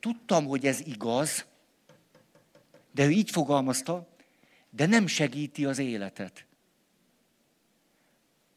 tudtam, 0.00 0.46
hogy 0.46 0.66
ez 0.66 0.80
igaz, 0.80 1.46
de 2.92 3.04
ő 3.04 3.10
így 3.10 3.30
fogalmazta, 3.30 4.08
de 4.70 4.86
nem 4.86 5.06
segíti 5.06 5.64
az 5.64 5.78
életet. 5.78 6.46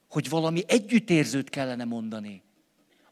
Hogy 0.09 0.30
valami 0.30 0.63
együttérzőt 0.67 1.49
kellene 1.49 1.84
mondani. 1.84 2.41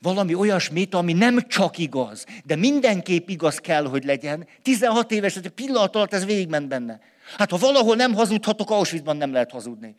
Valami 0.01 0.33
olyasmit, 0.33 0.93
ami 0.93 1.13
nem 1.13 1.47
csak 1.47 1.77
igaz, 1.77 2.25
de 2.45 2.55
mindenképp 2.55 3.29
igaz 3.29 3.57
kell, 3.57 3.85
hogy 3.85 4.03
legyen. 4.03 4.47
16 4.61 5.11
éves, 5.11 5.35
egy 5.35 5.49
pillanat 5.49 5.95
alatt 5.95 6.13
ez 6.13 6.25
végigment 6.25 6.67
benne. 6.67 6.99
Hát 7.37 7.49
ha 7.49 7.57
valahol 7.57 7.95
nem 7.95 8.13
hazudhatok, 8.13 8.69
Auschwitzban 8.69 9.17
nem 9.17 9.31
lehet 9.31 9.51
hazudni. 9.51 9.95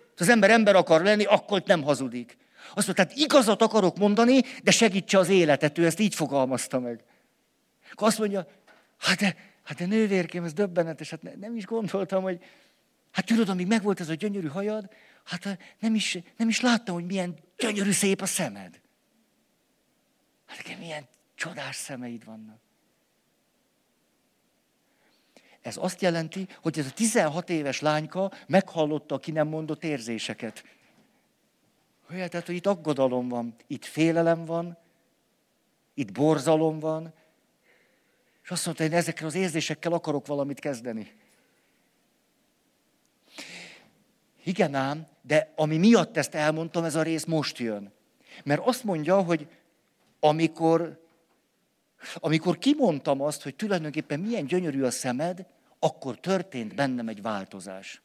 Ha 0.00 0.18
az 0.18 0.28
ember 0.28 0.50
ember 0.50 0.76
akar 0.76 1.02
lenni, 1.02 1.24
akkor 1.24 1.62
nem 1.66 1.82
hazudik. 1.82 2.36
Azt 2.74 2.86
mondta, 2.86 3.04
tehát 3.04 3.18
igazat 3.18 3.62
akarok 3.62 3.96
mondani, 3.98 4.40
de 4.62 4.70
segítse 4.70 5.18
az 5.18 5.28
életet. 5.28 5.78
Ő 5.78 5.86
ezt 5.86 6.00
így 6.00 6.14
fogalmazta 6.14 6.80
meg. 6.80 7.04
Akkor 7.92 8.06
azt 8.06 8.18
mondja, 8.18 8.46
hát 8.98 9.18
de, 9.18 9.36
hát 9.62 9.78
de 9.78 9.86
nővérkém, 9.86 10.44
ez 10.44 10.52
döbbenetes, 10.52 11.10
hát 11.10 11.22
ne, 11.22 11.30
nem 11.40 11.56
is 11.56 11.64
gondoltam, 11.64 12.22
hogy, 12.22 12.38
hát 13.10 13.26
tudod, 13.26 13.48
amíg 13.48 13.66
megvolt 13.66 14.00
ez 14.00 14.08
a 14.08 14.14
gyönyörű 14.14 14.48
hajad, 14.48 14.88
hát 15.24 15.58
nem 15.78 15.94
is, 15.94 16.18
nem 16.36 16.48
is 16.48 16.60
láttam, 16.60 16.94
hogy 16.94 17.06
milyen 17.06 17.38
gyönyörű 17.58 17.90
szép 17.90 18.20
a 18.20 18.26
szemed. 18.26 18.80
Hát 20.52 20.64
nekem 20.64 20.78
milyen 20.78 21.06
csodás 21.34 21.76
szemeid 21.76 22.24
vannak. 22.24 22.58
Ez 25.60 25.76
azt 25.76 26.00
jelenti, 26.00 26.48
hogy 26.62 26.78
ez 26.78 26.86
a 26.86 26.90
16 26.90 27.50
éves 27.50 27.80
lányka 27.80 28.32
meghallotta 28.46 29.14
a 29.14 29.18
ki 29.18 29.30
nem 29.30 29.48
mondott 29.48 29.84
érzéseket. 29.84 30.64
Olyan, 32.10 32.28
tehát, 32.28 32.46
hogy 32.46 32.54
itt 32.54 32.66
aggodalom 32.66 33.28
van, 33.28 33.54
itt 33.66 33.84
félelem 33.84 34.44
van, 34.44 34.78
itt 35.94 36.12
borzalom 36.12 36.78
van, 36.78 37.14
és 38.42 38.50
azt 38.50 38.64
mondta, 38.64 38.84
hogy 38.84 38.92
ezekkel 38.92 39.26
az 39.26 39.34
érzésekkel 39.34 39.92
akarok 39.92 40.26
valamit 40.26 40.60
kezdeni. 40.60 41.12
Igen 44.44 44.74
ám, 44.74 45.06
de 45.20 45.52
ami 45.56 45.76
miatt 45.76 46.16
ezt 46.16 46.34
elmondtam, 46.34 46.84
ez 46.84 46.94
a 46.94 47.02
rész 47.02 47.24
most 47.24 47.58
jön. 47.58 47.92
Mert 48.44 48.66
azt 48.66 48.84
mondja, 48.84 49.22
hogy 49.22 49.48
amikor, 50.24 51.00
amikor 52.14 52.58
kimondtam 52.58 53.20
azt, 53.20 53.42
hogy 53.42 53.54
tulajdonképpen 53.54 54.20
milyen 54.20 54.46
gyönyörű 54.46 54.82
a 54.82 54.90
szemed, 54.90 55.46
akkor 55.78 56.20
történt 56.20 56.74
bennem 56.74 57.08
egy 57.08 57.22
változás. 57.22 58.02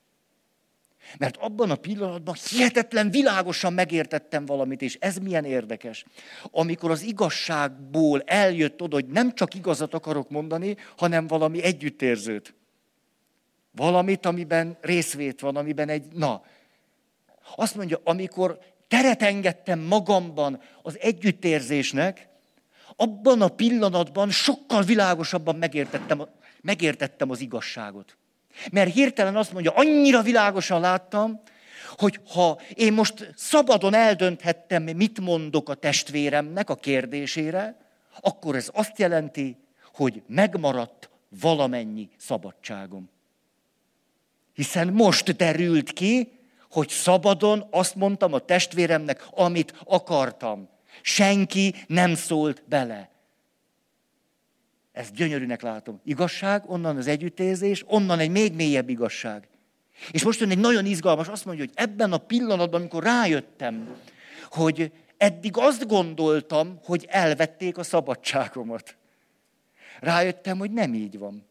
Mert 1.18 1.38
abban 1.38 1.72
a 1.72 1.76
pillanatban 1.76 2.36
hihetetlen 2.49 3.09
világosan 3.09 3.74
megértettem 3.74 4.45
valamit, 4.45 4.82
és 4.82 4.97
ez 4.99 5.18
milyen 5.18 5.45
érdekes. 5.45 6.05
Amikor 6.51 6.91
az 6.91 7.01
igazságból 7.01 8.22
eljött 8.22 8.82
oda, 8.82 8.95
hogy 8.95 9.07
nem 9.07 9.34
csak 9.34 9.53
igazat 9.53 9.93
akarok 9.93 10.30
mondani, 10.30 10.76
hanem 10.97 11.28
valami 11.28 11.63
együttérzőt. 11.63 12.55
Valamit, 13.72 14.26
amiben 14.26 14.78
részvét 14.82 15.39
van, 15.39 15.55
amiben 15.55 15.89
egy, 15.89 16.05
na. 16.13 16.41
Azt 17.55 17.76
mondja, 17.76 17.99
amikor 18.03 18.59
teret 18.88 19.21
engedtem 19.21 19.79
magamban 19.79 20.61
az 20.81 20.97
együttérzésnek, 20.99 22.27
abban 22.95 23.41
a 23.41 23.47
pillanatban 23.47 24.29
sokkal 24.29 24.83
világosabban 24.83 25.55
megértettem, 25.55 26.27
megértettem 26.61 27.29
az 27.29 27.39
igazságot. 27.39 28.17
Mert 28.71 28.93
hirtelen 28.93 29.35
azt 29.35 29.53
mondja, 29.53 29.71
annyira 29.71 30.21
világosan 30.21 30.81
láttam, 30.81 31.41
hogy 31.97 32.19
ha 32.27 32.59
én 32.73 32.93
most 32.93 33.33
szabadon 33.35 33.93
eldönthettem, 33.93 34.83
mit 34.83 35.19
mondok 35.19 35.69
a 35.69 35.73
testvéremnek 35.73 36.69
a 36.69 36.75
kérdésére, 36.75 37.77
akkor 38.19 38.55
ez 38.55 38.69
azt 38.73 38.99
jelenti, 38.99 39.57
hogy 39.93 40.21
megmaradt 40.27 41.09
valamennyi 41.41 42.09
szabadságom. 42.17 43.09
Hiszen 44.53 44.88
most 44.88 45.35
derült 45.35 45.93
ki, 45.93 46.36
hogy 46.72 46.89
szabadon 46.89 47.68
azt 47.72 47.95
mondtam 47.95 48.34
a 48.34 48.39
testvéremnek, 48.39 49.26
amit 49.32 49.74
akartam. 49.86 50.70
Senki 51.01 51.76
nem 51.88 52.15
szólt 52.15 52.63
bele. 52.68 53.09
Ezt 54.91 55.13
gyönyörűnek 55.13 55.61
látom. 55.61 56.01
Igazság, 56.03 56.70
onnan 56.70 56.97
az 56.97 57.07
együttérzés, 57.07 57.84
onnan 57.88 58.20
egy 58.20 58.30
még 58.30 58.53
mélyebb 58.53 58.89
igazság. 58.89 59.47
És 60.11 60.24
most 60.24 60.39
jön 60.39 60.49
egy 60.49 60.59
nagyon 60.59 60.86
izgalmas, 60.86 61.28
azt 61.28 61.45
mondja, 61.45 61.65
hogy 61.65 61.74
ebben 61.76 62.11
a 62.11 62.18
pillanatban, 62.18 62.80
amikor 62.80 63.03
rájöttem, 63.03 63.95
hogy 64.49 64.91
eddig 65.18 65.57
azt 65.57 65.88
gondoltam, 65.88 66.80
hogy 66.84 67.05
elvették 67.09 67.78
a 67.78 67.84
szabadságomat. 67.84 68.97
Rájöttem, 69.99 70.57
hogy 70.57 70.72
nem 70.72 70.93
így 70.93 71.18
van. 71.18 71.47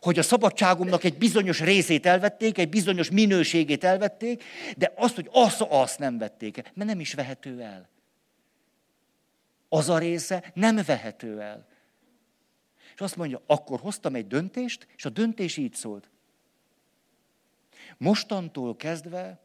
Hogy 0.00 0.18
a 0.18 0.22
szabadságomnak 0.22 1.04
egy 1.04 1.18
bizonyos 1.18 1.60
részét 1.60 2.06
elvették, 2.06 2.58
egy 2.58 2.68
bizonyos 2.68 3.10
minőségét 3.10 3.84
elvették, 3.84 4.44
de 4.76 4.92
azt, 4.96 5.14
hogy 5.14 5.28
azt, 5.32 5.60
azt 5.60 5.98
nem 5.98 6.18
vették 6.18 6.56
el, 6.56 6.64
mert 6.74 6.88
nem 6.88 7.00
is 7.00 7.14
vehető 7.14 7.60
el. 7.60 7.88
Az 9.68 9.88
a 9.88 9.98
része 9.98 10.50
nem 10.54 10.80
vehető 10.86 11.40
el. 11.40 11.66
És 12.94 13.00
azt 13.00 13.16
mondja, 13.16 13.42
akkor 13.46 13.80
hoztam 13.80 14.14
egy 14.14 14.26
döntést, 14.26 14.86
és 14.96 15.04
a 15.04 15.10
döntés 15.10 15.56
így 15.56 15.74
szólt. 15.74 16.10
Mostantól 17.96 18.76
kezdve 18.76 19.40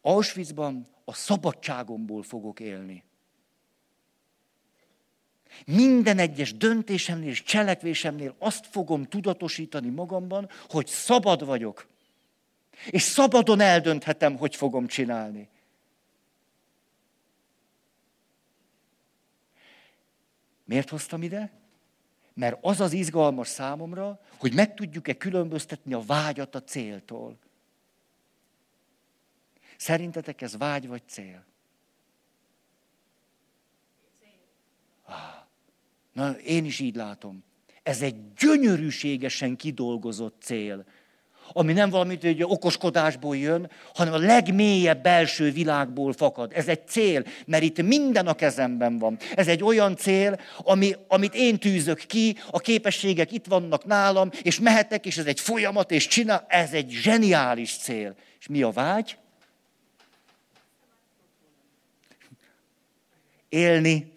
Auschwitzban 0.00 0.86
a 1.04 1.14
szabadságomból 1.14 2.22
fogok 2.22 2.60
élni. 2.60 3.04
Minden 5.66 6.18
egyes 6.18 6.56
döntésemnél 6.56 7.28
és 7.28 7.42
cselekvésemnél 7.42 8.34
azt 8.38 8.66
fogom 8.66 9.04
tudatosítani 9.04 9.88
magamban, 9.88 10.48
hogy 10.68 10.86
szabad 10.86 11.44
vagyok. 11.44 11.86
És 12.90 13.02
szabadon 13.02 13.60
eldönthetem, 13.60 14.36
hogy 14.36 14.56
fogom 14.56 14.86
csinálni. 14.86 15.48
Miért 20.64 20.88
hoztam 20.88 21.22
ide? 21.22 21.50
Mert 22.34 22.58
az 22.60 22.80
az 22.80 22.92
izgalmas 22.92 23.48
számomra, 23.48 24.20
hogy 24.36 24.54
meg 24.54 24.74
tudjuk-e 24.74 25.16
különböztetni 25.16 25.92
a 25.92 26.02
vágyat 26.06 26.54
a 26.54 26.62
céltól. 26.62 27.38
Szerintetek 29.76 30.40
ez 30.40 30.56
vágy 30.56 30.88
vagy 30.88 31.02
cél? 31.06 31.44
Ah, 35.04 35.37
na, 36.18 36.30
én 36.30 36.64
is 36.64 36.78
így 36.78 36.94
látom. 36.94 37.44
Ez 37.82 38.02
egy 38.02 38.16
gyönyörűségesen 38.38 39.56
kidolgozott 39.56 40.36
cél 40.42 40.84
ami 41.52 41.72
nem 41.72 41.90
valami 41.90 42.18
hogy 42.20 42.42
okoskodásból 42.42 43.36
jön, 43.36 43.70
hanem 43.94 44.12
a 44.12 44.18
legmélyebb 44.18 45.02
belső 45.02 45.50
világból 45.50 46.12
fakad. 46.12 46.52
Ez 46.54 46.68
egy 46.68 46.88
cél, 46.88 47.24
mert 47.46 47.62
itt 47.62 47.82
minden 47.82 48.26
a 48.26 48.34
kezemben 48.34 48.98
van. 48.98 49.18
Ez 49.34 49.48
egy 49.48 49.62
olyan 49.62 49.96
cél, 49.96 50.40
ami, 50.56 50.94
amit 51.08 51.34
én 51.34 51.58
tűzök 51.58 51.98
ki, 51.98 52.36
a 52.50 52.58
képességek 52.58 53.32
itt 53.32 53.46
vannak 53.46 53.84
nálam, 53.84 54.30
és 54.42 54.60
mehetek, 54.60 55.06
és 55.06 55.16
ez 55.16 55.26
egy 55.26 55.40
folyamat, 55.40 55.90
és 55.90 56.06
csinál. 56.06 56.44
Ez 56.48 56.72
egy 56.72 56.90
zseniális 56.90 57.76
cél. 57.76 58.14
És 58.40 58.46
mi 58.46 58.62
a 58.62 58.70
vágy? 58.70 59.16
Élni, 63.48 64.12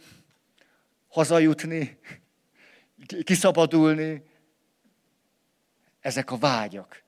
hazajutni, 1.11 1.99
kiszabadulni. 3.23 4.23
Ezek 5.99 6.31
a 6.31 6.37
vágyak. 6.37 7.03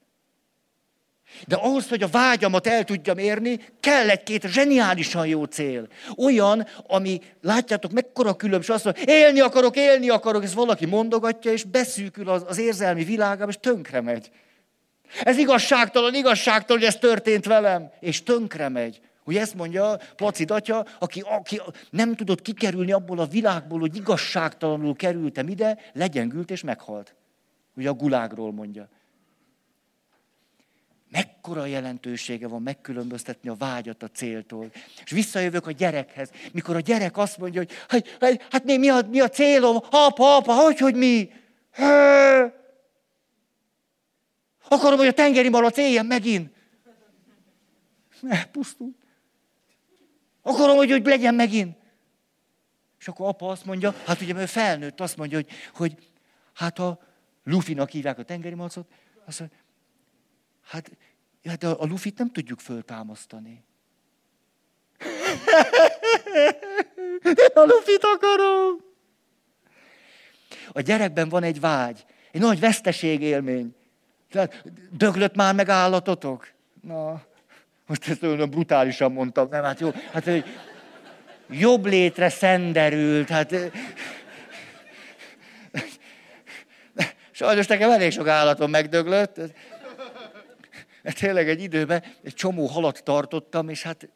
De 1.47 1.55
ahhoz, 1.55 1.89
hogy 1.89 2.03
a 2.03 2.07
vágyamat 2.07 2.67
el 2.67 2.83
tudjam 2.83 3.17
érni, 3.17 3.59
kell 3.79 4.09
egy-két 4.09 4.47
zseniálisan 4.47 5.27
jó 5.27 5.43
cél. 5.43 5.87
Olyan, 6.17 6.67
ami, 6.87 7.21
látjátok, 7.41 7.91
mekkora 7.91 8.35
különbség, 8.35 8.75
azt 8.75 8.83
mondja, 8.83 9.03
élni 9.05 9.39
akarok, 9.39 9.75
élni 9.75 10.09
akarok, 10.09 10.43
ez 10.43 10.53
valaki 10.53 10.85
mondogatja, 10.85 11.51
és 11.51 11.63
beszűkül 11.63 12.29
az, 12.29 12.43
az 12.47 12.57
érzelmi 12.57 13.03
világám, 13.03 13.49
és 13.49 13.57
tönkre 13.59 14.01
megy. 14.01 14.29
Ez 15.23 15.37
igazságtalan, 15.37 16.13
igazságtalan, 16.15 16.81
hogy 16.81 16.91
ez 16.91 16.99
történt 16.99 17.45
velem, 17.45 17.91
és 17.99 18.23
tönkre 18.23 18.69
megy. 18.69 19.01
Ugye 19.25 19.41
ezt 19.41 19.55
mondja 19.55 19.97
Placid 20.15 20.51
atya, 20.51 20.85
aki, 20.99 21.19
aki 21.21 21.61
nem 21.89 22.15
tudott 22.15 22.41
kikerülni 22.41 22.91
abból 22.91 23.19
a 23.19 23.25
világból, 23.25 23.79
hogy 23.79 23.95
igazságtalanul 23.95 24.95
kerültem 24.95 25.47
ide, 25.47 25.77
legyengült 25.93 26.51
és 26.51 26.63
meghalt. 26.63 27.15
Ugye 27.75 27.89
a 27.89 27.93
gulágról 27.93 28.51
mondja. 28.51 28.89
Mekkora 31.09 31.65
jelentősége 31.65 32.47
van 32.47 32.61
megkülönböztetni 32.61 33.49
a 33.49 33.55
vágyat 33.55 34.03
a 34.03 34.07
céltól. 34.07 34.71
És 35.03 35.11
visszajövök 35.11 35.67
a 35.67 35.71
gyerekhez. 35.71 36.31
Mikor 36.51 36.75
a 36.75 36.79
gyerek 36.79 37.17
azt 37.17 37.37
mondja, 37.37 37.63
hogy, 37.89 38.41
hát 38.49 38.63
mi, 38.63 38.77
mi, 38.77 38.89
a, 38.89 39.01
mi 39.09 39.19
a 39.19 39.29
célom? 39.29 39.77
Apa, 39.89 40.35
apa, 40.35 40.53
hogy, 40.53 40.77
hogy 40.77 40.95
mi? 40.95 41.29
Hő! 41.71 42.53
Akarom, 44.67 44.97
hogy 44.97 45.07
a 45.07 45.13
tengeri 45.13 45.49
malac 45.49 45.77
éljen 45.77 46.05
megint. 46.05 46.51
Ne, 48.19 48.45
pusztul. 48.45 48.95
Akarom, 50.43 50.75
hogy, 50.75 50.91
hogy 50.91 51.05
legyen 51.05 51.35
megint. 51.35 51.77
És 52.99 53.07
akkor 53.07 53.27
apa 53.27 53.47
azt 53.47 53.65
mondja, 53.65 53.95
hát 54.05 54.21
ugye, 54.21 54.33
mert 54.33 54.49
felnőtt, 54.49 54.99
azt 54.99 55.17
mondja, 55.17 55.37
hogy, 55.37 55.49
hogy 55.73 56.11
hát 56.53 56.79
a 56.79 56.99
Lufinak 57.43 57.89
hívják 57.89 58.19
a 58.19 58.23
tengeri 58.23 58.55
malacot, 58.55 58.87
azt 59.25 59.39
mondja, 59.39 59.57
Hát, 60.67 60.91
hát 61.45 61.63
a, 61.63 61.81
a 61.81 61.85
lufit 61.85 62.17
nem 62.17 62.31
tudjuk 62.31 62.59
föltámasztani. 62.59 63.63
a 67.53 67.59
lufit 67.59 68.03
akarom. 68.03 68.81
A 70.71 70.81
gyerekben 70.81 71.29
van 71.29 71.43
egy 71.43 71.59
vágy, 71.59 72.05
egy 72.31 72.41
nagy 72.41 72.59
veszteség 72.59 73.21
élmény. 73.21 73.75
Tehát 74.29 74.63
döglött 74.91 75.35
már 75.35 75.55
meg 75.55 75.69
állatotok? 75.69 76.51
Na, 76.81 77.23
Most 77.87 78.09
ezt 78.09 78.23
olyan 78.23 78.49
brutálisan 78.49 79.11
mondtam, 79.11 79.47
nem? 79.49 79.63
Hát 79.63 79.79
jó, 79.79 79.91
hát 80.11 80.23
hogy 80.23 80.45
jobb 81.49 81.85
létre 81.85 82.29
szenderült, 82.29 83.29
hát... 83.29 83.55
Sajnos 87.31 87.67
nekem 87.67 87.91
elég 87.91 88.11
sok 88.11 88.27
állatom 88.27 88.69
megdöglött. 88.69 89.37
Mert 91.01 91.19
tényleg 91.19 91.49
egy 91.49 91.61
időben 91.61 92.03
egy 92.23 92.33
csomó 92.33 92.65
halat 92.65 93.03
tartottam, 93.03 93.69
és 93.69 93.83
hát, 93.83 94.09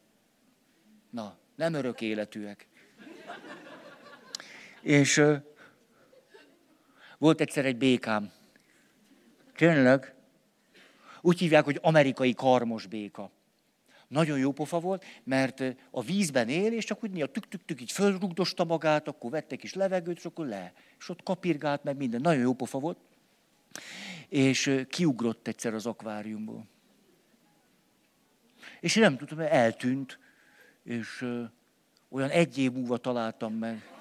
na, 1.10 1.38
nem 1.56 1.74
örök 1.74 2.00
életűek. 2.00 2.68
És 4.80 5.22
volt 7.18 7.40
egyszer 7.40 7.64
egy 7.64 7.76
békám. 7.76 8.32
Tényleg? 9.56 10.14
Úgy 11.20 11.38
hívják, 11.38 11.64
hogy 11.64 11.78
amerikai 11.82 12.34
karmos 12.34 12.86
béka. 12.86 13.30
Nagyon 14.08 14.38
jó 14.38 14.52
pofa 14.52 14.80
volt, 14.80 15.04
mert 15.24 15.62
a 15.90 16.02
vízben 16.02 16.48
él, 16.48 16.72
és 16.72 16.84
csak 16.84 17.02
úgy 17.02 17.10
mi 17.10 17.22
a 17.22 17.26
tük-tük-tük 17.26 17.80
így 17.80 17.92
fölrugdosta 17.92 18.64
magát, 18.64 19.08
akkor 19.08 19.30
vette 19.30 19.56
kis 19.56 19.74
levegőt, 19.74 20.16
és 20.16 20.24
akkor 20.24 20.46
le. 20.46 20.72
És 20.98 21.08
ott 21.08 21.22
kapirgált 21.22 21.84
meg 21.84 21.96
minden. 21.96 22.20
Nagyon 22.20 22.42
jó 22.42 22.52
pofa 22.52 22.78
volt. 22.78 22.98
És 24.28 24.84
kiugrott 24.88 25.48
egyszer 25.48 25.74
az 25.74 25.86
akváriumból. 25.86 26.66
És 28.80 28.96
én 28.96 29.02
nem 29.02 29.16
tudtam, 29.16 29.38
mert 29.38 29.52
eltűnt, 29.52 30.18
és 30.84 31.26
olyan 32.08 32.30
egy 32.30 32.58
év 32.58 32.72
múlva 32.72 32.96
találtam 32.96 33.54
meg. 33.54 33.97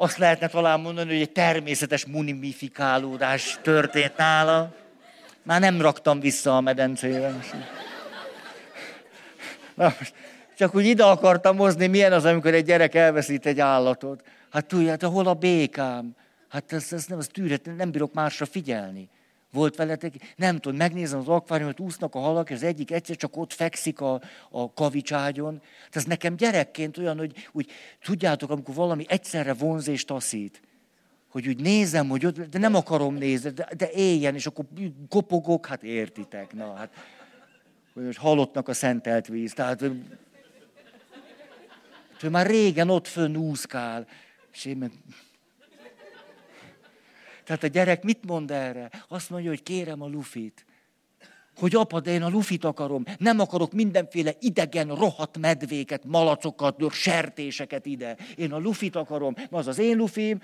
Azt 0.00 0.18
lehetne 0.18 0.46
talán 0.46 0.80
mondani, 0.80 1.12
hogy 1.12 1.20
egy 1.20 1.32
természetes 1.32 2.06
mumifikálódás 2.06 3.58
történt 3.62 4.16
nála. 4.16 4.74
Már 5.42 5.60
nem 5.60 5.80
raktam 5.80 6.20
vissza 6.20 6.56
a 6.56 6.60
medencébe. 6.60 7.38
Na, 9.74 9.94
csak 10.56 10.74
úgy 10.74 10.84
ide 10.84 11.04
akartam 11.04 11.56
hozni, 11.56 11.86
milyen 11.86 12.12
az, 12.12 12.24
amikor 12.24 12.54
egy 12.54 12.64
gyerek 12.64 12.94
elveszít 12.94 13.46
egy 13.46 13.60
állatot. 13.60 14.22
Hát 14.50 14.66
tudjátok, 14.66 15.00
hát 15.00 15.10
hol 15.10 15.26
a 15.26 15.34
békám? 15.34 16.16
Hát 16.48 16.72
ez, 16.72 16.92
ez 16.92 17.04
nem, 17.06 17.18
ez 17.18 17.26
tűret, 17.26 17.76
nem 17.76 17.90
bírok 17.90 18.12
másra 18.12 18.46
figyelni. 18.46 19.08
Volt 19.52 19.76
veletek, 19.76 20.34
nem 20.36 20.58
tudom, 20.58 20.78
megnézem 20.78 21.18
az 21.18 21.28
akváriumot, 21.28 21.80
úsznak 21.80 22.14
a 22.14 22.18
halak, 22.18 22.50
és 22.50 22.56
az 22.56 22.62
egyik 22.62 22.90
egyszer 22.90 23.16
csak 23.16 23.36
ott 23.36 23.52
fekszik 23.52 24.00
a, 24.00 24.20
a 24.50 24.72
kavicságyon. 24.72 25.62
Hát 25.84 25.96
ez 25.96 26.04
nekem 26.04 26.36
gyerekként 26.36 26.98
olyan, 26.98 27.18
hogy 27.18 27.48
úgy, 27.52 27.70
tudjátok, 28.02 28.50
amikor 28.50 28.74
valami 28.74 29.04
egyszerre 29.08 29.52
vonz 29.52 29.88
és 29.88 30.04
taszít, 30.04 30.62
hogy 31.28 31.48
úgy 31.48 31.60
nézem, 31.60 32.08
hogy 32.08 32.26
ott, 32.26 32.40
de 32.40 32.58
nem 32.58 32.74
akarom 32.74 33.14
nézni, 33.14 33.50
de, 33.50 33.68
de 33.76 33.90
éljen, 33.90 34.34
és 34.34 34.46
akkor 34.46 34.64
kopogok, 35.08 35.66
hát 35.66 35.82
értitek, 35.82 36.54
na 36.54 36.74
hát, 36.74 36.92
hogy 37.94 38.04
most 38.04 38.18
halottnak 38.18 38.68
a 38.68 38.72
szentelt 38.72 39.26
víz, 39.26 39.52
tehát 39.52 39.82
ő 42.22 42.28
már 42.30 42.46
régen 42.46 42.90
ott 42.90 43.06
fönn 43.06 43.36
úszkál, 43.36 44.06
és 44.52 44.64
én 44.64 44.76
meg 44.76 44.92
tehát 47.48 47.62
a 47.62 47.66
gyerek 47.66 48.02
mit 48.02 48.24
mond 48.24 48.50
erre? 48.50 48.90
Azt 49.08 49.30
mondja, 49.30 49.48
hogy 49.48 49.62
kérem 49.62 50.02
a 50.02 50.06
lufit. 50.06 50.64
Hogy 51.56 51.74
apa, 51.74 52.00
de 52.00 52.10
én 52.10 52.22
a 52.22 52.28
lufit 52.28 52.64
akarom. 52.64 53.04
Nem 53.18 53.40
akarok 53.40 53.72
mindenféle 53.72 54.34
idegen, 54.40 54.94
rohadt 54.94 55.38
medvéket, 55.38 56.04
malacokat, 56.04 56.92
sertéseket 56.92 57.86
ide. 57.86 58.16
Én 58.36 58.52
a 58.52 58.58
lufit 58.58 58.96
akarom. 58.96 59.34
Az 59.50 59.66
az 59.66 59.78
én 59.78 59.96
lufim. 59.96 60.42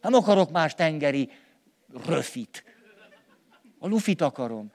Nem 0.00 0.14
akarok 0.14 0.50
más 0.50 0.74
tengeri 0.74 1.30
röfit. 2.06 2.64
A 3.78 3.88
lufit 3.88 4.20
akarom. 4.20 4.70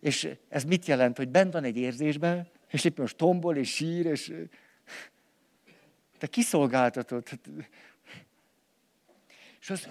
És 0.00 0.28
ez 0.48 0.64
mit 0.64 0.86
jelent? 0.86 1.16
Hogy 1.16 1.28
bent 1.28 1.52
van 1.52 1.64
egy 1.64 1.76
érzésben, 1.76 2.48
és 2.70 2.84
éppen 2.84 3.02
most 3.02 3.16
tombol, 3.16 3.56
és 3.56 3.74
sír, 3.74 4.06
és 4.06 4.32
te 6.18 6.26
kiszolgáltatod. 6.26 7.28
És, 9.64 9.70
az, 9.70 9.88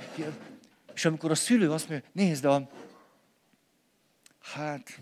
és 0.93 1.05
amikor 1.05 1.31
a 1.31 1.35
szülő 1.35 1.71
azt 1.71 1.89
mondja, 1.89 2.09
nézd, 2.11 2.45
a, 2.45 2.69
hát 4.39 5.01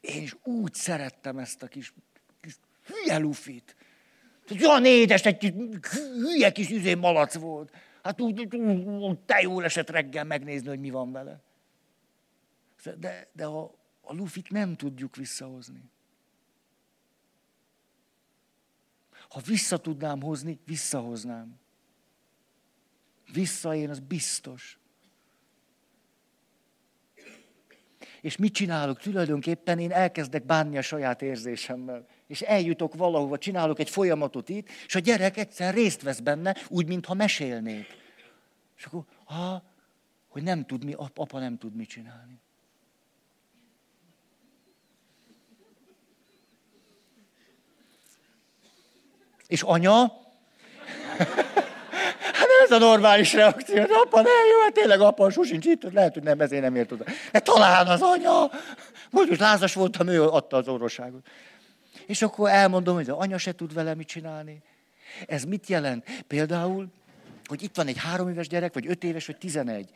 én 0.00 0.22
is 0.22 0.36
úgy 0.42 0.74
szerettem 0.74 1.38
ezt 1.38 1.62
a 1.62 1.66
kis, 1.66 1.92
kis 2.40 2.56
hülye 2.84 3.18
lufit. 3.18 3.76
Olyan 4.60 4.84
édes, 4.84 5.24
egy 5.24 5.54
hülye 6.14 6.52
kis 6.52 6.70
üzé 6.70 6.94
malac 6.94 7.34
volt. 7.34 7.70
Hát 8.02 8.20
úgy, 8.20 8.56
úgy 8.56 9.18
te 9.18 9.40
jól 9.40 9.64
esett 9.64 9.90
reggel 9.90 10.24
megnézni, 10.24 10.68
hogy 10.68 10.80
mi 10.80 10.90
van 10.90 11.12
vele. 11.12 11.42
De, 12.96 13.28
de 13.32 13.44
a, 13.44 13.74
a 14.00 14.12
lufit 14.12 14.50
nem 14.50 14.76
tudjuk 14.76 15.16
visszahozni. 15.16 15.90
Ha 19.28 19.40
vissza 19.40 19.78
tudnám 19.78 20.22
hozni, 20.22 20.60
visszahoznám. 20.64 21.62
Visszaén, 23.32 23.90
az 23.90 23.98
biztos. 23.98 24.78
És 28.20 28.36
mit 28.36 28.54
csinálok? 28.54 28.98
Tulajdonképpen 28.98 29.78
én 29.78 29.92
elkezdek 29.92 30.44
bánni 30.44 30.78
a 30.78 30.82
saját 30.82 31.22
érzésemmel. 31.22 32.06
És 32.26 32.40
eljutok 32.40 32.94
valahova, 32.94 33.38
csinálok 33.38 33.78
egy 33.78 33.90
folyamatot 33.90 34.48
itt, 34.48 34.68
és 34.86 34.94
a 34.94 34.98
gyerek 34.98 35.36
egyszer 35.36 35.74
részt 35.74 36.02
vesz 36.02 36.20
benne, 36.20 36.56
úgy, 36.68 36.86
mintha 36.86 37.14
mesélnék. 37.14 37.86
És 38.76 38.84
akkor, 38.84 39.04
ha, 39.24 39.62
hogy 40.28 40.42
nem 40.42 40.66
tud 40.66 40.84
mi, 40.84 40.94
apa 41.14 41.38
nem 41.38 41.58
tud 41.58 41.74
mit 41.74 41.88
csinálni. 41.88 42.40
És 49.46 49.62
anya? 49.62 50.12
ez 52.64 52.70
a 52.70 52.78
normális 52.78 53.32
reakció. 53.32 53.82
Apa, 53.82 54.16
nem 54.16 54.46
jó, 54.52 54.60
hát 54.62 54.72
tényleg 54.72 55.00
apa, 55.00 55.30
sosincs 55.30 55.64
itt, 55.64 55.92
lehet, 55.92 56.14
hogy 56.14 56.22
nem, 56.22 56.40
ezért 56.40 56.62
nem 56.62 56.76
ért 56.76 56.92
oda. 56.92 57.04
De 57.32 57.40
talán 57.40 57.86
az 57.86 58.02
anya. 58.02 58.50
Most 59.10 59.30
is 59.30 59.38
lázas 59.38 59.74
voltam, 59.74 60.08
ő 60.08 60.22
adta 60.22 60.56
az 60.56 60.68
orvosságot. 60.68 61.26
És 62.06 62.22
akkor 62.22 62.50
elmondom, 62.50 62.94
hogy 62.94 63.08
az 63.08 63.16
anya 63.18 63.38
se 63.38 63.52
tud 63.52 63.74
vele 63.74 63.94
mit 63.94 64.06
csinálni. 64.06 64.62
Ez 65.26 65.44
mit 65.44 65.66
jelent? 65.66 66.04
Például, 66.26 66.86
hogy 67.44 67.62
itt 67.62 67.76
van 67.76 67.86
egy 67.86 67.98
három 67.98 68.28
éves 68.28 68.48
gyerek, 68.48 68.74
vagy 68.74 68.86
öt 68.86 69.04
éves, 69.04 69.26
vagy 69.26 69.36
tizenegy. 69.36 69.88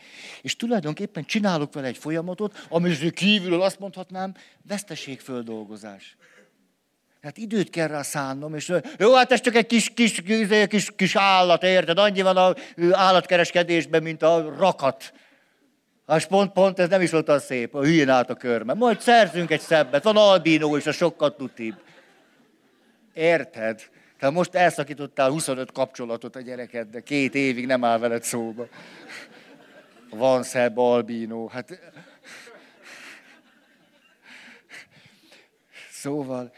És 0.43 0.57
tulajdonképpen 0.57 1.25
csinálok 1.25 1.73
vele 1.73 1.87
egy 1.87 1.99
folyamatot, 1.99 2.67
ami 2.69 3.11
kívülről 3.11 3.63
azt 3.63 3.79
mondhatnám, 3.79 4.35
veszteségföldolgozás. 4.63 6.17
Hát 7.23 7.39
időt 7.39 7.71
kell 7.71 7.87
rá 7.87 8.03
szánnom, 8.03 8.55
és 8.55 8.73
jó, 8.99 9.15
hát 9.15 9.33
ez 9.33 9.41
csak 9.41 9.55
egy 9.55 9.67
kis, 9.67 9.91
kis, 9.95 10.23
kis, 10.23 10.67
kis, 10.69 10.91
kis 10.97 11.17
állat, 11.17 11.63
érted? 11.63 11.99
Annyi 11.99 12.23
van 12.23 12.37
a 12.37 12.55
állatkereskedésben, 12.93 14.03
mint 14.03 14.23
a 14.23 14.55
rakat. 14.59 15.13
Hát 16.07 16.27
pont, 16.27 16.53
pont 16.53 16.79
ez 16.79 16.89
nem 16.89 17.01
is 17.01 17.11
volt 17.11 17.29
az 17.29 17.45
szép, 17.45 17.75
a 17.75 17.83
hülyén 17.83 18.09
állt 18.09 18.31
a 18.31 18.35
körme. 18.35 18.75
Majd 18.75 19.01
szerzünk 19.01 19.51
egy 19.51 19.61
szebbet, 19.61 20.03
van 20.03 20.17
albínó 20.17 20.77
is, 20.77 20.87
a 20.87 20.93
sokkal 20.93 21.37
tutibb. 21.37 21.75
Érted? 23.15 23.83
Tehát 24.19 24.35
most 24.35 24.55
elszakítottál 24.55 25.31
25 25.31 25.73
kapcsolatot 25.73 26.37
a 26.37 26.41
gyereked, 26.41 26.89
de 26.89 27.01
két 27.01 27.35
évig 27.35 27.67
nem 27.67 27.85
áll 27.85 27.99
veled 27.99 28.23
szóba. 28.23 28.67
Van 30.11 30.43
szebb 30.43 30.79
albínó. 30.79 31.49
Hát... 31.49 31.81
Szóval, 35.91 36.53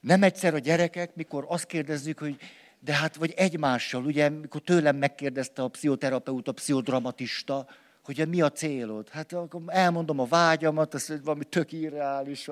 nem 0.00 0.22
egyszer 0.22 0.54
a 0.54 0.58
gyerekek, 0.58 1.14
mikor 1.14 1.44
azt 1.48 1.66
kérdezzük, 1.66 2.18
hogy 2.18 2.36
de 2.80 2.92
hát 2.92 3.16
vagy 3.16 3.32
egymással, 3.36 4.04
ugye, 4.04 4.28
mikor 4.28 4.60
tőlem 4.60 4.96
megkérdezte 4.96 5.62
a 5.62 5.68
pszichoterapeuta, 5.68 6.50
a 6.50 6.54
pszichodramatista, 6.54 7.66
hogy 8.04 8.28
mi 8.28 8.40
a 8.40 8.50
célod? 8.50 9.08
Hát 9.08 9.32
akkor 9.32 9.62
elmondom 9.66 10.18
a 10.18 10.24
vágyamat, 10.24 10.94
az 10.94 11.20
valami 11.22 11.44
tök 11.44 11.72
irreális. 11.72 12.50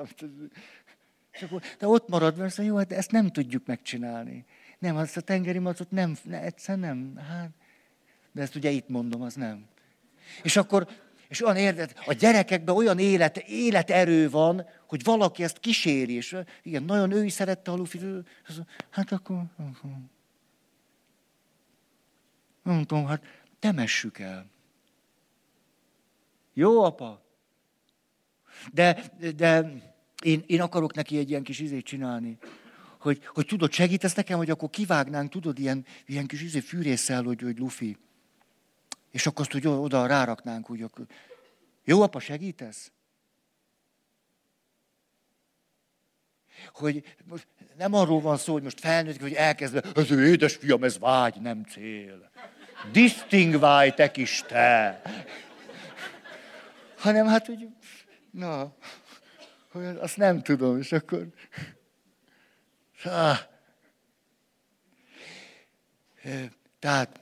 És 1.31 1.43
akkor, 1.43 1.63
de 1.79 1.87
ott 1.87 2.09
marad, 2.09 2.37
mert 2.37 2.57
jó, 2.57 2.77
hát 2.77 2.93
ezt 2.93 3.11
nem 3.11 3.31
tudjuk 3.31 3.67
megcsinálni. 3.67 4.45
Nem, 4.79 4.97
azt 4.97 5.17
a 5.17 5.21
tengeri 5.21 5.59
macot 5.59 5.91
nem, 5.91 6.17
ne, 6.23 6.41
egyszer 6.43 6.79
nem. 6.79 7.17
Hát, 7.17 7.51
de 8.33 8.43
ezt 8.43 8.55
ugye 8.55 8.71
itt 8.71 8.89
mondom, 8.89 9.23
az 9.23 9.35
nem. 9.35 9.67
És 10.43 10.57
akkor 10.57 10.89
és 11.29 11.45
olyan 11.45 11.57
érdet, 11.57 11.95
a 12.07 12.13
gyerekekben 12.13 12.75
olyan 12.75 12.99
élet, 12.99 13.37
életerő 13.37 14.31
van, 14.31 14.67
hogy 14.87 15.05
valaki 15.05 15.43
ezt 15.43 15.59
kíséri, 15.59 16.15
és 16.15 16.37
igen, 16.63 16.83
nagyon 16.83 17.11
ő 17.11 17.25
is 17.25 17.33
szerette 17.33 17.71
a 17.71 17.75
lufit, 17.75 18.03
hát 18.91 19.13
akkor, 19.13 19.43
nem 22.63 22.85
tudom, 22.85 23.07
hát 23.07 23.23
temessük 23.59 24.19
el. 24.19 24.47
Jó, 26.55 26.83
apa? 26.83 27.23
De, 28.73 29.03
de 29.37 29.73
én, 30.23 30.43
én 30.47 30.61
akarok 30.61 30.95
neki 30.95 31.19
egy 31.19 31.31
ilyen 31.31 31.43
kis 31.43 31.59
izét 31.59 31.85
csinálni, 31.85 32.39
hogy, 32.99 33.21
hogy 33.27 33.47
tudod, 33.47 33.73
segítesz 33.73 34.15
nekem, 34.15 34.39
hogy 34.39 34.51
akkor 34.51 34.71
kivágnánk, 34.71 35.31
tudod, 35.31 35.59
ilyen, 35.59 35.85
ilyen 36.07 36.27
kis 36.27 36.43
izé 36.43 36.61
fűrészel, 36.61 37.23
hogy, 37.23 37.43
hogy 37.43 37.59
lufi. 37.59 37.97
És 39.19 39.27
akkor 39.27 39.41
azt, 39.41 39.53
hogy 39.53 39.67
oda 39.67 40.07
ráraknánk, 40.07 40.71
úgy 40.71 40.83
akkor... 40.83 41.07
Jó, 41.85 42.03
apa, 42.03 42.21
segítesz? 42.21 42.93
Hogy 46.73 47.17
most 47.25 47.47
nem 47.77 47.95
arról 47.95 48.21
van 48.21 48.37
szó, 48.37 48.53
hogy 48.53 48.63
most 48.63 48.81
felnőtt, 48.81 49.21
hogy 49.21 49.33
elkezdve, 49.33 49.83
ez 49.95 50.11
ő 50.11 50.27
édes 50.27 50.57
fiam, 50.57 50.85
ez 50.85 50.99
vágy, 50.99 51.41
nem 51.41 51.65
cél. 51.65 52.31
Distingválj 52.93 53.91
te 53.91 54.11
kis 54.11 54.43
te. 54.47 55.03
Hanem 56.97 57.27
hát, 57.27 57.47
hogy 57.47 57.69
na, 58.31 58.77
hogy 59.71 59.85
azt 59.85 60.17
nem 60.17 60.43
tudom, 60.43 60.79
és 60.79 60.93
akkor... 60.93 61.27
Ah. 63.05 63.39
Tehát 66.79 67.21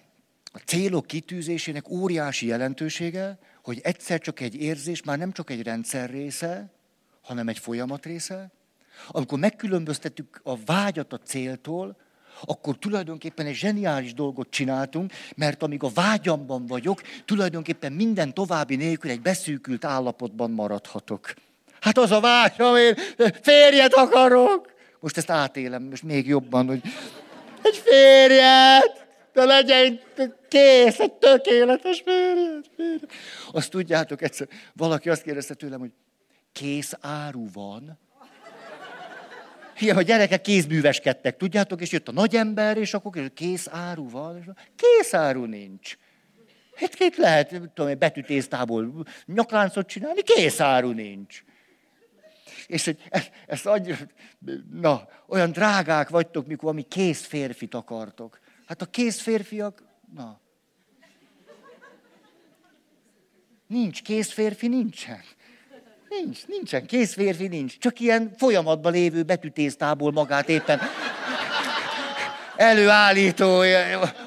a 0.57 0.63
célok 0.65 1.07
kitűzésének 1.07 1.89
óriási 1.89 2.47
jelentősége, 2.47 3.39
hogy 3.63 3.81
egyszer 3.83 4.21
csak 4.21 4.41
egy 4.41 4.55
érzés 4.55 5.03
már 5.03 5.19
nem 5.19 5.33
csak 5.33 5.51
egy 5.51 5.63
rendszer 5.63 6.11
része, 6.11 6.71
hanem 7.23 7.49
egy 7.49 7.59
folyamat 7.59 8.05
része. 8.05 8.51
Amikor 9.09 9.39
megkülönböztetjük 9.39 10.41
a 10.43 10.57
vágyat 10.65 11.13
a 11.13 11.19
céltól, 11.19 11.97
akkor 12.45 12.79
tulajdonképpen 12.79 13.47
egy 13.47 13.55
zseniális 13.55 14.15
dolgot 14.15 14.51
csináltunk, 14.51 15.13
mert 15.35 15.63
amíg 15.63 15.83
a 15.83 15.91
vágyamban 15.95 16.67
vagyok, 16.67 17.03
tulajdonképpen 17.25 17.93
minden 17.93 18.35
további 18.35 18.77
nélkül 18.77 19.11
egy 19.11 19.23
beszűkült 19.23 19.85
állapotban 19.85 20.51
maradhatok. 20.51 21.35
Hát 21.81 21.99
az 21.99 22.11
a 22.11 22.21
vágyam, 22.21 22.77
én 22.77 22.95
férjet 23.43 23.95
akarok. 23.95 24.73
Most 25.01 25.17
ezt 25.17 25.31
átélem, 25.31 25.83
most 25.83 26.03
még 26.03 26.27
jobban, 26.27 26.67
hogy 26.67 26.81
egy 27.63 27.83
férjet, 27.85 29.06
de 29.37 29.45
legyen 29.45 30.01
kész, 30.49 30.99
egy 30.99 31.13
tökéletes 31.13 32.03
férjet, 32.05 32.71
férjet. 32.77 33.13
Azt 33.53 33.71
tudjátok, 33.71 34.23
egyszer 34.23 34.49
valaki 34.73 35.09
azt 35.09 35.23
kérdezte 35.23 35.55
tőlem, 35.55 35.81
hogy 35.81 35.93
kész 36.53 36.93
áru 37.01 37.47
van? 37.53 37.99
Igen, 39.79 39.97
a 39.97 40.03
gyerekek 40.03 40.41
kézműveskedtek, 40.41 41.37
tudjátok, 41.37 41.81
és 41.81 41.93
jött 41.93 42.09
a 42.09 42.13
nagy 42.13 42.37
ember, 42.37 42.77
és 42.77 42.95
akkor 42.95 43.33
kész 43.35 43.69
áru 43.71 44.11
van, 44.11 44.37
és 44.39 44.45
kész 44.77 45.15
áru 45.15 45.45
nincs. 45.45 45.97
Hát 46.75 46.95
két 46.95 47.17
lehet, 47.17 47.61
tudom, 47.75 47.99
betűtésztából 47.99 49.07
nyakláncot 49.27 49.87
csinálni, 49.87 50.23
kész 50.23 50.61
áru 50.61 50.91
nincs. 50.91 51.43
És 52.67 52.85
hogy 52.85 52.99
ezt, 53.09 53.31
ezt 53.47 53.67
adj, 53.67 53.93
na, 54.71 55.09
olyan 55.27 55.53
drágák 55.53 56.09
vagytok, 56.09 56.47
mikor 56.47 56.69
ami 56.71 56.83
kész 56.83 57.27
férfit 57.27 57.75
akartok. 57.75 58.41
Hát 58.67 58.83
a 58.83 58.87
kész 58.87 59.21
férfiak, 59.21 59.83
na. 60.15 60.41
Nincs 63.67 64.03
kész 64.03 64.33
férfi, 64.33 64.69
nincsen. 64.69 65.21
Nincs, 66.09 66.47
nincsen. 66.47 66.87
Kész 66.87 67.13
férfi 67.13 67.49
nincs. 67.49 67.79
Csak 67.79 68.01
ilyen 68.01 68.35
folyamatban 68.37 68.93
lévő 68.93 69.23
betűtésztából 69.23 70.13
magát 70.13 70.49
éppen 70.49 70.81
előállító, 72.57 73.63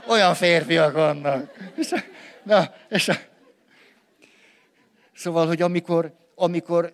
olyan 0.08 0.36
férfiak 0.36 0.94
vannak. 0.94 1.54
És, 1.76 1.94
na, 2.44 2.74
és, 2.90 3.12
szóval, 5.16 5.48
hogy 5.48 5.62
amikor, 5.62 6.14
amikor 6.36 6.94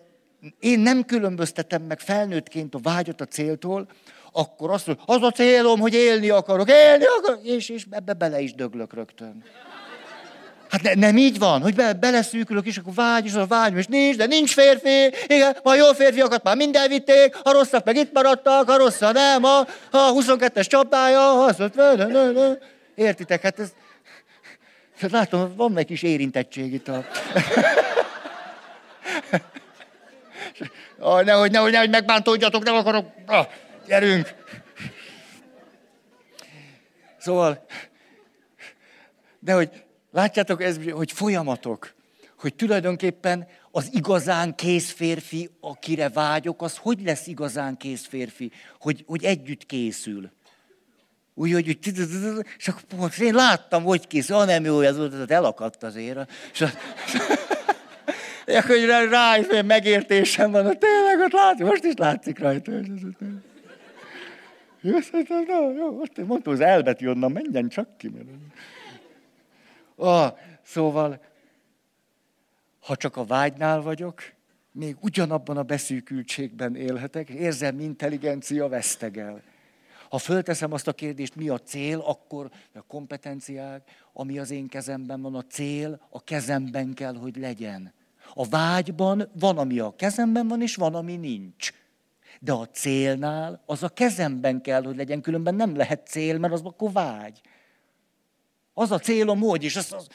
én 0.58 0.80
nem 0.80 1.04
különböztetem 1.04 1.82
meg 1.82 2.00
felnőttként 2.00 2.74
a 2.74 2.78
vágyat 2.82 3.20
a 3.20 3.24
céltól, 3.24 3.88
akkor 4.36 4.70
azt 4.70 4.86
mondom, 4.86 5.04
az 5.06 5.22
a 5.22 5.30
célom, 5.30 5.80
hogy 5.80 5.94
élni 5.94 6.28
akarok, 6.28 6.68
élni 6.70 7.04
akarok, 7.18 7.40
és, 7.42 7.68
és 7.68 7.84
ebbe 7.90 8.12
bele 8.12 8.40
is 8.40 8.54
döglök 8.54 8.94
rögtön. 8.94 9.44
Hát 10.70 10.82
ne, 10.82 10.94
nem 10.94 11.16
így 11.16 11.38
van, 11.38 11.62
hogy 11.62 11.74
be, 11.74 11.92
beleszűkülök, 11.92 12.66
és 12.66 12.76
akkor 12.76 12.94
vágy, 12.94 13.24
és 13.24 13.34
a 13.34 13.46
vágy, 13.46 13.76
és 13.76 13.86
nincs, 13.86 14.16
de 14.16 14.26
nincs 14.26 14.52
férfi, 14.52 15.12
igen, 15.26 15.56
a 15.62 15.74
jó 15.74 15.92
férfiakat 15.92 16.42
már 16.42 16.56
mind 16.56 16.76
elvitték, 16.76 17.38
a 17.42 17.52
rosszak 17.52 17.84
meg 17.84 17.96
itt 17.96 18.12
maradtak, 18.12 18.68
a 18.68 18.76
rosszak 18.76 19.12
nem, 19.12 19.44
a, 19.44 19.58
a 19.90 20.12
22-es 20.12 20.66
csapdája, 20.66 21.44
az 21.44 21.60
ott, 21.60 21.80
értitek, 22.94 23.42
hát 23.42 23.58
ez, 23.58 23.72
látom, 25.10 25.52
van 25.56 25.72
meg 25.72 25.84
kis 25.84 26.02
érintettség 26.02 26.72
itt 26.72 26.88
a... 26.88 27.04
Ah, 30.98 31.24
nehogy, 31.24 31.50
nehogy, 31.50 31.72
nehogy 31.72 31.90
megbántódjatok, 31.90 32.64
nem 32.64 32.74
akarok. 32.74 33.06
Ah, 33.86 33.88
gyerünk. 33.88 34.34
Szóval, 37.18 37.66
de 39.38 39.52
hogy 39.52 39.86
Látjátok, 40.16 40.62
ez, 40.62 40.78
hogy 40.90 41.12
folyamatok, 41.12 41.94
hogy 42.38 42.54
tulajdonképpen 42.54 43.46
az 43.70 43.88
igazán 43.92 44.54
kész 44.54 44.90
férfi, 44.90 45.50
akire 45.60 46.08
vágyok, 46.08 46.62
az 46.62 46.76
hogy 46.76 47.00
lesz 47.04 47.26
igazán 47.26 47.76
kész 47.76 48.06
férfi? 48.06 48.50
Hogy, 48.80 49.04
hogy 49.06 49.24
együtt 49.24 49.66
készül. 49.66 50.30
Úgy, 51.34 51.52
hogy, 51.52 51.78
hogy 51.82 51.98
és 52.58 52.68
akkor 52.68 52.82
pont, 52.82 53.18
én 53.18 53.34
láttam, 53.34 53.84
hogy 53.84 54.06
készül, 54.06 54.36
ah, 54.36 54.62
jó, 54.64 54.80
ez 54.80 54.96
volt, 54.96 55.30
elakadt 55.30 55.82
azért. 55.82 56.30
És 56.52 56.60
akkor 58.46 58.76
rá, 58.76 59.04
rá 59.04 59.62
megértésem 59.62 60.50
van, 60.50 60.64
hogy 60.64 60.78
tényleg 60.78 61.20
ott 61.20 61.32
látszik, 61.32 61.66
most 61.66 61.84
is 61.84 61.94
látszik 61.96 62.38
rajta. 62.38 62.72
Jó, 65.48 65.72
jó, 65.72 65.96
most 65.96 66.18
én 66.18 66.24
mondtam, 66.24 66.52
az 66.52 66.60
elbetű 66.60 67.08
onnan 67.08 67.32
menjen 67.32 67.68
csak 67.68 67.96
ki. 67.96 68.08
Mert... 68.08 68.28
Ah, 69.96 70.38
szóval, 70.62 71.20
ha 72.80 72.96
csak 72.96 73.16
a 73.16 73.24
vágynál 73.24 73.80
vagyok, 73.80 74.22
még 74.72 74.96
ugyanabban 75.00 75.56
a 75.56 75.62
beszűkültségben 75.62 76.76
élhetek, 76.76 77.28
érzelmi 77.28 77.82
intelligencia 77.82 78.68
vesztegel. 78.68 79.42
Ha 80.08 80.18
fölteszem 80.18 80.72
azt 80.72 80.88
a 80.88 80.92
kérdést, 80.92 81.36
mi 81.36 81.48
a 81.48 81.58
cél, 81.58 81.98
akkor 81.98 82.50
a 82.74 82.82
kompetenciák, 82.82 83.90
ami 84.12 84.38
az 84.38 84.50
én 84.50 84.68
kezemben 84.68 85.22
van, 85.22 85.34
a 85.34 85.42
cél 85.42 86.00
a 86.10 86.24
kezemben 86.24 86.94
kell, 86.94 87.14
hogy 87.14 87.36
legyen. 87.36 87.92
A 88.34 88.48
vágyban 88.48 89.28
van, 89.38 89.58
ami 89.58 89.78
a 89.78 89.94
kezemben 89.96 90.48
van, 90.48 90.62
és 90.62 90.74
van, 90.74 90.94
ami 90.94 91.16
nincs. 91.16 91.72
De 92.40 92.52
a 92.52 92.68
célnál 92.68 93.62
az 93.66 93.82
a 93.82 93.88
kezemben 93.88 94.60
kell, 94.60 94.84
hogy 94.84 94.96
legyen, 94.96 95.20
különben 95.20 95.54
nem 95.54 95.76
lehet 95.76 96.06
cél, 96.06 96.38
mert 96.38 96.52
az 96.52 96.62
akkor 96.64 96.92
vágy. 96.92 97.40
Az 98.74 98.90
a 98.90 98.98
célom, 98.98 99.40
hogy, 99.40 99.64
és 99.64 99.76
az, 99.76 99.92
az, 99.92 100.08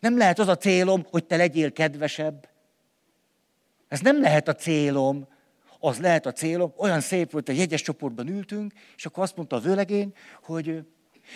nem 0.00 0.16
lehet 0.16 0.38
az 0.38 0.48
a 0.48 0.56
célom, 0.56 1.06
hogy 1.10 1.24
te 1.24 1.36
legyél 1.36 1.72
kedvesebb. 1.72 2.48
Ez 3.88 4.00
nem 4.00 4.20
lehet 4.20 4.48
a 4.48 4.54
célom. 4.54 5.28
Az 5.78 5.98
lehet 5.98 6.26
a 6.26 6.32
célom. 6.32 6.72
Olyan 6.76 7.00
szép 7.00 7.30
volt, 7.30 7.46
hogy 7.46 7.56
jegyes 7.56 7.82
csoportban 7.82 8.28
ültünk, 8.28 8.72
és 8.96 9.06
akkor 9.06 9.22
azt 9.22 9.36
mondta 9.36 9.56
a 9.56 9.60
vőlegény, 9.60 10.12
hogy 10.42 10.84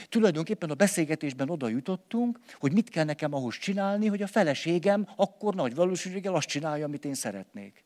tulajdonképpen 0.09 0.71
a 0.71 0.75
beszélgetésben 0.75 1.51
oda 1.51 1.69
jutottunk, 1.69 2.39
hogy 2.59 2.73
mit 2.73 2.89
kell 2.89 3.05
nekem 3.05 3.35
ahhoz 3.35 3.59
csinálni, 3.59 4.07
hogy 4.07 4.23
a 4.23 4.27
feleségem 4.27 5.09
akkor 5.17 5.55
nagy 5.55 5.75
valószínűséggel 5.75 6.35
azt 6.35 6.49
csinálja, 6.49 6.85
amit 6.85 7.05
én 7.05 7.15
szeretnék. 7.15 7.85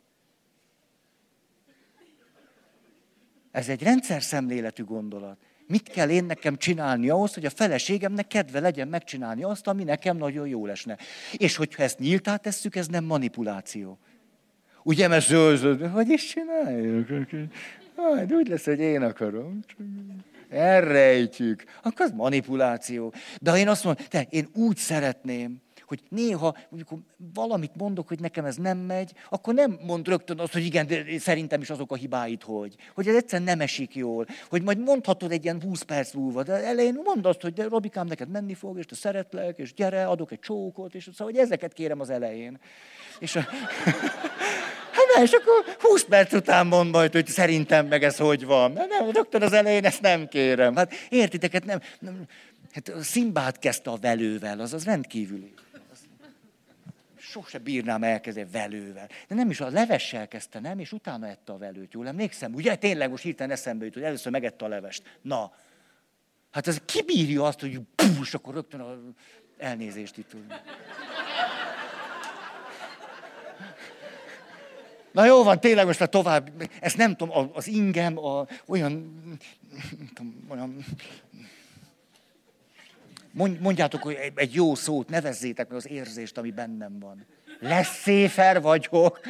Ez 3.54 3.68
egy 3.68 3.82
rendszer 3.82 4.22
szemléletű 4.22 4.84
gondolat. 4.84 5.38
Mit 5.66 5.88
kell 5.88 6.08
én 6.08 6.24
nekem 6.24 6.56
csinálni 6.56 7.08
ahhoz, 7.08 7.34
hogy 7.34 7.44
a 7.44 7.50
feleségemnek 7.50 8.26
kedve 8.26 8.60
legyen 8.60 8.88
megcsinálni 8.88 9.42
azt, 9.42 9.66
ami 9.66 9.84
nekem 9.84 10.16
nagyon 10.16 10.48
jó 10.48 10.66
lesne. 10.66 10.98
És 11.32 11.56
hogyha 11.56 11.82
ezt 11.82 11.98
nyíltá 11.98 12.36
tesszük, 12.36 12.76
ez 12.76 12.86
nem 12.86 13.04
manipuláció. 13.04 13.98
Ugye, 14.82 15.08
mert 15.08 15.26
zöld, 15.26 15.90
hogy 15.90 16.08
is 16.08 16.24
csináljuk? 16.24 17.08
Hát 17.96 18.32
úgy 18.32 18.48
lesz, 18.48 18.64
hogy 18.64 18.78
én 18.78 19.02
akarom. 19.02 19.60
Elrejtjük. 20.50 21.64
Akkor 21.82 22.06
az 22.06 22.12
manipuláció. 22.12 23.12
De 23.40 23.56
én 23.56 23.68
azt 23.68 23.84
mondom, 23.84 24.04
te, 24.08 24.26
én 24.30 24.48
úgy 24.54 24.76
szeretném, 24.76 25.62
hogy 25.86 26.02
néha, 26.08 26.56
amikor 26.70 26.98
valamit 27.34 27.76
mondok, 27.76 28.08
hogy 28.08 28.20
nekem 28.20 28.44
ez 28.44 28.56
nem 28.56 28.78
megy, 28.78 29.12
akkor 29.30 29.54
nem 29.54 29.78
mond 29.86 30.08
rögtön 30.08 30.38
azt, 30.38 30.52
hogy 30.52 30.64
igen, 30.64 30.86
de 30.86 31.04
szerintem 31.18 31.60
is 31.60 31.70
azok 31.70 31.92
a 31.92 31.94
hibáid, 31.94 32.42
hogy. 32.42 32.74
Hogy 32.94 33.08
ez 33.08 33.14
egyszerűen 33.14 33.48
nem 33.48 33.60
esik 33.60 33.94
jól. 33.94 34.26
Hogy 34.48 34.62
majd 34.62 34.78
mondhatod 34.78 35.32
egy 35.32 35.44
ilyen 35.44 35.60
20 35.62 35.82
perc 35.82 36.12
múlva, 36.12 36.42
de 36.42 36.52
elején 36.52 37.00
mondd 37.04 37.26
azt, 37.26 37.40
hogy 37.40 37.52
de 37.52 37.68
Robikám, 37.68 38.06
neked 38.06 38.28
menni 38.28 38.54
fog, 38.54 38.78
és 38.78 38.86
te 38.86 38.94
szeretlek, 38.94 39.58
és 39.58 39.74
gyere, 39.74 40.06
adok 40.06 40.32
egy 40.32 40.40
csókot, 40.40 40.94
és 40.94 41.02
szóval, 41.12 41.32
hogy 41.32 41.42
ezeket 41.42 41.72
kérem 41.72 42.00
az 42.00 42.10
elején. 42.10 42.58
És 43.18 43.36
a... 43.36 43.40
Hát 44.94 45.14
nem, 45.14 45.24
és 45.24 45.32
akkor 45.32 45.64
20 45.80 46.04
perc 46.04 46.32
után 46.32 46.66
mond 46.66 46.90
majd, 46.90 47.12
hogy 47.12 47.26
szerintem 47.26 47.86
meg 47.86 48.02
ez 48.02 48.16
hogy 48.16 48.44
van. 48.44 48.72
Nem, 48.72 48.88
nem, 48.88 49.10
rögtön 49.10 49.42
az 49.42 49.52
elején 49.52 49.84
ezt 49.84 50.00
nem 50.00 50.28
kérem. 50.28 50.76
Hát 50.76 50.92
értitek, 51.08 51.52
hát 51.52 51.64
nem, 51.64 51.80
nem 51.98 52.26
hát 52.72 52.92
Szimbát 53.02 53.58
kezdte 53.58 53.90
a 53.90 53.96
velővel, 53.96 54.60
az 54.60 54.72
az 54.72 54.84
rendkívüli 54.84 55.52
sose 57.34 57.58
bírnám 57.58 58.02
elkezdeni 58.02 58.50
velővel. 58.50 59.08
De 59.28 59.34
nem 59.34 59.50
is 59.50 59.60
a 59.60 59.68
levessel 59.68 60.28
kezdte, 60.28 60.60
nem? 60.60 60.78
És 60.78 60.92
utána 60.92 61.26
ette 61.26 61.52
a 61.52 61.58
velőt, 61.58 61.92
jól 61.92 62.06
emlékszem? 62.06 62.54
Ugye 62.54 62.76
tényleg 62.76 63.10
most 63.10 63.22
hirtelen 63.22 63.52
eszembe 63.52 63.84
jut, 63.84 63.94
hogy 63.94 64.02
először 64.02 64.32
megette 64.32 64.64
a 64.64 64.68
levest. 64.68 65.18
Na, 65.22 65.52
hát 66.50 66.66
ez 66.66 66.78
kibírja 66.84 67.44
azt, 67.44 67.60
hogy 67.60 67.80
pús, 67.94 68.34
akkor 68.34 68.54
rögtön 68.54 68.80
a 68.80 68.98
elnézést 69.58 70.16
itt. 70.16 70.36
Na 75.12 75.24
jó 75.24 75.42
van, 75.42 75.60
tényleg 75.60 75.86
most 75.86 76.00
a 76.00 76.06
tovább, 76.06 76.50
ezt 76.80 76.96
nem 76.96 77.16
tudom, 77.16 77.50
az 77.52 77.66
ingem, 77.66 78.18
a, 78.18 78.46
olyan, 78.66 78.92
nem 79.98 80.10
tudom, 80.14 80.46
olyan, 80.48 80.84
mondjátok, 83.34 84.02
hogy 84.02 84.32
egy 84.34 84.54
jó 84.54 84.74
szót, 84.74 85.08
nevezzétek 85.08 85.68
meg 85.68 85.76
az 85.76 85.88
érzést, 85.88 86.38
ami 86.38 86.50
bennem 86.50 86.98
van. 86.98 87.26
Lesz 87.60 88.00
széfer 88.00 88.60
vagyok. 88.60 89.20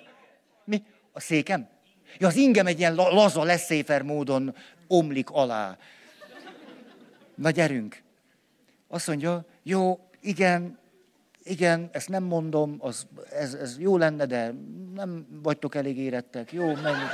Mi? 0.64 0.82
A 1.12 1.20
székem? 1.20 1.68
Ja, 2.18 2.26
az 2.26 2.36
ingem 2.36 2.66
egy 2.66 2.78
ilyen 2.78 2.94
laza, 2.94 3.42
leszéfer 3.42 4.02
módon 4.02 4.54
omlik 4.86 5.30
alá. 5.30 5.76
Na 7.34 7.50
gyerünk. 7.50 8.02
Azt 8.88 9.06
mondja, 9.06 9.44
jó, 9.62 10.00
igen, 10.20 10.78
igen, 11.42 11.88
ezt 11.92 12.08
nem 12.08 12.22
mondom, 12.22 12.76
az, 12.78 13.06
ez, 13.30 13.54
ez 13.54 13.78
jó 13.78 13.96
lenne, 13.96 14.26
de 14.26 14.54
nem 14.94 15.26
vagytok 15.42 15.74
elég 15.74 15.98
érettek. 15.98 16.52
Jó, 16.52 16.64
menjünk. 16.64 17.10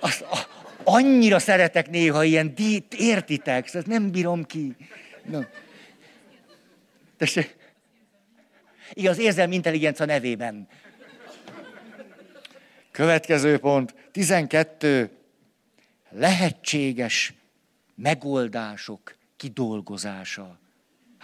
Az, 0.00 0.24
a, 0.30 0.38
annyira 0.84 1.38
szeretek 1.38 1.90
néha 1.90 2.24
ilyen 2.24 2.54
dit, 2.54 2.94
értitek, 2.94 3.74
ezt 3.74 3.86
nem 3.86 4.10
bírom 4.10 4.44
ki. 4.44 4.76
Na. 5.24 5.46
Tessék. 7.16 7.56
Igen, 8.92 9.10
az 9.10 9.18
érzelmi 9.18 9.54
intelligencia 9.54 10.06
nevében. 10.06 10.68
Következő 12.90 13.58
pont, 13.58 13.94
12. 14.12 15.10
Lehetséges 16.10 17.34
megoldások 17.94 19.16
kidolgozása. 19.36 20.58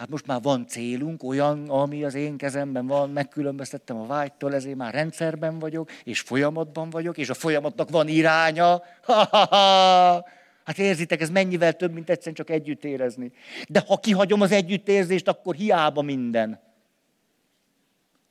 Hát 0.01 0.09
most 0.09 0.25
már 0.25 0.41
van 0.41 0.67
célunk, 0.67 1.23
olyan, 1.23 1.69
ami 1.69 2.03
az 2.03 2.13
én 2.13 2.37
kezemben 2.37 2.87
van, 2.87 3.09
megkülönböztettem 3.09 3.97
a 3.97 4.05
vágytól, 4.05 4.53
ezért 4.53 4.75
már 4.75 4.93
rendszerben 4.93 5.59
vagyok, 5.59 5.91
és 6.03 6.19
folyamatban 6.19 6.89
vagyok, 6.89 7.17
és 7.17 7.29
a 7.29 7.33
folyamatnak 7.33 7.89
van 7.89 8.07
iránya. 8.07 8.83
Ha-ha-ha! 9.03 10.25
Hát 10.63 10.77
érzitek, 10.77 11.21
ez 11.21 11.29
mennyivel 11.29 11.73
több, 11.73 11.93
mint 11.93 12.09
egyszerűen 12.09 12.35
csak 12.35 12.49
együtt 12.49 12.83
érezni. 12.83 13.31
De 13.67 13.83
ha 13.87 13.97
kihagyom 13.97 14.41
az 14.41 14.51
együttérzést, 14.51 15.27
akkor 15.27 15.55
hiába 15.55 16.01
minden. 16.01 16.61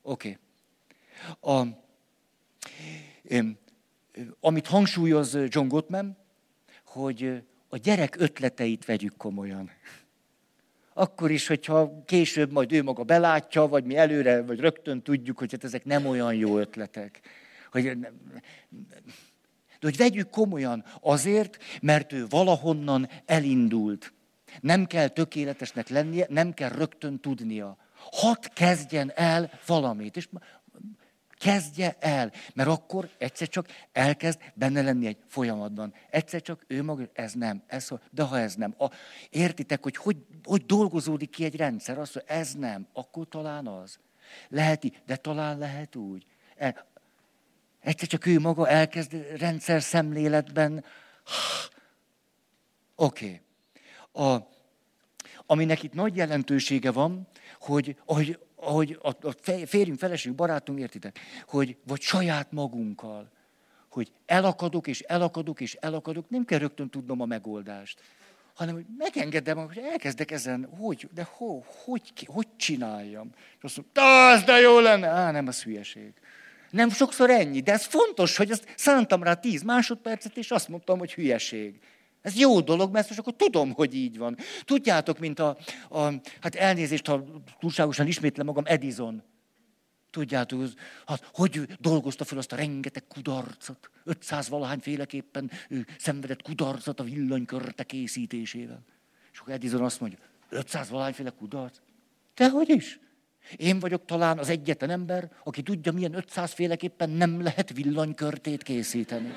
Oké. 0.02 0.38
Okay. 1.40 1.76
amit 4.40 4.66
hangsúlyoz 4.66 5.38
John 5.48 5.68
Gottman, 5.68 6.16
hogy 6.84 7.42
a 7.68 7.76
gyerek 7.76 8.16
ötleteit 8.18 8.84
vegyük 8.84 9.16
komolyan. 9.16 9.70
Akkor 11.00 11.30
is, 11.30 11.46
hogyha 11.46 12.02
később 12.04 12.52
majd 12.52 12.72
ő 12.72 12.82
maga 12.82 13.02
belátja, 13.02 13.66
vagy 13.66 13.84
mi 13.84 13.96
előre, 13.96 14.42
vagy 14.42 14.60
rögtön 14.60 15.02
tudjuk, 15.02 15.38
hogy 15.38 15.50
hát 15.52 15.64
ezek 15.64 15.84
nem 15.84 16.06
olyan 16.06 16.34
jó 16.34 16.58
ötletek. 16.58 17.20
Hogy, 17.70 17.98
de 17.98 18.12
hogy 19.80 19.96
vegyük 19.96 20.30
komolyan 20.30 20.84
azért, 21.00 21.58
mert 21.82 22.12
ő 22.12 22.26
valahonnan 22.28 23.08
elindult. 23.26 24.12
Nem 24.60 24.86
kell 24.86 25.08
tökéletesnek 25.08 25.88
lennie, 25.88 26.26
nem 26.28 26.54
kell 26.54 26.68
rögtön 26.68 27.20
tudnia. 27.20 27.76
Hadd 28.10 28.44
kezdjen 28.54 29.12
el 29.14 29.50
valamit. 29.66 30.16
És 30.16 30.28
Kezdje 31.40 31.96
el, 32.00 32.32
mert 32.54 32.68
akkor 32.68 33.08
egyszer 33.18 33.48
csak 33.48 33.66
elkezd 33.92 34.40
benne 34.54 34.82
lenni 34.82 35.06
egy 35.06 35.18
folyamatban. 35.26 35.94
Egyszer 36.10 36.42
csak 36.42 36.64
ő 36.66 36.82
maga, 36.82 37.02
ez 37.12 37.32
nem, 37.32 37.62
ez, 37.66 37.88
de 38.10 38.22
ha 38.22 38.38
ez 38.38 38.54
nem. 38.54 38.74
A, 38.78 38.90
értitek, 39.30 39.82
hogy, 39.82 39.96
hogy 39.96 40.16
hogy 40.44 40.66
dolgozódik 40.66 41.30
ki 41.30 41.44
egy 41.44 41.56
rendszer? 41.56 41.98
Azt 41.98 42.14
mondja, 42.14 42.34
ez 42.34 42.54
nem, 42.54 42.86
akkor 42.92 43.28
talán 43.28 43.66
az. 43.66 43.98
Lehet 44.48 45.02
de 45.06 45.16
talán 45.16 45.58
lehet 45.58 45.96
úgy. 45.96 46.26
E, 46.56 46.86
egyszer 47.80 48.08
csak 48.08 48.26
ő 48.26 48.40
maga 48.40 48.68
elkezd 48.68 49.36
rendszer 49.36 49.82
szemléletben. 49.82 50.84
Oké. 52.94 53.42
Okay. 54.12 54.42
aminek 55.46 55.82
itt 55.82 55.92
nagy 55.92 56.16
jelentősége 56.16 56.90
van, 56.90 57.28
hogy 57.60 57.96
ahogy 58.04 58.38
ahogy 58.60 58.98
a, 59.02 59.08
a 59.08 59.34
férjünk, 59.66 59.98
feleségünk, 59.98 60.38
barátunk, 60.38 60.78
értitek, 60.78 61.18
hogy 61.46 61.76
vagy 61.86 62.00
saját 62.00 62.52
magunkkal, 62.52 63.30
hogy 63.88 64.12
elakadok, 64.26 64.86
és 64.86 65.00
elakadok, 65.00 65.60
és 65.60 65.74
elakadok, 65.74 66.30
nem 66.30 66.44
kell 66.44 66.58
rögtön 66.58 66.88
tudnom 66.88 67.20
a 67.20 67.24
megoldást, 67.24 68.00
hanem 68.54 68.74
hogy 68.74 68.86
megengedem, 68.98 69.66
hogy 69.66 69.78
elkezdek 69.78 70.30
ezen, 70.30 70.68
hogy, 70.78 71.08
de 71.14 71.28
ho, 71.32 71.62
hogy, 71.84 72.12
hogy 72.26 72.46
csináljam. 72.56 73.30
És 73.34 73.62
azt 73.62 73.76
mondom, 73.76 74.04
az 74.04 74.42
de 74.42 74.60
jó 74.60 74.78
lenne. 74.78 75.08
Á, 75.08 75.30
nem, 75.30 75.46
az 75.46 75.62
hülyeség. 75.62 76.12
Nem 76.70 76.90
sokszor 76.90 77.30
ennyi, 77.30 77.60
de 77.60 77.72
ez 77.72 77.84
fontos, 77.84 78.36
hogy 78.36 78.50
azt 78.50 78.72
szántam 78.76 79.22
rá 79.22 79.34
tíz 79.34 79.62
másodpercet, 79.62 80.36
és 80.36 80.50
azt 80.50 80.68
mondtam, 80.68 80.98
hogy 80.98 81.12
hülyeség. 81.14 81.78
Ez 82.22 82.36
jó 82.36 82.60
dolog, 82.60 82.92
mert 82.92 83.08
most 83.08 83.20
akkor 83.20 83.36
tudom, 83.36 83.72
hogy 83.72 83.94
így 83.94 84.18
van. 84.18 84.36
Tudjátok, 84.64 85.18
mint 85.18 85.38
a, 85.38 85.56
a 85.90 86.00
hát 86.40 86.54
elnézést, 86.54 87.06
ha 87.06 87.24
túlságosan 87.58 88.06
ismétlem 88.06 88.46
magam, 88.46 88.64
Edison. 88.66 89.22
Tudjátok, 90.10 90.68
hát, 91.06 91.30
hogy 91.32 91.60
dolgozta 91.80 92.24
fel 92.24 92.38
azt 92.38 92.52
a 92.52 92.56
rengeteg 92.56 93.06
kudarcot, 93.06 93.90
500 94.04 94.48
valahány 94.48 94.78
féleképpen 94.78 95.50
ő 95.68 95.86
szenvedett 95.98 96.42
kudarcot 96.42 97.00
a 97.00 97.04
villanykörte 97.04 97.84
készítésével. 97.84 98.82
És 99.32 99.38
akkor 99.38 99.52
Edison 99.52 99.82
azt 99.82 100.00
mondja, 100.00 100.18
500 100.48 100.88
féle 101.12 101.30
kudarc? 101.30 101.76
Te 102.34 102.48
hogy 102.48 102.68
is? 102.68 102.98
Én 103.56 103.78
vagyok 103.78 104.04
talán 104.04 104.38
az 104.38 104.48
egyetlen 104.48 104.90
ember, 104.90 105.30
aki 105.44 105.62
tudja, 105.62 105.92
milyen 105.92 106.14
500 106.14 106.52
féleképpen 106.52 107.10
nem 107.10 107.42
lehet 107.42 107.72
villanykörtét 107.72 108.62
készíteni. 108.62 109.32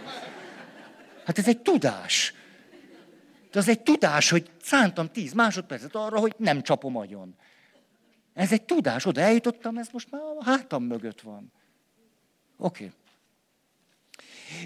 Hát 1.25 1.37
ez 1.37 1.47
egy 1.47 1.59
tudás. 1.59 2.33
De 3.53 3.59
az 3.59 3.67
egy 3.67 3.81
tudás, 3.81 4.29
hogy 4.29 4.51
szántam 4.61 5.11
tíz 5.11 5.33
másodpercet 5.33 5.95
arra, 5.95 6.19
hogy 6.19 6.33
nem 6.37 6.61
csapom 6.61 6.95
agyon. 6.97 7.35
Ez 8.33 8.51
egy 8.51 8.63
tudás, 8.63 9.05
oda 9.05 9.21
eljutottam, 9.21 9.77
ez 9.77 9.87
most 9.91 10.11
már 10.11 10.21
a 10.21 10.43
hátam 10.43 10.83
mögött 10.83 11.21
van. 11.21 11.51
Oké. 12.57 12.91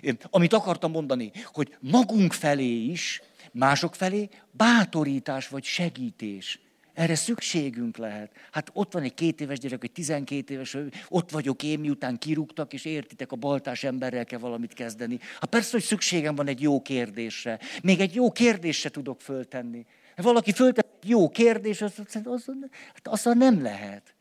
Okay. 0.01 0.17
Amit 0.29 0.53
akartam 0.53 0.91
mondani, 0.91 1.31
hogy 1.45 1.77
magunk 1.79 2.33
felé 2.33 2.83
is, 2.83 3.21
mások 3.51 3.95
felé 3.95 4.29
bátorítás 4.51 5.47
vagy 5.47 5.63
segítés 5.63 6.59
erre 6.97 7.15
szükségünk 7.15 7.97
lehet. 7.97 8.31
Hát 8.51 8.69
ott 8.73 8.93
van 8.93 9.03
egy 9.03 9.13
két 9.13 9.41
éves 9.41 9.59
gyerek, 9.59 9.83
egy 9.83 9.91
tizenkét 9.91 10.49
éves, 10.49 10.77
ott 11.07 11.31
vagyok 11.31 11.63
én, 11.63 11.79
miután 11.79 12.17
kirúgtak, 12.17 12.73
és 12.73 12.85
értitek, 12.85 13.31
a 13.31 13.35
baltás 13.35 13.83
emberrel 13.83 14.25
kell 14.25 14.39
valamit 14.39 14.73
kezdeni. 14.73 15.19
Hát 15.39 15.49
persze, 15.49 15.69
hogy 15.71 15.83
szükségem 15.83 16.35
van 16.35 16.47
egy 16.47 16.61
jó 16.61 16.81
kérdésre. 16.81 17.59
Még 17.83 17.99
egy 17.99 18.15
jó 18.15 18.31
kérdésre 18.31 18.89
tudok 18.89 19.21
föltenni. 19.21 19.85
Valaki 20.15 20.51
föltett 20.51 20.97
egy 21.01 21.09
jó 21.09 21.29
kérdés, 21.29 21.81
azt, 21.81 21.99
azt, 21.99 22.19
azt, 22.25 22.51
hát 22.93 23.07
azzal 23.07 23.33
nem 23.33 23.61
lehet. 23.61 24.15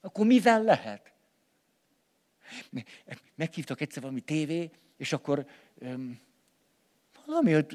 Akkor 0.00 0.26
mivel 0.26 0.62
lehet? 0.62 1.12
Meghívtak 3.34 3.80
egyszer 3.80 4.02
valami 4.02 4.20
tévé, 4.20 4.70
és 4.96 5.12
akkor 5.12 5.46
valami 7.26 7.66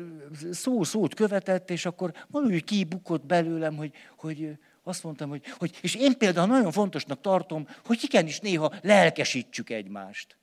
szó 0.51 0.83
szót 0.83 1.13
követett, 1.13 1.69
és 1.69 1.85
akkor 1.85 2.13
valami 2.27 2.59
kibukott 2.59 3.25
belőlem, 3.25 3.75
hogy, 3.75 3.91
hogy 4.17 4.57
azt 4.83 5.03
mondtam, 5.03 5.29
hogy, 5.29 5.41
hogy, 5.57 5.77
és 5.81 5.95
én 5.95 6.17
például 6.17 6.47
nagyon 6.47 6.71
fontosnak 6.71 7.21
tartom, 7.21 7.67
hogy 7.85 7.99
igenis 8.01 8.39
néha 8.39 8.73
lelkesítsük 8.81 9.69
egymást. 9.69 10.37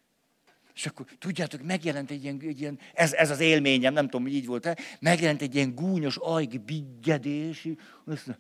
És 0.75 0.87
akkor 0.87 1.07
tudjátok, 1.19 1.63
megjelent 1.63 2.11
egy 2.11 2.23
ilyen, 2.23 2.41
egy 2.43 2.61
ilyen 2.61 2.79
ez, 2.95 3.13
ez 3.13 3.31
az 3.31 3.41
élményem, 3.41 3.93
nem 3.93 4.05
tudom, 4.05 4.23
hogy 4.23 4.35
így 4.35 4.47
volt-e, 4.47 4.77
megjelent 5.01 5.43
egy 5.43 5.55
ilyen 5.55 5.75
gúnyos 5.75 6.17
ajk 6.17 6.61
biggedés, 6.61 7.69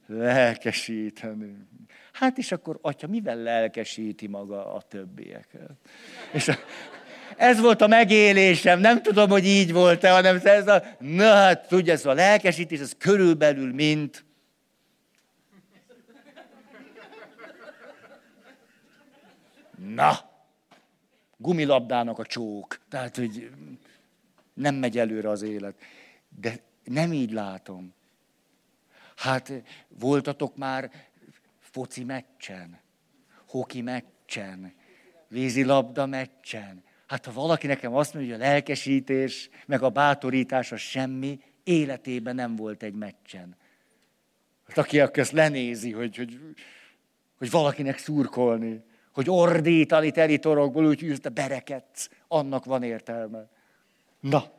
lelkesíteni. 0.06 1.56
Hát 2.12 2.38
és 2.38 2.52
akkor, 2.52 2.78
atya, 2.82 3.06
mivel 3.06 3.36
lelkesíti 3.36 4.26
maga 4.26 4.74
a 4.74 4.82
többieket? 4.82 5.70
És 6.32 6.48
a, 6.48 6.54
ez 7.36 7.60
volt 7.60 7.80
a 7.80 7.86
megélésem, 7.86 8.80
nem 8.80 9.02
tudom, 9.02 9.30
hogy 9.30 9.46
így 9.46 9.72
volt-e, 9.72 10.10
hanem 10.10 10.40
ez 10.44 10.68
a, 10.68 10.82
na 10.98 11.34
hát 11.34 11.68
tudja, 11.68 11.92
ez 11.92 12.06
a 12.06 12.12
lelkesítés, 12.12 12.80
ez 12.80 12.92
körülbelül 12.98 13.72
mint, 13.72 14.24
na, 19.76 20.32
gumilabdának 21.36 22.18
a 22.18 22.26
csók. 22.26 22.78
Tehát, 22.88 23.16
hogy 23.16 23.50
nem 24.54 24.74
megy 24.74 24.98
előre 24.98 25.28
az 25.28 25.42
élet. 25.42 25.74
De 26.40 26.54
nem 26.84 27.12
így 27.12 27.32
látom. 27.32 27.94
Hát 29.16 29.52
voltatok 29.88 30.56
már 30.56 30.90
foci 31.60 32.04
meccsen. 32.04 32.82
hoki 33.46 33.80
meccsen, 33.80 34.74
vízilabda 35.28 36.06
meccsen. 36.06 36.82
Hát 37.06 37.24
ha 37.24 37.32
valaki 37.32 37.66
nekem 37.66 37.94
azt 37.94 38.14
mondja, 38.14 38.32
hogy 38.34 38.42
a 38.42 38.46
lelkesítés, 38.46 39.48
meg 39.66 39.82
a 39.82 39.88
bátorítás 39.88 40.72
az 40.72 40.80
semmi, 40.80 41.40
életében 41.64 42.34
nem 42.34 42.56
volt 42.56 42.82
egy 42.82 42.94
meccsen. 42.94 43.56
Hát 44.66 44.78
aki 44.78 45.00
ezt 45.20 45.32
lenézi, 45.32 45.92
hogy, 45.92 46.16
hogy, 46.16 46.38
hogy 47.38 47.50
valakinek 47.50 47.98
szurkolni, 47.98 48.82
hogy 49.12 49.30
ordítani 49.30 50.10
teli 50.10 50.38
torokból, 50.38 50.86
úgy 50.86 51.18
te 51.20 51.28
berekedsz, 51.28 52.10
annak 52.28 52.64
van 52.64 52.82
értelme. 52.82 53.48
Na, 54.20 54.52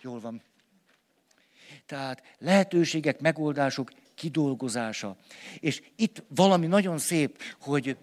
jól 0.00 0.20
van. 0.20 0.42
Tehát 1.86 2.22
lehetőségek, 2.38 3.20
megoldások 3.20 3.90
kidolgozása. 4.14 5.16
És 5.60 5.82
itt 5.96 6.22
valami 6.28 6.66
nagyon 6.66 6.98
szép, 6.98 7.38
hogy 7.60 7.96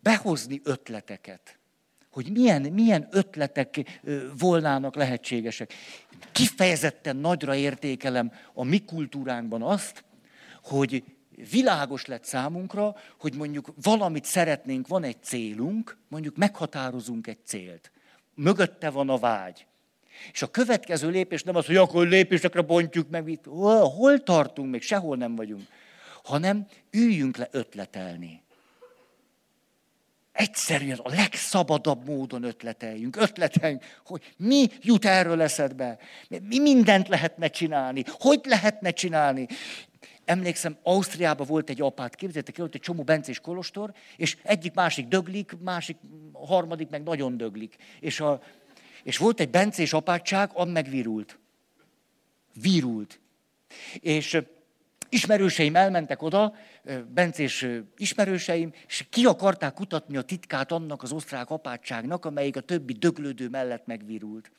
behozni 0.00 0.60
ötleteket. 0.64 1.58
Hogy 2.14 2.30
milyen, 2.32 2.62
milyen 2.62 3.08
ötletek 3.10 4.00
volnának 4.38 4.94
lehetségesek. 4.94 5.72
Kifejezetten 6.32 7.16
nagyra 7.16 7.54
értékelem 7.54 8.32
a 8.52 8.64
mi 8.64 8.78
kultúránkban 8.84 9.62
azt, 9.62 10.04
hogy 10.62 11.04
világos 11.50 12.06
lett 12.06 12.24
számunkra, 12.24 12.96
hogy 13.18 13.34
mondjuk 13.34 13.72
valamit 13.82 14.24
szeretnénk, 14.24 14.88
van 14.88 15.04
egy 15.04 15.22
célunk, 15.22 15.96
mondjuk 16.08 16.36
meghatározunk 16.36 17.26
egy 17.26 17.44
célt. 17.44 17.90
Mögötte 18.34 18.90
van 18.90 19.08
a 19.08 19.18
vágy. 19.18 19.66
És 20.32 20.42
a 20.42 20.50
következő 20.50 21.08
lépés 21.08 21.42
nem 21.42 21.56
az, 21.56 21.66
hogy 21.66 21.76
akkor 21.76 22.06
lépésekre 22.06 22.60
bontjuk 22.60 23.10
meg, 23.10 23.38
hol, 23.44 23.88
hol 23.88 24.22
tartunk, 24.22 24.70
még 24.70 24.82
sehol 24.82 25.16
nem 25.16 25.36
vagyunk, 25.36 25.66
hanem 26.22 26.66
üljünk 26.90 27.36
le 27.36 27.48
ötletelni. 27.50 28.43
Egyszerűen 30.34 30.98
a 30.98 31.08
legszabadabb 31.08 32.06
módon 32.08 32.42
ötleteljünk, 32.42 33.16
ötleteljünk, 33.16 33.82
hogy 34.06 34.34
mi 34.36 34.66
jut 34.80 35.04
erről 35.04 35.42
eszedbe, 35.42 35.98
mi 36.28 36.58
mindent 36.58 37.08
lehetne 37.08 37.48
csinálni, 37.48 38.04
hogy 38.06 38.40
lehetne 38.44 38.90
csinálni. 38.90 39.46
Emlékszem, 40.24 40.76
Ausztriában 40.82 41.46
volt 41.46 41.70
egy 41.70 41.80
apát, 41.80 42.14
képzeljétek 42.14 42.54
el, 42.54 42.60
volt 42.62 42.74
egy 42.74 42.80
csomó 42.80 43.02
bencés 43.02 43.40
kolostor, 43.40 43.92
és 44.16 44.36
egyik 44.42 44.74
másik 44.74 45.08
döglik, 45.08 45.56
másik 45.60 45.96
harmadik 46.32 46.88
meg 46.88 47.02
nagyon 47.02 47.36
döglik. 47.36 47.76
És, 48.00 48.20
a, 48.20 48.42
és 49.02 49.16
volt 49.16 49.40
egy 49.40 49.50
bencés 49.50 49.92
apátság, 49.92 50.50
am 50.54 50.68
meg 50.68 50.88
virult. 50.88 51.38
Virult. 52.52 53.20
És 54.00 54.42
ismerőseim 55.14 55.76
elmentek 55.76 56.22
oda, 56.22 56.54
bencés 57.14 57.66
ismerőseim, 57.96 58.72
és 58.86 59.06
ki 59.10 59.24
akarták 59.24 59.72
kutatni 59.72 60.16
a 60.16 60.22
titkát 60.22 60.72
annak 60.72 61.02
az 61.02 61.12
osztrák 61.12 61.50
apátságnak, 61.50 62.24
amelyik 62.24 62.56
a 62.56 62.60
többi 62.60 62.92
döglődő 62.92 63.48
mellett 63.48 63.86
megvirult. 63.86 64.50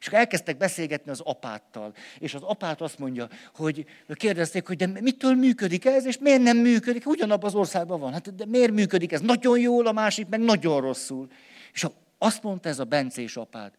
És 0.00 0.06
akkor 0.06 0.18
elkezdtek 0.18 0.56
beszélgetni 0.56 1.10
az 1.10 1.20
apáttal. 1.20 1.94
És 2.18 2.34
az 2.34 2.42
apát 2.42 2.80
azt 2.80 2.98
mondja, 2.98 3.28
hogy 3.54 3.86
kérdezték, 4.12 4.66
hogy 4.66 4.76
de 4.76 4.86
mitől 4.86 5.34
működik 5.34 5.84
ez, 5.84 6.06
és 6.06 6.18
miért 6.18 6.42
nem 6.42 6.56
működik? 6.56 7.06
Ugyanabban 7.06 7.48
az 7.48 7.54
országban 7.54 8.00
van. 8.00 8.12
Hát 8.12 8.34
de 8.34 8.46
miért 8.46 8.72
működik 8.72 9.12
ez? 9.12 9.20
Nagyon 9.20 9.58
jól, 9.58 9.86
a 9.86 9.92
másik 9.92 10.28
meg 10.28 10.40
nagyon 10.40 10.80
rosszul. 10.80 11.28
És 11.72 11.86
azt 12.18 12.42
mondta 12.42 12.68
ez 12.68 12.78
a 12.78 12.84
bencés 12.84 13.36
apát. 13.36 13.78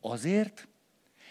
Azért, 0.00 0.68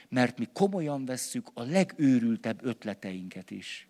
mert 0.09 0.38
mi 0.38 0.47
komolyan 0.53 1.05
vesszük 1.05 1.47
a 1.53 1.63
legőrültebb 1.63 2.65
ötleteinket 2.65 3.51
is. 3.51 3.88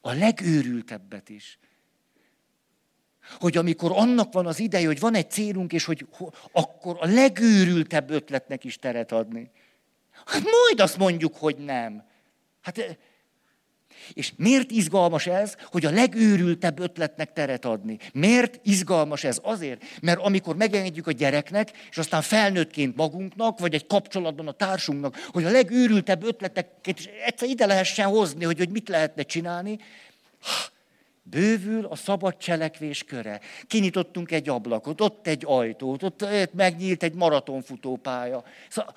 A 0.00 0.12
legőrültebbet 0.12 1.28
is. 1.28 1.58
Hogy 3.38 3.56
amikor 3.56 3.92
annak 3.94 4.32
van 4.32 4.46
az 4.46 4.58
ideje, 4.58 4.86
hogy 4.86 5.00
van 5.00 5.14
egy 5.14 5.30
célunk, 5.30 5.72
és 5.72 5.84
hogy 5.84 6.06
akkor 6.52 6.96
a 7.00 7.06
legőrültebb 7.06 8.10
ötletnek 8.10 8.64
is 8.64 8.76
teret 8.76 9.12
adni. 9.12 9.50
Hát 10.24 10.42
majd 10.42 10.80
azt 10.80 10.96
mondjuk, 10.96 11.36
hogy 11.36 11.56
nem. 11.56 12.04
Hát 12.60 12.98
és 14.12 14.32
miért 14.36 14.70
izgalmas 14.70 15.26
ez, 15.26 15.56
hogy 15.64 15.86
a 15.86 15.90
legőrültebb 15.90 16.78
ötletnek 16.78 17.32
teret 17.32 17.64
adni? 17.64 17.98
Miért 18.12 18.60
izgalmas 18.62 19.24
ez? 19.24 19.40
Azért, 19.42 19.82
mert 20.00 20.20
amikor 20.20 20.56
megengedjük 20.56 21.06
a 21.06 21.12
gyereknek, 21.12 21.70
és 21.90 21.98
aztán 21.98 22.22
felnőttként 22.22 22.96
magunknak, 22.96 23.58
vagy 23.58 23.74
egy 23.74 23.86
kapcsolatban 23.86 24.48
a 24.48 24.52
társunknak, 24.52 25.16
hogy 25.28 25.44
a 25.44 25.50
legőrültebb 25.50 26.24
ötleteket 26.24 26.98
is 26.98 27.08
egyszer 27.24 27.48
ide 27.48 27.66
lehessen 27.66 28.06
hozni, 28.06 28.44
hogy, 28.44 28.58
hogy 28.58 28.70
mit 28.70 28.88
lehetne 28.88 29.22
csinálni, 29.22 29.78
bővül 31.22 31.84
a 31.84 31.96
szabad 31.96 32.36
cselekvés 32.36 33.04
köre. 33.04 33.40
Kinyitottunk 33.66 34.30
egy 34.30 34.48
ablakot, 34.48 35.00
ott 35.00 35.26
egy 35.26 35.42
ajtót, 35.46 36.02
ott 36.02 36.24
megnyílt 36.52 37.02
egy 37.02 37.14
maratonfutópálya. 37.14 38.44
Szóval, 38.68 38.94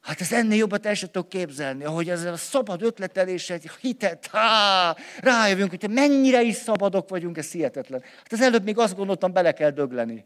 Hát 0.00 0.20
ez 0.20 0.32
ennél 0.32 0.58
jobbat 0.58 0.86
el 0.86 0.94
sem 0.94 1.10
tudok 1.10 1.28
képzelni, 1.28 1.84
ahogy 1.84 2.10
ezzel 2.10 2.32
a 2.32 2.36
szabad 2.36 2.82
ötleteléssel, 2.82 3.58
hitet, 3.80 4.26
há, 4.26 4.96
rájövünk, 5.20 5.70
hogy 5.70 5.90
mennyire 5.90 6.42
is 6.42 6.54
szabadok 6.54 7.08
vagyunk, 7.08 7.36
ez 7.36 7.50
hihetetlen. 7.50 8.02
Hát 8.16 8.32
az 8.32 8.40
előbb 8.40 8.64
még 8.64 8.78
azt 8.78 8.96
gondoltam, 8.96 9.32
bele 9.32 9.52
kell 9.52 9.70
dögleni. 9.70 10.24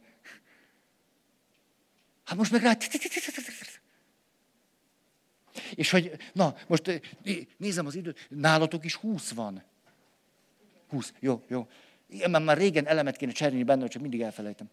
Hát 2.25 2.37
most 2.37 2.51
meg 2.53 2.63
rá... 2.63 2.77
És 5.75 5.91
hogy, 5.91 6.17
na, 6.33 6.55
most 6.67 7.03
nézem 7.57 7.87
az 7.87 7.95
időt, 7.95 8.27
nálatok 8.29 8.85
is 8.85 8.95
húsz 8.95 9.31
van. 9.31 9.63
Húsz, 10.89 11.13
jó, 11.21 11.43
jó. 11.49 11.69
Igen, 12.09 12.43
már 12.43 12.57
régen 12.57 12.87
elemet 12.87 13.17
kéne 13.17 13.33
cserélni 13.33 13.65
benne, 13.65 13.87
csak 13.87 14.03
mindig 14.03 14.21
elfelejtem. 14.21 14.71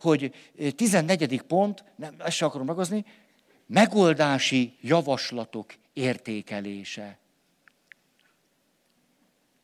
Hogy 0.00 0.34
14. 0.76 1.42
pont, 1.42 1.84
nem, 1.96 2.14
ezt 2.18 2.36
sem 2.36 2.48
akarom 2.48 2.66
ragozni, 2.66 3.04
megoldási 3.72 4.76
javaslatok 4.80 5.74
értékelése. 5.92 7.18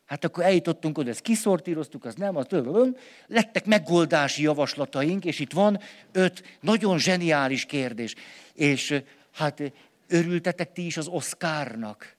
Hát 0.07 0.25
akkor 0.25 0.45
eljutottunk 0.45 0.99
oda, 0.99 1.11
ezt 1.11 1.21
kiszortíroztuk, 1.21 2.05
az 2.05 2.15
nem, 2.15 2.37
az 2.37 2.47
több, 2.49 2.99
lettek 3.27 3.67
megoldási 3.67 4.43
javaslataink, 4.43 5.25
és 5.25 5.39
itt 5.39 5.53
van 5.53 5.81
öt 6.13 6.59
nagyon 6.61 6.99
zseniális 6.99 7.65
kérdés. 7.65 8.15
És 8.53 9.03
hát 9.33 9.63
örültetek 10.09 10.73
ti 10.73 10.87
is 10.87 10.97
az 10.97 11.07
Oszkárnak? 11.07 12.17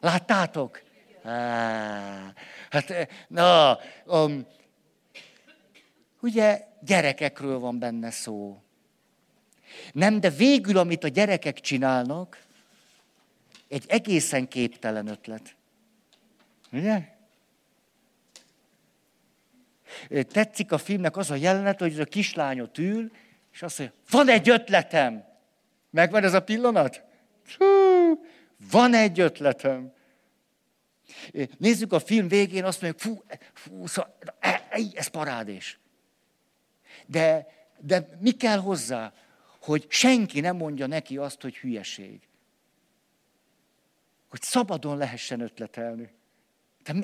Láttátok? 0.00 0.82
Hát, 2.70 3.08
na, 3.28 3.78
um, 4.06 4.46
ugye 6.20 6.60
gyerekekről 6.80 7.58
van 7.58 7.78
benne 7.78 8.10
szó. 8.10 8.62
Nem, 9.92 10.20
de 10.20 10.30
végül, 10.30 10.78
amit 10.78 11.04
a 11.04 11.08
gyerekek 11.08 11.60
csinálnak, 11.60 12.42
egy 13.68 13.84
egészen 13.88 14.48
képtelen 14.48 15.06
ötlet. 15.06 15.56
Ugye? 16.72 17.00
Tetszik 20.08 20.72
a 20.72 20.78
filmnek 20.78 21.16
az 21.16 21.30
a 21.30 21.34
jelenet, 21.34 21.78
hogy 21.78 21.92
ez 21.92 21.98
a 21.98 22.04
kislányot 22.04 22.78
ül, 22.78 23.10
és 23.52 23.62
azt 23.62 23.78
mondja, 23.78 23.96
van 24.10 24.28
egy 24.28 24.48
ötletem. 24.48 25.24
Megvan 25.90 26.24
ez 26.24 26.34
a 26.34 26.42
pillanat? 26.42 27.02
Hú, 27.58 27.64
van 28.70 28.94
egy 28.94 29.20
ötletem. 29.20 29.92
Nézzük 31.58 31.92
a 31.92 31.98
film 31.98 32.28
végén, 32.28 32.64
azt 32.64 32.80
mondjuk, 32.80 33.02
fú, 33.02 33.22
fú 33.52 33.86
szó, 33.86 34.02
e, 34.38 34.66
e, 34.70 34.80
ez 34.94 35.06
parádés. 35.06 35.78
De, 37.06 37.46
de 37.78 38.08
mi 38.20 38.30
kell 38.30 38.58
hozzá? 38.58 39.12
Hogy 39.62 39.86
senki 39.88 40.40
nem 40.40 40.56
mondja 40.56 40.86
neki 40.86 41.16
azt, 41.16 41.42
hogy 41.42 41.56
hülyeség. 41.56 42.20
Hogy 44.28 44.42
szabadon 44.42 44.96
lehessen 44.96 45.40
ötletelni. 45.40 46.10
De 46.84 46.94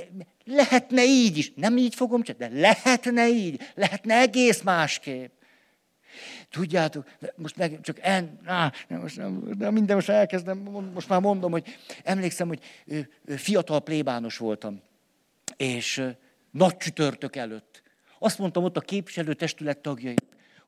lehetne 0.45 1.05
így 1.05 1.37
is, 1.37 1.53
nem 1.55 1.77
így 1.77 1.95
fogom 1.95 2.23
csak, 2.23 2.37
de 2.37 2.49
lehetne 2.49 3.29
így, 3.29 3.61
lehetne 3.75 4.15
egész 4.15 4.63
másképp. 4.63 5.33
Tudjátok, 6.51 7.09
most 7.37 7.57
meg 7.57 7.81
csak 7.81 7.99
en, 8.01 8.41
á, 8.45 8.73
most 8.89 9.17
nem, 9.17 9.59
de 9.59 9.71
minden 9.71 9.97
most 9.97 10.09
elkezdem, 10.09 10.59
most 10.95 11.09
már 11.09 11.21
mondom, 11.21 11.51
hogy 11.51 11.77
emlékszem, 12.05 12.49
hogy 12.49 12.61
fiatal 13.27 13.81
plébános 13.81 14.37
voltam, 14.37 14.83
és 15.57 16.03
nagy 16.51 16.77
csütörtök 16.77 17.37
előtt. 17.37 17.83
Azt 18.19 18.39
mondtam 18.39 18.65
ott 18.65 18.77
a 18.77 18.81
képviselőtestület 18.81 19.79
tagjai, 19.79 20.15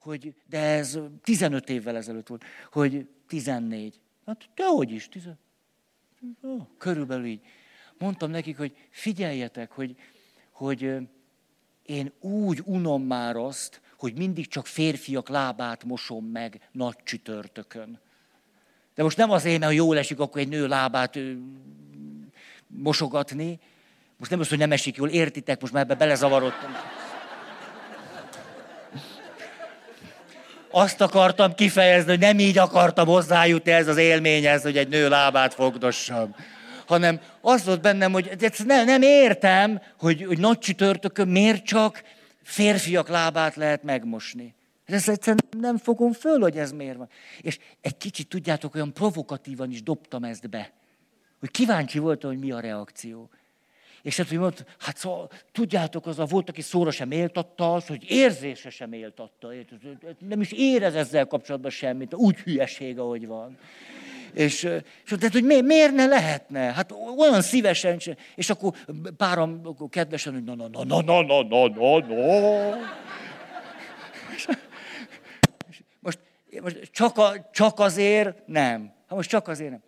hogy, 0.01 0.35
de 0.49 0.59
ez 0.59 0.99
15 1.23 1.69
évvel 1.69 1.97
ezelőtt 1.97 2.27
volt, 2.27 2.45
hogy 2.73 3.07
14. 3.27 4.01
Hát 4.27 4.49
dehogy 4.55 4.91
is, 4.91 5.09
10, 5.09 5.29
oh, 6.43 6.67
körülbelül 6.79 7.25
így. 7.25 7.41
Mondtam 7.99 8.31
nekik, 8.31 8.57
hogy 8.57 8.77
figyeljetek, 8.91 9.71
hogy, 9.71 9.97
hogy 10.51 10.97
én 11.87 12.13
úgy 12.21 12.63
unom 12.65 13.03
már 13.03 13.37
azt, 13.37 13.81
hogy 13.97 14.17
mindig 14.17 14.49
csak 14.49 14.67
férfiak 14.67 15.29
lábát 15.29 15.85
mosom 15.85 16.25
meg 16.25 16.69
nagy 16.73 16.97
csütörtökön. 17.05 18.01
De 18.95 19.03
most 19.03 19.17
nem 19.17 19.31
azért, 19.31 19.61
mert 19.61 19.73
jól 19.73 19.99
esik, 19.99 20.21
akkor 20.21 20.41
egy 20.41 20.49
nő 20.49 20.67
lábát 20.67 21.19
mosogatni. 22.67 23.59
Most 24.17 24.31
nem 24.31 24.41
az, 24.41 24.49
hogy 24.49 24.59
nem 24.59 24.73
esik 24.73 24.97
jól, 24.97 25.09
értitek, 25.09 25.61
most 25.61 25.73
már 25.73 25.83
ebbe 25.83 25.95
belezavarodtam. 25.95 26.71
Azt 30.71 31.01
akartam 31.01 31.55
kifejezni, 31.55 32.11
hogy 32.11 32.21
nem 32.21 32.39
így 32.39 32.59
akartam 32.59 33.07
hozzájutni 33.07 33.73
ez 33.73 33.89
az 33.89 33.97
élményhez, 33.97 34.63
hogy 34.63 34.77
egy 34.77 34.89
nő 34.89 35.09
lábát 35.09 35.55
fogdossam. 35.55 36.35
Hanem 36.87 37.21
az 37.41 37.65
volt 37.65 37.81
bennem, 37.81 38.13
hogy 38.13 38.51
nem, 38.65 38.85
nem 38.85 39.03
értem, 39.03 39.81
hogy, 39.99 40.25
hogy 40.25 40.39
nagy 40.39 40.59
csütörtökön 40.59 41.29
miért 41.29 41.65
csak 41.65 42.03
férfiak 42.43 43.09
lábát 43.09 43.57
lehet 43.57 43.83
megmosni. 43.83 44.55
Ezt 44.85 45.09
egyszerűen 45.09 45.39
nem 45.57 45.77
fogom 45.77 46.13
föl, 46.13 46.41
hogy 46.41 46.57
ez 46.57 46.73
miért 46.73 46.97
van. 46.97 47.09
És 47.41 47.59
egy 47.81 47.97
kicsit, 47.97 48.29
tudjátok, 48.29 48.75
olyan 48.75 48.93
provokatívan 48.93 49.71
is 49.71 49.83
dobtam 49.83 50.25
ezt 50.25 50.51
be. 50.51 50.73
Hogy 51.41 51.51
kíváncsi 51.51 51.99
voltam, 51.99 52.31
hogy 52.31 52.39
mi 52.39 52.51
a 52.51 52.61
reakció. 52.61 53.31
És 54.03 54.17
hát, 54.17 54.29
hogy 54.29 54.39
mondta, 54.39 54.63
hát 54.79 54.97
szóval, 54.97 55.31
tudjátok, 55.53 56.07
az 56.07 56.19
a 56.19 56.25
volt, 56.25 56.49
aki 56.49 56.61
szóra 56.61 56.91
sem 56.91 57.11
éltatta 57.11 57.75
az, 57.75 57.87
hogy 57.87 58.11
érzése 58.11 58.71
sem 58.71 58.93
éltatta. 58.93 59.49
Nem 60.19 60.41
is 60.41 60.53
érez 60.53 60.95
ezzel 60.95 61.27
kapcsolatban 61.27 61.71
semmit, 61.71 62.15
úgy 62.15 62.37
hülyeség, 62.37 62.99
ahogy 62.99 63.27
van. 63.27 63.59
És, 64.35 64.63
és 65.05 65.15
tehát, 65.19 65.33
hogy 65.33 65.45
miért, 65.45 65.65
miért 65.65 65.93
ne 65.93 66.07
lehetne? 66.07 66.73
Hát 66.73 66.95
olyan 67.19 67.43
szívesen, 67.43 68.01
és 68.35 68.51
akkor 68.51 68.73
páram 69.17 69.61
akkor 69.65 69.89
kedvesen, 69.89 70.33
hogy 70.33 70.45
na, 70.45 70.55
na, 70.55 70.69
na, 70.69 70.85
na, 70.85 71.01
na, 71.03 71.23
na, 71.23 71.43
na, 71.43 71.69
na, 71.69 71.99
na. 72.01 72.77
Most, 76.01 76.19
most 76.63 76.91
csak, 76.93 77.19
a, 77.19 77.49
csak 77.53 77.79
azért 77.79 78.47
nem. 78.47 78.93
Hát 79.09 79.17
most 79.17 79.29
csak 79.29 79.49
azért 79.49 79.71
nem. 79.71 79.83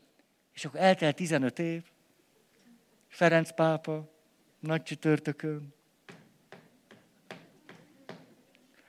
És 0.55 0.65
akkor 0.65 0.81
eltelt 0.81 1.17
15 1.17 1.59
év, 1.59 1.83
Ferenc 3.13 3.55
pápa, 3.55 4.09
nagy 4.61 4.83
csütörtökön. 4.83 5.75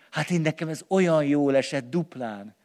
Hát 0.10 0.30
én 0.30 0.42
nekem 0.42 0.68
ez 0.68 0.82
olyan 0.88 1.26
jól 1.26 1.56
esett 1.56 1.90
duplán. 1.90 2.56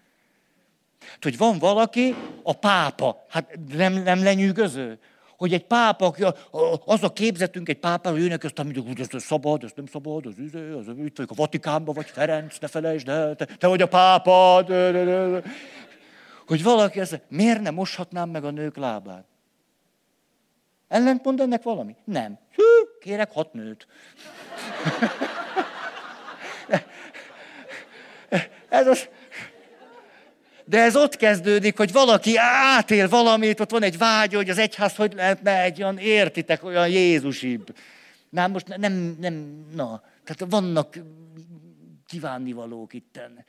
Hogy 1.20 1.36
van 1.36 1.58
valaki, 1.58 2.14
a 2.42 2.52
pápa, 2.52 3.24
hát 3.28 3.58
nem, 3.72 3.92
nem 3.92 4.22
lenyűgöző, 4.22 4.98
hogy 5.36 5.52
egy 5.52 5.64
pápa, 5.64 6.14
az 6.84 7.02
a 7.02 7.12
képzetünk 7.12 7.68
egy 7.68 7.78
pápa, 7.78 8.10
hogy 8.10 8.20
őnek 8.20 8.44
ezt, 8.44 8.58
hogy 8.58 9.00
ez 9.00 9.22
szabad, 9.22 9.64
ez 9.64 9.72
nem 9.74 9.86
szabad, 9.86 10.26
az, 10.26 10.38
izé, 10.38 10.70
az, 10.70 10.86
itt 10.88 11.16
vagyok 11.16 11.30
a 11.30 11.34
Vatikánban, 11.34 11.94
vagy 11.94 12.06
Ferenc, 12.06 12.58
ne 12.58 12.66
felejtsd 12.66 13.08
el, 13.08 13.36
te, 13.36 13.44
te 13.44 13.66
vagy 13.66 13.82
a 13.82 13.88
pápa. 13.88 14.64
Hogy 16.46 16.62
valaki 16.62 17.00
ezt, 17.00 17.22
miért 17.28 17.60
nem 17.60 17.74
moshatnám 17.74 18.30
meg 18.30 18.44
a 18.44 18.50
nők 18.50 18.76
lábát? 18.76 19.26
Ellentmond 20.88 21.40
ennek 21.40 21.62
valami? 21.62 21.96
Nem. 22.04 22.38
Hű, 22.54 22.62
kérek 23.00 23.32
hat 23.32 23.52
nőt. 23.52 23.86
Ez 28.68 28.86
az, 28.86 29.08
de 30.64 30.82
ez 30.82 30.96
ott 30.96 31.16
kezdődik, 31.16 31.76
hogy 31.76 31.92
valaki 31.92 32.36
átél 32.76 33.08
valamit, 33.08 33.60
ott 33.60 33.70
van 33.70 33.82
egy 33.82 33.98
vágy, 33.98 34.34
hogy 34.34 34.50
az 34.50 34.58
egyház 34.58 34.96
hogy 34.96 35.12
lehetne 35.12 35.62
egy 35.62 35.82
olyan, 35.82 35.98
értitek, 35.98 36.64
olyan 36.64 36.88
Jézusibb. 36.88 37.76
Nem, 38.30 38.50
most 38.50 38.76
nem, 38.76 39.16
nem, 39.20 39.64
na, 39.74 40.02
tehát 40.24 40.52
vannak 40.52 40.98
kívánnivalók 42.06 42.92
itten 42.92 43.44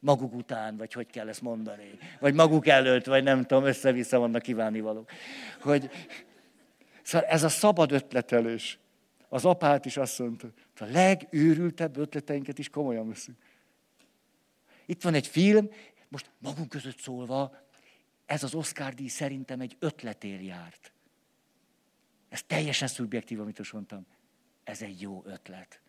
maguk 0.00 0.34
után, 0.34 0.76
vagy 0.76 0.92
hogy 0.92 1.06
kell 1.06 1.28
ezt 1.28 1.42
mondani, 1.42 1.98
vagy 2.20 2.34
maguk 2.34 2.66
előtt, 2.66 3.06
vagy 3.06 3.22
nem 3.22 3.44
tudom, 3.44 3.64
össze-vissza 3.64 4.18
vannak 4.18 4.42
kívánnivalók. 4.42 5.10
Hogy, 5.60 5.90
szóval 7.02 7.28
ez 7.28 7.42
a 7.42 7.48
szabad 7.48 7.92
ötletelés. 7.92 8.78
Az 9.28 9.44
apát 9.44 9.84
is 9.84 9.96
azt 9.96 10.18
mondta, 10.18 10.52
a 10.78 10.84
legőrültebb 10.84 11.96
ötleteinket 11.96 12.58
is 12.58 12.68
komolyan 12.68 13.08
veszünk. 13.08 13.38
Itt 14.86 15.02
van 15.02 15.14
egy 15.14 15.26
film, 15.26 15.68
most 16.08 16.30
magunk 16.38 16.68
között 16.68 16.98
szólva, 16.98 17.56
ez 18.26 18.42
az 18.42 18.54
Oscar 18.54 18.94
díj 18.94 19.08
szerintem 19.08 19.60
egy 19.60 19.76
ötletér 19.78 20.40
járt. 20.40 20.92
Ez 22.28 22.42
teljesen 22.42 22.88
szubjektív, 22.88 23.40
amit 23.40 23.58
most 23.58 23.72
mondtam. 23.72 24.06
Ez 24.64 24.82
egy 24.82 25.00
jó 25.00 25.22
ötlet. 25.26 25.80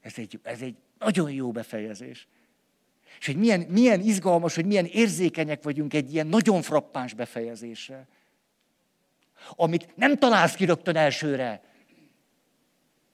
Ez 0.00 0.12
egy, 0.16 0.40
ez 0.42 0.60
egy 0.62 0.76
nagyon 0.98 1.30
jó 1.30 1.52
befejezés. 1.52 2.28
És 3.18 3.26
hogy 3.26 3.36
milyen, 3.36 3.60
milyen 3.60 4.00
izgalmas, 4.00 4.54
hogy 4.54 4.66
milyen 4.66 4.84
érzékenyek 4.84 5.62
vagyunk 5.62 5.94
egy 5.94 6.12
ilyen 6.12 6.26
nagyon 6.26 6.62
frappáns 6.62 7.14
befejezésre. 7.14 8.08
Amit 9.50 9.96
nem 9.96 10.16
találsz 10.16 10.54
ki 10.54 10.64
rögtön 10.64 10.96
elsőre. 10.96 11.62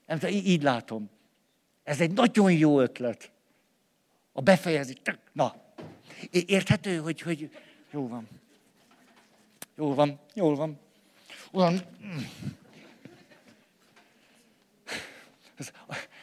Nem, 0.07 0.19
így 0.31 0.63
látom. 0.63 1.11
Ez 1.85 2.01
egy 2.01 2.13
nagyon 2.13 2.53
jó 2.53 2.81
ötlet. 2.81 3.31
A 4.33 4.41
befejezés. 4.41 4.97
Na, 5.33 5.55
Érthető, 6.31 6.97
hogy, 6.97 7.21
hogy 7.21 7.51
jó 7.91 8.09
van. 8.09 8.29
Jó 9.77 9.95
van, 9.95 10.21
jó 10.35 10.55
van. 10.55 10.79
Olyan... 11.53 11.83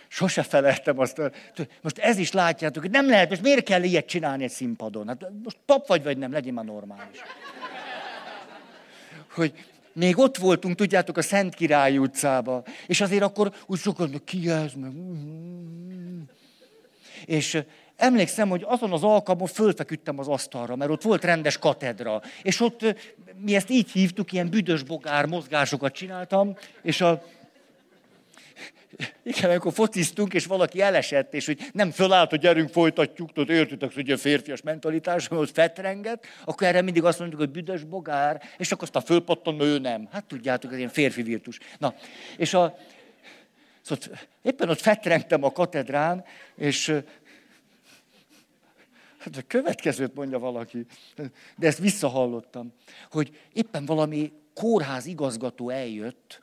Sose 0.08 0.44
felejtem 0.44 1.00
azt. 1.00 1.22
Most 1.82 1.98
ez 1.98 2.18
is 2.18 2.32
látjátok, 2.32 2.82
hogy 2.82 2.92
nem 2.92 3.10
lehet, 3.10 3.30
most 3.30 3.42
miért 3.42 3.66
kell 3.66 3.84
ilyet 3.84 4.06
csinálni 4.06 4.44
egy 4.44 4.50
színpadon? 4.50 5.08
Hát 5.08 5.26
most 5.44 5.58
pap 5.66 5.88
vagy, 5.88 6.04
vagy 6.04 6.18
nem, 6.18 6.32
legyen 6.32 6.54
már 6.54 6.66
normális. 6.66 7.20
Hogy 9.32 9.75
még 9.96 10.18
ott 10.18 10.38
voltunk, 10.38 10.76
tudjátok, 10.76 11.18
a 11.18 11.22
Szent 11.22 11.56
Király 11.56 11.98
utcába, 11.98 12.64
és 12.88 13.02
azért 13.02 13.24
akkor 13.24 13.52
úgy 13.66 13.80
sokan, 13.80 14.22
ki 14.26 14.50
ez, 14.50 14.74
meg... 14.74 14.92
És 17.26 17.64
emlékszem, 17.96 18.50
hogy 18.50 18.66
azon 18.68 18.92
az 18.92 19.04
alkalmon 19.04 19.48
fölfeküdtem 19.48 20.20
az 20.20 20.28
asztalra, 20.28 20.76
mert 20.76 20.92
ott 20.92 21.02
volt 21.02 21.24
rendes 21.24 21.58
katedra. 21.58 22.22
És 22.42 22.60
ott 22.60 22.96
mi 23.38 23.56
ezt 23.56 23.70
így 23.70 23.92
hívtuk, 23.92 24.32
ilyen 24.32 24.50
büdös 24.50 24.84
bogár 24.84 25.26
mozgásokat 25.26 25.94
csináltam, 25.94 26.58
és 26.82 27.02
a, 27.02 27.24
igen, 29.24 29.50
amikor 29.50 29.74
fociztunk, 29.74 30.34
és 30.34 30.46
valaki 30.46 30.82
elesett, 30.82 31.34
és 31.34 31.46
hogy 31.46 31.70
nem 31.72 31.92
fölállt, 31.92 32.30
hogy 32.30 32.40
gyerünk, 32.40 32.70
folytatjuk, 32.70 33.34
tudod, 33.34 33.56
értitek, 33.56 33.94
hogy 33.94 34.12
a 34.12 34.18
férfias 34.18 34.62
mentalitás, 34.62 35.28
hogy 35.28 35.52
fetrenget, 35.54 36.26
akkor 36.46 36.68
erre 36.68 36.82
mindig 36.82 37.04
azt 37.04 37.20
mondjuk, 37.20 37.40
hogy 37.40 37.50
büdös 37.50 37.84
bogár, 37.84 38.42
és 38.58 38.72
akkor 38.72 38.84
aztán 38.84 39.04
fölpattan, 39.04 39.60
ő 39.60 39.80
nem. 39.80 40.08
Hát 40.12 40.26
tudjátok, 40.26 40.72
ez 40.72 40.78
ilyen 40.78 40.90
férfi 40.90 41.22
virtus. 41.22 41.60
Na, 41.78 41.96
és 42.38 42.54
a, 42.54 42.78
szóval 43.82 44.04
éppen 44.42 44.70
ott 44.70 44.82
fetrengtem 44.82 45.44
a 45.44 45.52
katedrán, 45.52 46.26
és 46.56 47.02
Hát 49.18 49.38
a 49.38 49.42
következőt 49.48 50.16
mondja 50.16 50.40
valaki, 50.40 50.86
de 51.58 51.68
ezt 51.68 51.78
visszahallottam, 51.78 52.74
hogy 53.12 53.40
éppen 53.54 53.86
valami 53.86 54.32
kórház 54.54 55.06
igazgató 55.06 55.70
eljött, 55.70 56.42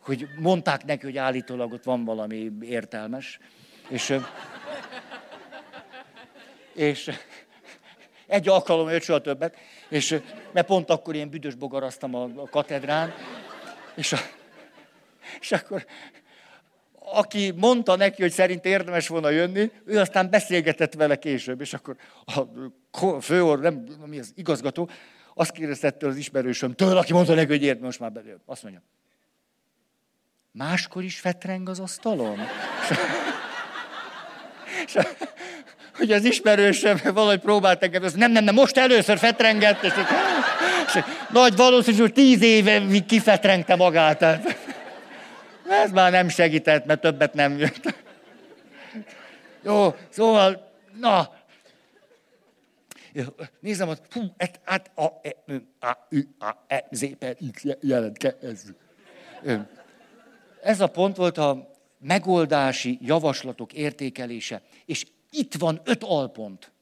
hogy 0.00 0.28
mondták 0.38 0.84
neki, 0.84 1.04
hogy 1.04 1.16
állítólag 1.16 1.72
ott 1.72 1.84
van 1.84 2.04
valami 2.04 2.50
értelmes, 2.60 3.38
és, 3.88 4.16
és 6.74 7.10
egy 8.26 8.48
alkalom 8.48 8.88
jött 8.88 9.02
soha 9.02 9.20
többet, 9.20 9.56
és 9.88 10.20
mert 10.52 10.66
pont 10.66 10.90
akkor 10.90 11.14
ilyen 11.14 11.30
büdös 11.30 11.54
bogaraztam 11.54 12.14
a, 12.14 12.22
a 12.22 12.48
katedrán, 12.50 13.12
és, 13.94 14.12
a, 14.12 14.18
és 15.40 15.52
akkor 15.52 15.86
aki 17.12 17.50
mondta 17.56 17.96
neki, 17.96 18.22
hogy 18.22 18.30
szerint 18.30 18.64
érdemes 18.64 19.08
volna 19.08 19.30
jönni, 19.30 19.70
ő 19.84 19.98
aztán 19.98 20.30
beszélgetett 20.30 20.94
vele 20.94 21.16
később, 21.16 21.60
és 21.60 21.74
akkor 21.74 21.96
a 22.90 23.20
főor, 23.20 23.60
nem, 23.60 23.84
mi 24.06 24.18
az 24.18 24.32
igazgató, 24.34 24.90
azt 25.34 25.50
kérdezte 25.50 25.94
az 26.00 26.16
ismerősöm, 26.16 26.72
től, 26.72 26.96
aki 26.96 27.12
mondta 27.12 27.34
neki, 27.34 27.50
hogy 27.50 27.62
érdemes, 27.62 27.84
most 27.84 28.00
már 28.00 28.12
belül. 28.12 28.40
Azt 28.46 28.62
mondja, 28.62 28.82
máskor 30.52 31.02
is 31.04 31.20
fetreng 31.20 31.68
az 31.68 31.80
asztalon? 31.80 32.38
és, 34.86 34.96
hogy 35.96 36.12
az 36.12 36.24
ismerősöm 36.24 37.00
valahogy 37.04 37.40
próbált 37.40 37.82
engem, 37.82 38.02
azt 38.02 38.16
nem, 38.16 38.32
nem, 38.32 38.44
nem, 38.44 38.54
most 38.54 38.76
először 38.76 39.18
fetrengett, 39.18 39.82
és, 39.82 39.92
és 40.86 41.02
nagy 41.30 41.56
valószínűség, 41.56 42.12
tíz 42.12 42.42
éve 42.42 42.82
kifetrengte 43.06 43.76
magát. 43.76 44.22
Ez 45.68 45.90
már 45.90 46.10
nem 46.10 46.28
segített, 46.28 46.84
mert 46.84 47.00
többet 47.00 47.34
nem 47.34 47.58
jött. 47.58 47.94
Jó, 49.62 49.94
szóval, 50.08 50.72
na. 50.98 51.38
Nézem, 53.60 53.86
hogy 53.86 53.98
hú, 54.12 54.20
et, 54.36 54.60
át, 54.64 54.90
a, 54.94 55.04
e, 55.22 55.36
a, 55.80 55.96
ü, 56.10 56.20
a, 56.38 56.56
e, 56.66 56.84
z, 56.90 57.06
per, 57.18 57.36
x 57.52 57.64
jelentke, 57.80 58.36
ez. 60.62 60.80
A 60.80 60.86
pont 60.86 61.16
volt 61.16 61.38
a 61.38 61.70
megoldási 61.98 62.98
javaslatok 63.02 63.72
értékelése. 63.72 64.62
És 64.84 65.06
itt 65.30 65.54
van 65.54 65.80
öt 65.84 66.04
alpont. 66.04 66.72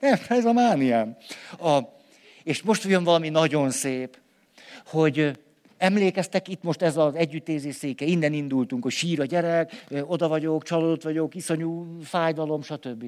Nem, 0.00 0.18
ez 0.28 0.44
a 0.44 0.52
mániám. 0.52 1.16
A, 1.58 1.78
És 2.42 2.62
most 2.62 2.84
jön 2.84 3.04
valami 3.04 3.28
nagyon 3.28 3.70
szép, 3.70 4.18
hogy 4.86 5.38
emlékeztek, 5.78 6.48
itt 6.48 6.62
most 6.62 6.82
ez 6.82 6.96
az 6.96 7.14
együttézés 7.14 7.74
széke, 7.74 8.04
innen 8.04 8.32
indultunk, 8.32 8.82
hogy 8.82 8.92
sír 8.92 9.20
a 9.20 9.24
gyerek, 9.24 9.86
oda 10.02 10.28
vagyok, 10.28 10.62
csalódott 10.62 11.02
vagyok, 11.02 11.34
iszonyú 11.34 12.00
fájdalom, 12.02 12.62
stb. 12.62 13.04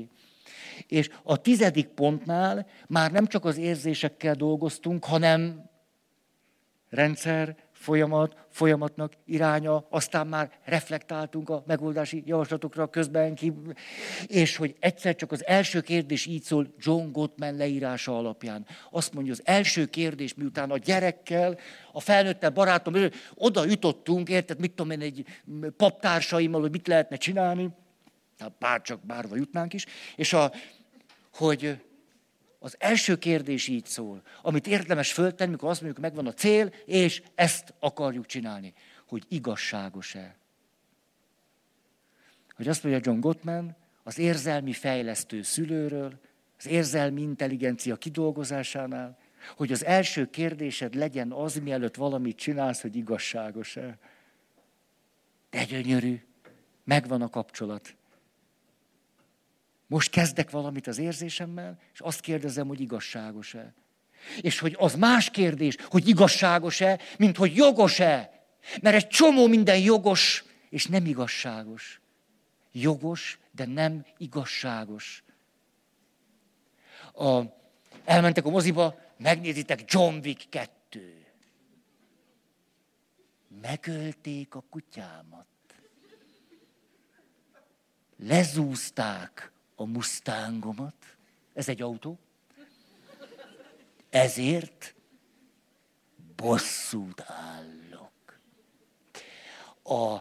És 0.87 1.09
a 1.23 1.37
tizedik 1.37 1.87
pontnál 1.87 2.67
már 2.89 3.13
nem 3.13 3.27
csak 3.27 3.45
az 3.45 3.57
érzésekkel 3.57 4.35
dolgoztunk, 4.35 5.05
hanem 5.05 5.71
rendszer, 6.93 7.57
folyamat, 7.73 8.37
folyamatnak 8.51 9.13
iránya, 9.25 9.87
aztán 9.91 10.27
már 10.27 10.51
reflektáltunk 10.65 11.51
a 11.51 11.63
megoldási 11.67 12.23
javaslatokra 12.27 12.87
közben, 12.87 13.35
ki, 13.35 13.53
és 14.27 14.57
hogy 14.57 14.77
egyszer 14.81 15.15
csak 15.15 15.33
az 15.33 15.47
első 15.47 15.81
kérdés 15.81 16.27
így 16.27 16.43
szól 16.43 16.75
John 16.79 17.11
Gottman 17.13 17.57
leírása 17.57 18.19
alapján. 18.19 18.67
Azt 18.91 19.15
mondja, 19.15 19.33
az 19.33 19.43
első 19.45 19.87
kérdés, 19.87 20.35
miután 20.35 20.71
a 20.71 20.79
gyerekkel, 20.79 21.59
a 21.93 22.01
felnőttel 22.01 22.51
barátom, 22.51 22.95
oda 23.35 23.65
jutottunk, 23.65 24.29
érted, 24.29 24.61
mit 24.61 24.73
tudom 24.73 24.91
én, 24.91 25.01
egy 25.01 25.25
paptársaimmal, 25.77 26.61
hogy 26.61 26.71
mit 26.71 26.89
lehetne 26.89 27.17
csinálni, 27.17 27.71
hát 28.39 28.53
bár 28.59 28.83
csak 28.83 29.07
bárva 29.07 29.37
jutnánk 29.37 29.73
is, 29.73 29.87
és 30.17 30.33
a, 30.33 30.53
hogy 31.33 31.79
az 32.63 32.77
első 32.79 33.17
kérdés 33.17 33.69
így 33.69 33.85
szól, 33.87 34.23
amit 34.43 34.67
érdemes 34.67 35.13
föltenni, 35.13 35.51
mikor 35.51 35.69
azt 35.71 35.81
mondjuk, 35.81 36.03
megvan 36.03 36.27
a 36.27 36.33
cél, 36.33 36.73
és 36.85 37.23
ezt 37.35 37.75
akarjuk 37.79 38.27
csinálni, 38.27 38.73
hogy 39.07 39.25
igazságos-e. 39.29 40.37
Hogy 42.55 42.69
azt 42.69 42.83
mondja 42.83 43.01
John 43.05 43.21
Gottman, 43.21 43.77
az 44.03 44.19
érzelmi 44.19 44.73
fejlesztő 44.73 45.43
szülőről, 45.43 46.21
az 46.59 46.67
érzelmi 46.67 47.21
intelligencia 47.21 47.97
kidolgozásánál, 47.97 49.19
hogy 49.57 49.73
az 49.73 49.85
első 49.85 50.31
kérdésed 50.31 50.95
legyen 50.95 51.33
az, 51.33 51.55
mielőtt 51.55 51.95
valamit 51.95 52.37
csinálsz, 52.37 52.81
hogy 52.81 52.97
igazságos-e. 52.97 53.99
De 55.51 55.65
gyönyörű, 55.65 56.21
megvan 56.85 57.23
a 57.23 57.29
kapcsolat. 57.29 57.97
Most 59.93 60.11
kezdek 60.11 60.51
valamit 60.51 60.87
az 60.87 60.99
érzésemmel, 60.99 61.79
és 61.93 62.01
azt 62.01 62.21
kérdezem, 62.21 62.67
hogy 62.67 62.81
igazságos-e. 62.81 63.75
És 64.41 64.59
hogy 64.59 64.77
az 64.79 64.95
más 64.95 65.31
kérdés, 65.31 65.77
hogy 65.89 66.09
igazságos-e, 66.09 67.01
mint 67.19 67.37
hogy 67.37 67.57
jogos-e. 67.57 68.45
Mert 68.83 68.97
egy 68.97 69.09
csomó 69.09 69.47
minden 69.47 69.79
jogos, 69.79 70.45
és 70.71 70.87
nem 70.87 71.07
igazságos. 71.07 72.01
Jogos, 72.73 73.39
de 73.51 73.67
nem 73.67 74.07
igazságos. 74.17 75.25
A, 77.15 77.43
elmentek 78.05 78.45
a 78.45 78.51
moziba, 78.51 78.99
megnézitek 79.17 79.93
John 79.93 80.15
Wick 80.15 80.49
2. 80.49 81.25
Megölték 83.61 84.55
a 84.55 84.65
kutyámat. 84.71 85.47
Lezúzták 88.17 89.52
a 89.83 89.85
Mustangomat, 89.85 90.95
ez 91.55 91.69
egy 91.69 91.83
autó, 91.83 92.19
ezért 94.11 94.95
bosszút 96.37 97.25
állok. 97.27 98.41
A, 99.83 100.15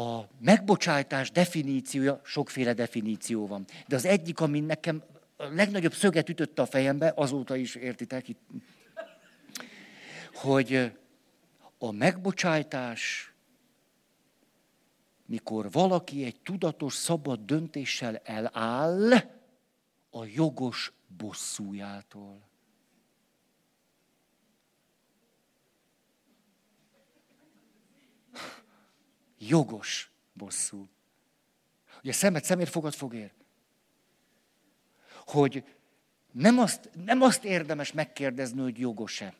a 0.00 0.28
megbocsájtás 0.40 1.30
definíciója, 1.30 2.20
sokféle 2.24 2.72
definíció 2.72 3.46
van, 3.46 3.64
de 3.86 3.96
az 3.96 4.04
egyik, 4.04 4.40
ami 4.40 4.60
nekem 4.60 5.02
a 5.36 5.44
legnagyobb 5.44 5.94
szöget 5.94 6.28
ütötte 6.28 6.62
a 6.62 6.66
fejembe, 6.66 7.12
azóta 7.16 7.56
is 7.56 7.74
értitek, 7.74 8.26
hogy 10.34 10.92
a 11.78 11.92
megbocsájtás 11.92 13.32
mikor 15.28 15.70
valaki 15.70 16.24
egy 16.24 16.40
tudatos, 16.40 16.94
szabad 16.94 17.40
döntéssel 17.40 18.16
eláll 18.16 19.12
a 20.10 20.24
jogos 20.24 20.92
bosszújától. 21.16 22.48
Jogos 29.38 30.10
bosszú. 30.32 30.88
Ugye 32.02 32.12
szemet 32.12 32.44
szemért 32.44 32.70
fogad 32.70 32.94
fogér. 32.94 33.32
Hogy 35.26 35.64
nem 36.32 36.58
azt, 36.58 36.90
nem 37.04 37.22
azt 37.22 37.44
érdemes 37.44 37.92
megkérdezni, 37.92 38.60
hogy 38.60 38.78
jogos-e. 38.78 39.34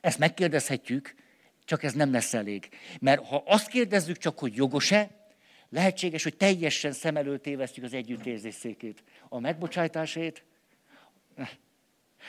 Ezt 0.00 0.18
megkérdezhetjük, 0.18 1.14
csak 1.66 1.82
ez 1.82 1.92
nem 1.92 2.12
lesz 2.12 2.34
elég. 2.34 2.68
Mert 3.00 3.26
ha 3.26 3.42
azt 3.46 3.68
kérdezzük 3.68 4.18
csak, 4.18 4.38
hogy 4.38 4.56
jogos-e, 4.56 5.10
lehetséges, 5.68 6.22
hogy 6.22 6.36
teljesen 6.36 6.92
szem 6.92 7.16
előtt 7.16 7.42
tévesztjük 7.42 7.84
az 7.84 7.92
együttérzés 7.92 8.54
székét. 8.54 9.02
A 9.28 9.40
megbocsájtásét, 9.40 10.44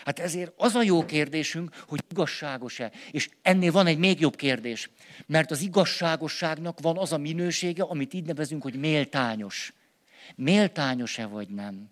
Hát 0.05 0.19
ezért 0.19 0.53
az 0.57 0.75
a 0.75 0.81
jó 0.81 1.05
kérdésünk, 1.05 1.83
hogy 1.87 2.03
igazságos-e. 2.09 2.91
És 3.11 3.29
ennél 3.41 3.71
van 3.71 3.87
egy 3.87 3.97
még 3.97 4.19
jobb 4.19 4.35
kérdés. 4.35 4.89
Mert 5.25 5.51
az 5.51 5.61
igazságosságnak 5.61 6.79
van 6.79 6.97
az 6.97 7.13
a 7.13 7.17
minősége, 7.17 7.83
amit 7.83 8.13
így 8.13 8.25
nevezünk, 8.25 8.61
hogy 8.63 8.75
méltányos. 8.75 9.73
Méltányos-e 10.35 11.25
vagy 11.25 11.49
nem? 11.49 11.89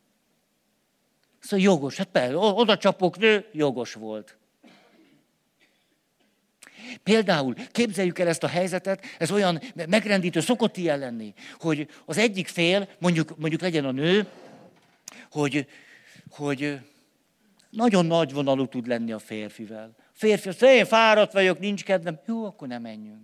Szóval 1.39 1.65
jogos. 1.65 1.97
Hát 1.97 2.07
persze, 2.07 2.35
oda 2.37 2.77
csapok 2.77 3.17
nő, 3.17 3.49
jogos 3.51 3.93
volt. 3.93 4.37
Például 7.03 7.53
képzeljük 7.71 8.19
el 8.19 8.27
ezt 8.27 8.43
a 8.43 8.47
helyzetet, 8.47 9.05
ez 9.17 9.31
olyan 9.31 9.61
megrendítő, 9.89 10.39
szokott 10.39 10.77
ilyen 10.77 10.99
lenni, 10.99 11.33
hogy 11.59 11.87
az 12.05 12.17
egyik 12.17 12.47
fél, 12.47 12.89
mondjuk, 12.99 13.37
mondjuk 13.37 13.61
legyen 13.61 13.85
a 13.85 13.91
nő, 13.91 14.27
hogy, 15.31 15.67
hogy 16.29 16.79
nagyon 17.69 18.05
nagy 18.05 18.33
vonalú 18.33 18.67
tud 18.67 18.87
lenni 18.87 19.11
a 19.11 19.19
férfivel. 19.19 19.95
A 19.97 20.17
férfi 20.17 20.49
azt 20.49 20.63
én 20.63 20.85
fáradt 20.85 21.33
vagyok, 21.33 21.59
nincs 21.59 21.83
kedvem. 21.83 22.19
Jó, 22.25 22.45
akkor 22.45 22.67
nem 22.67 22.81
menjünk. 22.81 23.21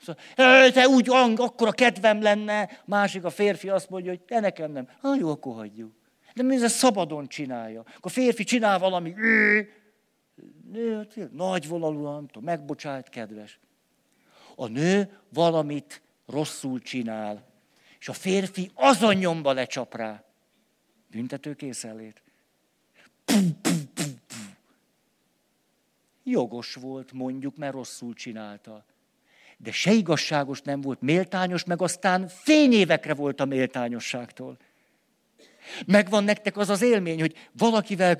Szóval, 0.00 0.70
te 0.70 0.88
úgy, 0.88 1.08
akkor 1.36 1.68
a 1.68 1.72
kedvem 1.72 2.22
lenne. 2.22 2.80
Másik 2.84 3.24
a 3.24 3.30
férfi 3.30 3.68
azt 3.68 3.90
mondja, 3.90 4.10
hogy 4.10 4.20
te 4.20 4.40
nekem 4.40 4.72
nem. 4.72 4.88
Ha 5.00 5.16
jó, 5.16 5.30
akkor 5.30 5.54
hagyjuk. 5.54 5.92
De 6.34 6.42
mi 6.42 6.62
ez 6.62 6.72
szabadon 6.72 7.26
csinálja. 7.26 7.80
Akkor 7.80 7.98
a 8.00 8.08
férfi 8.08 8.44
csinál 8.44 8.78
valami, 8.78 9.14
nő, 10.70 11.08
nagy 11.32 11.68
vonalúan, 11.68 12.30
megbocsájt, 12.40 13.08
kedves. 13.08 13.58
A 14.56 14.66
nő 14.66 15.18
valamit 15.28 16.02
rosszul 16.26 16.80
csinál, 16.80 17.46
és 17.98 18.08
a 18.08 18.12
férfi 18.12 18.70
azon 18.74 19.14
nyomba 19.14 19.52
lecsap 19.52 19.94
rá. 19.94 20.24
Büntető 21.10 21.54
készenlét. 21.54 22.22
Jogos 26.24 26.74
volt, 26.74 27.12
mondjuk, 27.12 27.56
mert 27.56 27.72
rosszul 27.72 28.14
csinálta. 28.14 28.84
De 29.56 29.72
se 29.72 29.92
igazságos 29.92 30.62
nem 30.62 30.80
volt, 30.80 31.00
méltányos, 31.00 31.64
meg 31.64 31.82
aztán 31.82 32.28
fényévekre 32.28 33.14
volt 33.14 33.40
a 33.40 33.44
méltányosságtól. 33.44 34.58
Megvan 35.86 36.24
nektek 36.24 36.56
az 36.56 36.68
az 36.68 36.82
élmény, 36.82 37.20
hogy 37.20 37.48
valakivel 37.52 38.14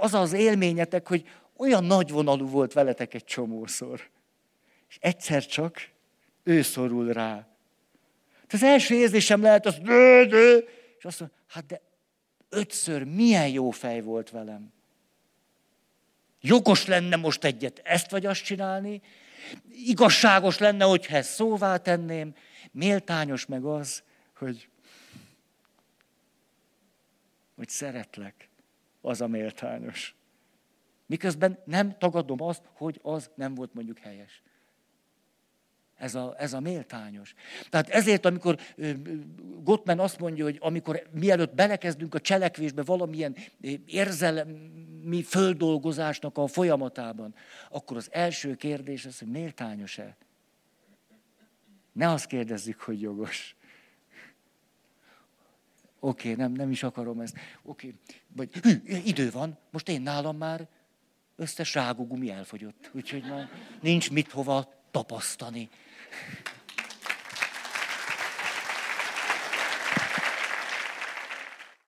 az 0.00 0.14
az 0.14 0.32
élményetek, 0.32 1.08
hogy 1.08 1.28
olyan 1.56 1.84
nagyvonalú 1.84 2.48
volt 2.48 2.72
veletek 2.72 3.14
egy 3.14 3.24
csomószor. 3.24 4.10
És 4.88 4.98
egyszer 5.00 5.46
csak 5.46 5.88
ő 6.42 6.62
szorul 6.62 7.12
rá. 7.12 7.46
Az 8.54 8.62
első 8.62 8.94
érzésem 8.94 9.42
lehet 9.42 9.66
az, 9.66 9.78
dö, 9.78 10.58
és 10.98 11.04
azt 11.04 11.20
mondja, 11.20 11.38
hát 11.48 11.66
de 11.66 11.80
ötször 12.48 13.04
milyen 13.04 13.48
jó 13.48 13.70
fej 13.70 14.00
volt 14.00 14.30
velem. 14.30 14.72
Jogos 16.40 16.86
lenne 16.86 17.16
most 17.16 17.44
egyet 17.44 17.80
ezt 17.84 18.10
vagy 18.10 18.26
azt 18.26 18.44
csinálni, 18.44 19.02
igazságos 19.72 20.58
lenne, 20.58 20.84
hogyha 20.84 21.16
ezt 21.16 21.32
szóvá 21.32 21.76
tenném, 21.76 22.34
méltányos 22.70 23.46
meg 23.46 23.64
az, 23.64 24.02
hogy, 24.36 24.68
hogy 27.56 27.68
szeretlek, 27.68 28.48
az 29.00 29.20
a 29.20 29.26
méltányos. 29.26 30.14
Miközben 31.06 31.58
nem 31.64 31.98
tagadom 31.98 32.42
azt, 32.42 32.62
hogy 32.72 33.00
az 33.02 33.30
nem 33.34 33.54
volt 33.54 33.74
mondjuk 33.74 33.98
helyes. 33.98 34.42
Ez 35.94 36.14
a, 36.14 36.34
ez 36.38 36.52
a 36.52 36.60
méltányos. 36.60 37.34
Tehát 37.70 37.88
ezért, 37.88 38.26
amikor 38.26 38.58
Gottman 39.62 39.98
azt 39.98 40.18
mondja, 40.18 40.44
hogy 40.44 40.56
amikor 40.60 41.02
mielőtt 41.10 41.54
belekezdünk 41.54 42.14
a 42.14 42.20
cselekvésbe 42.20 42.82
valamilyen 42.82 43.36
érzelmi 43.86 45.22
földolgozásnak 45.22 46.38
a 46.38 46.46
folyamatában, 46.46 47.34
akkor 47.70 47.96
az 47.96 48.08
első 48.12 48.54
kérdés 48.54 49.04
az, 49.04 49.18
hogy 49.18 49.28
méltányos-e? 49.28 50.16
Ne 51.92 52.10
azt 52.10 52.26
kérdezzük, 52.26 52.80
hogy 52.80 53.00
jogos. 53.00 53.56
Oké, 56.00 56.30
okay, 56.30 56.44
nem, 56.44 56.52
nem 56.52 56.70
is 56.70 56.82
akarom 56.82 57.20
ezt. 57.20 57.36
Oké, 57.62 57.86
okay. 57.86 57.98
vagy 58.36 58.54
hű, 58.54 58.82
idő 59.04 59.30
van, 59.30 59.58
most 59.70 59.88
én 59.88 60.02
nálam 60.02 60.36
már 60.36 60.68
összes 61.36 61.74
rágógumi 61.74 62.30
elfogyott, 62.30 62.90
úgyhogy 62.92 63.24
már 63.28 63.48
nincs 63.80 64.10
mit 64.10 64.30
hova 64.30 64.72
tapasztani. 64.90 65.68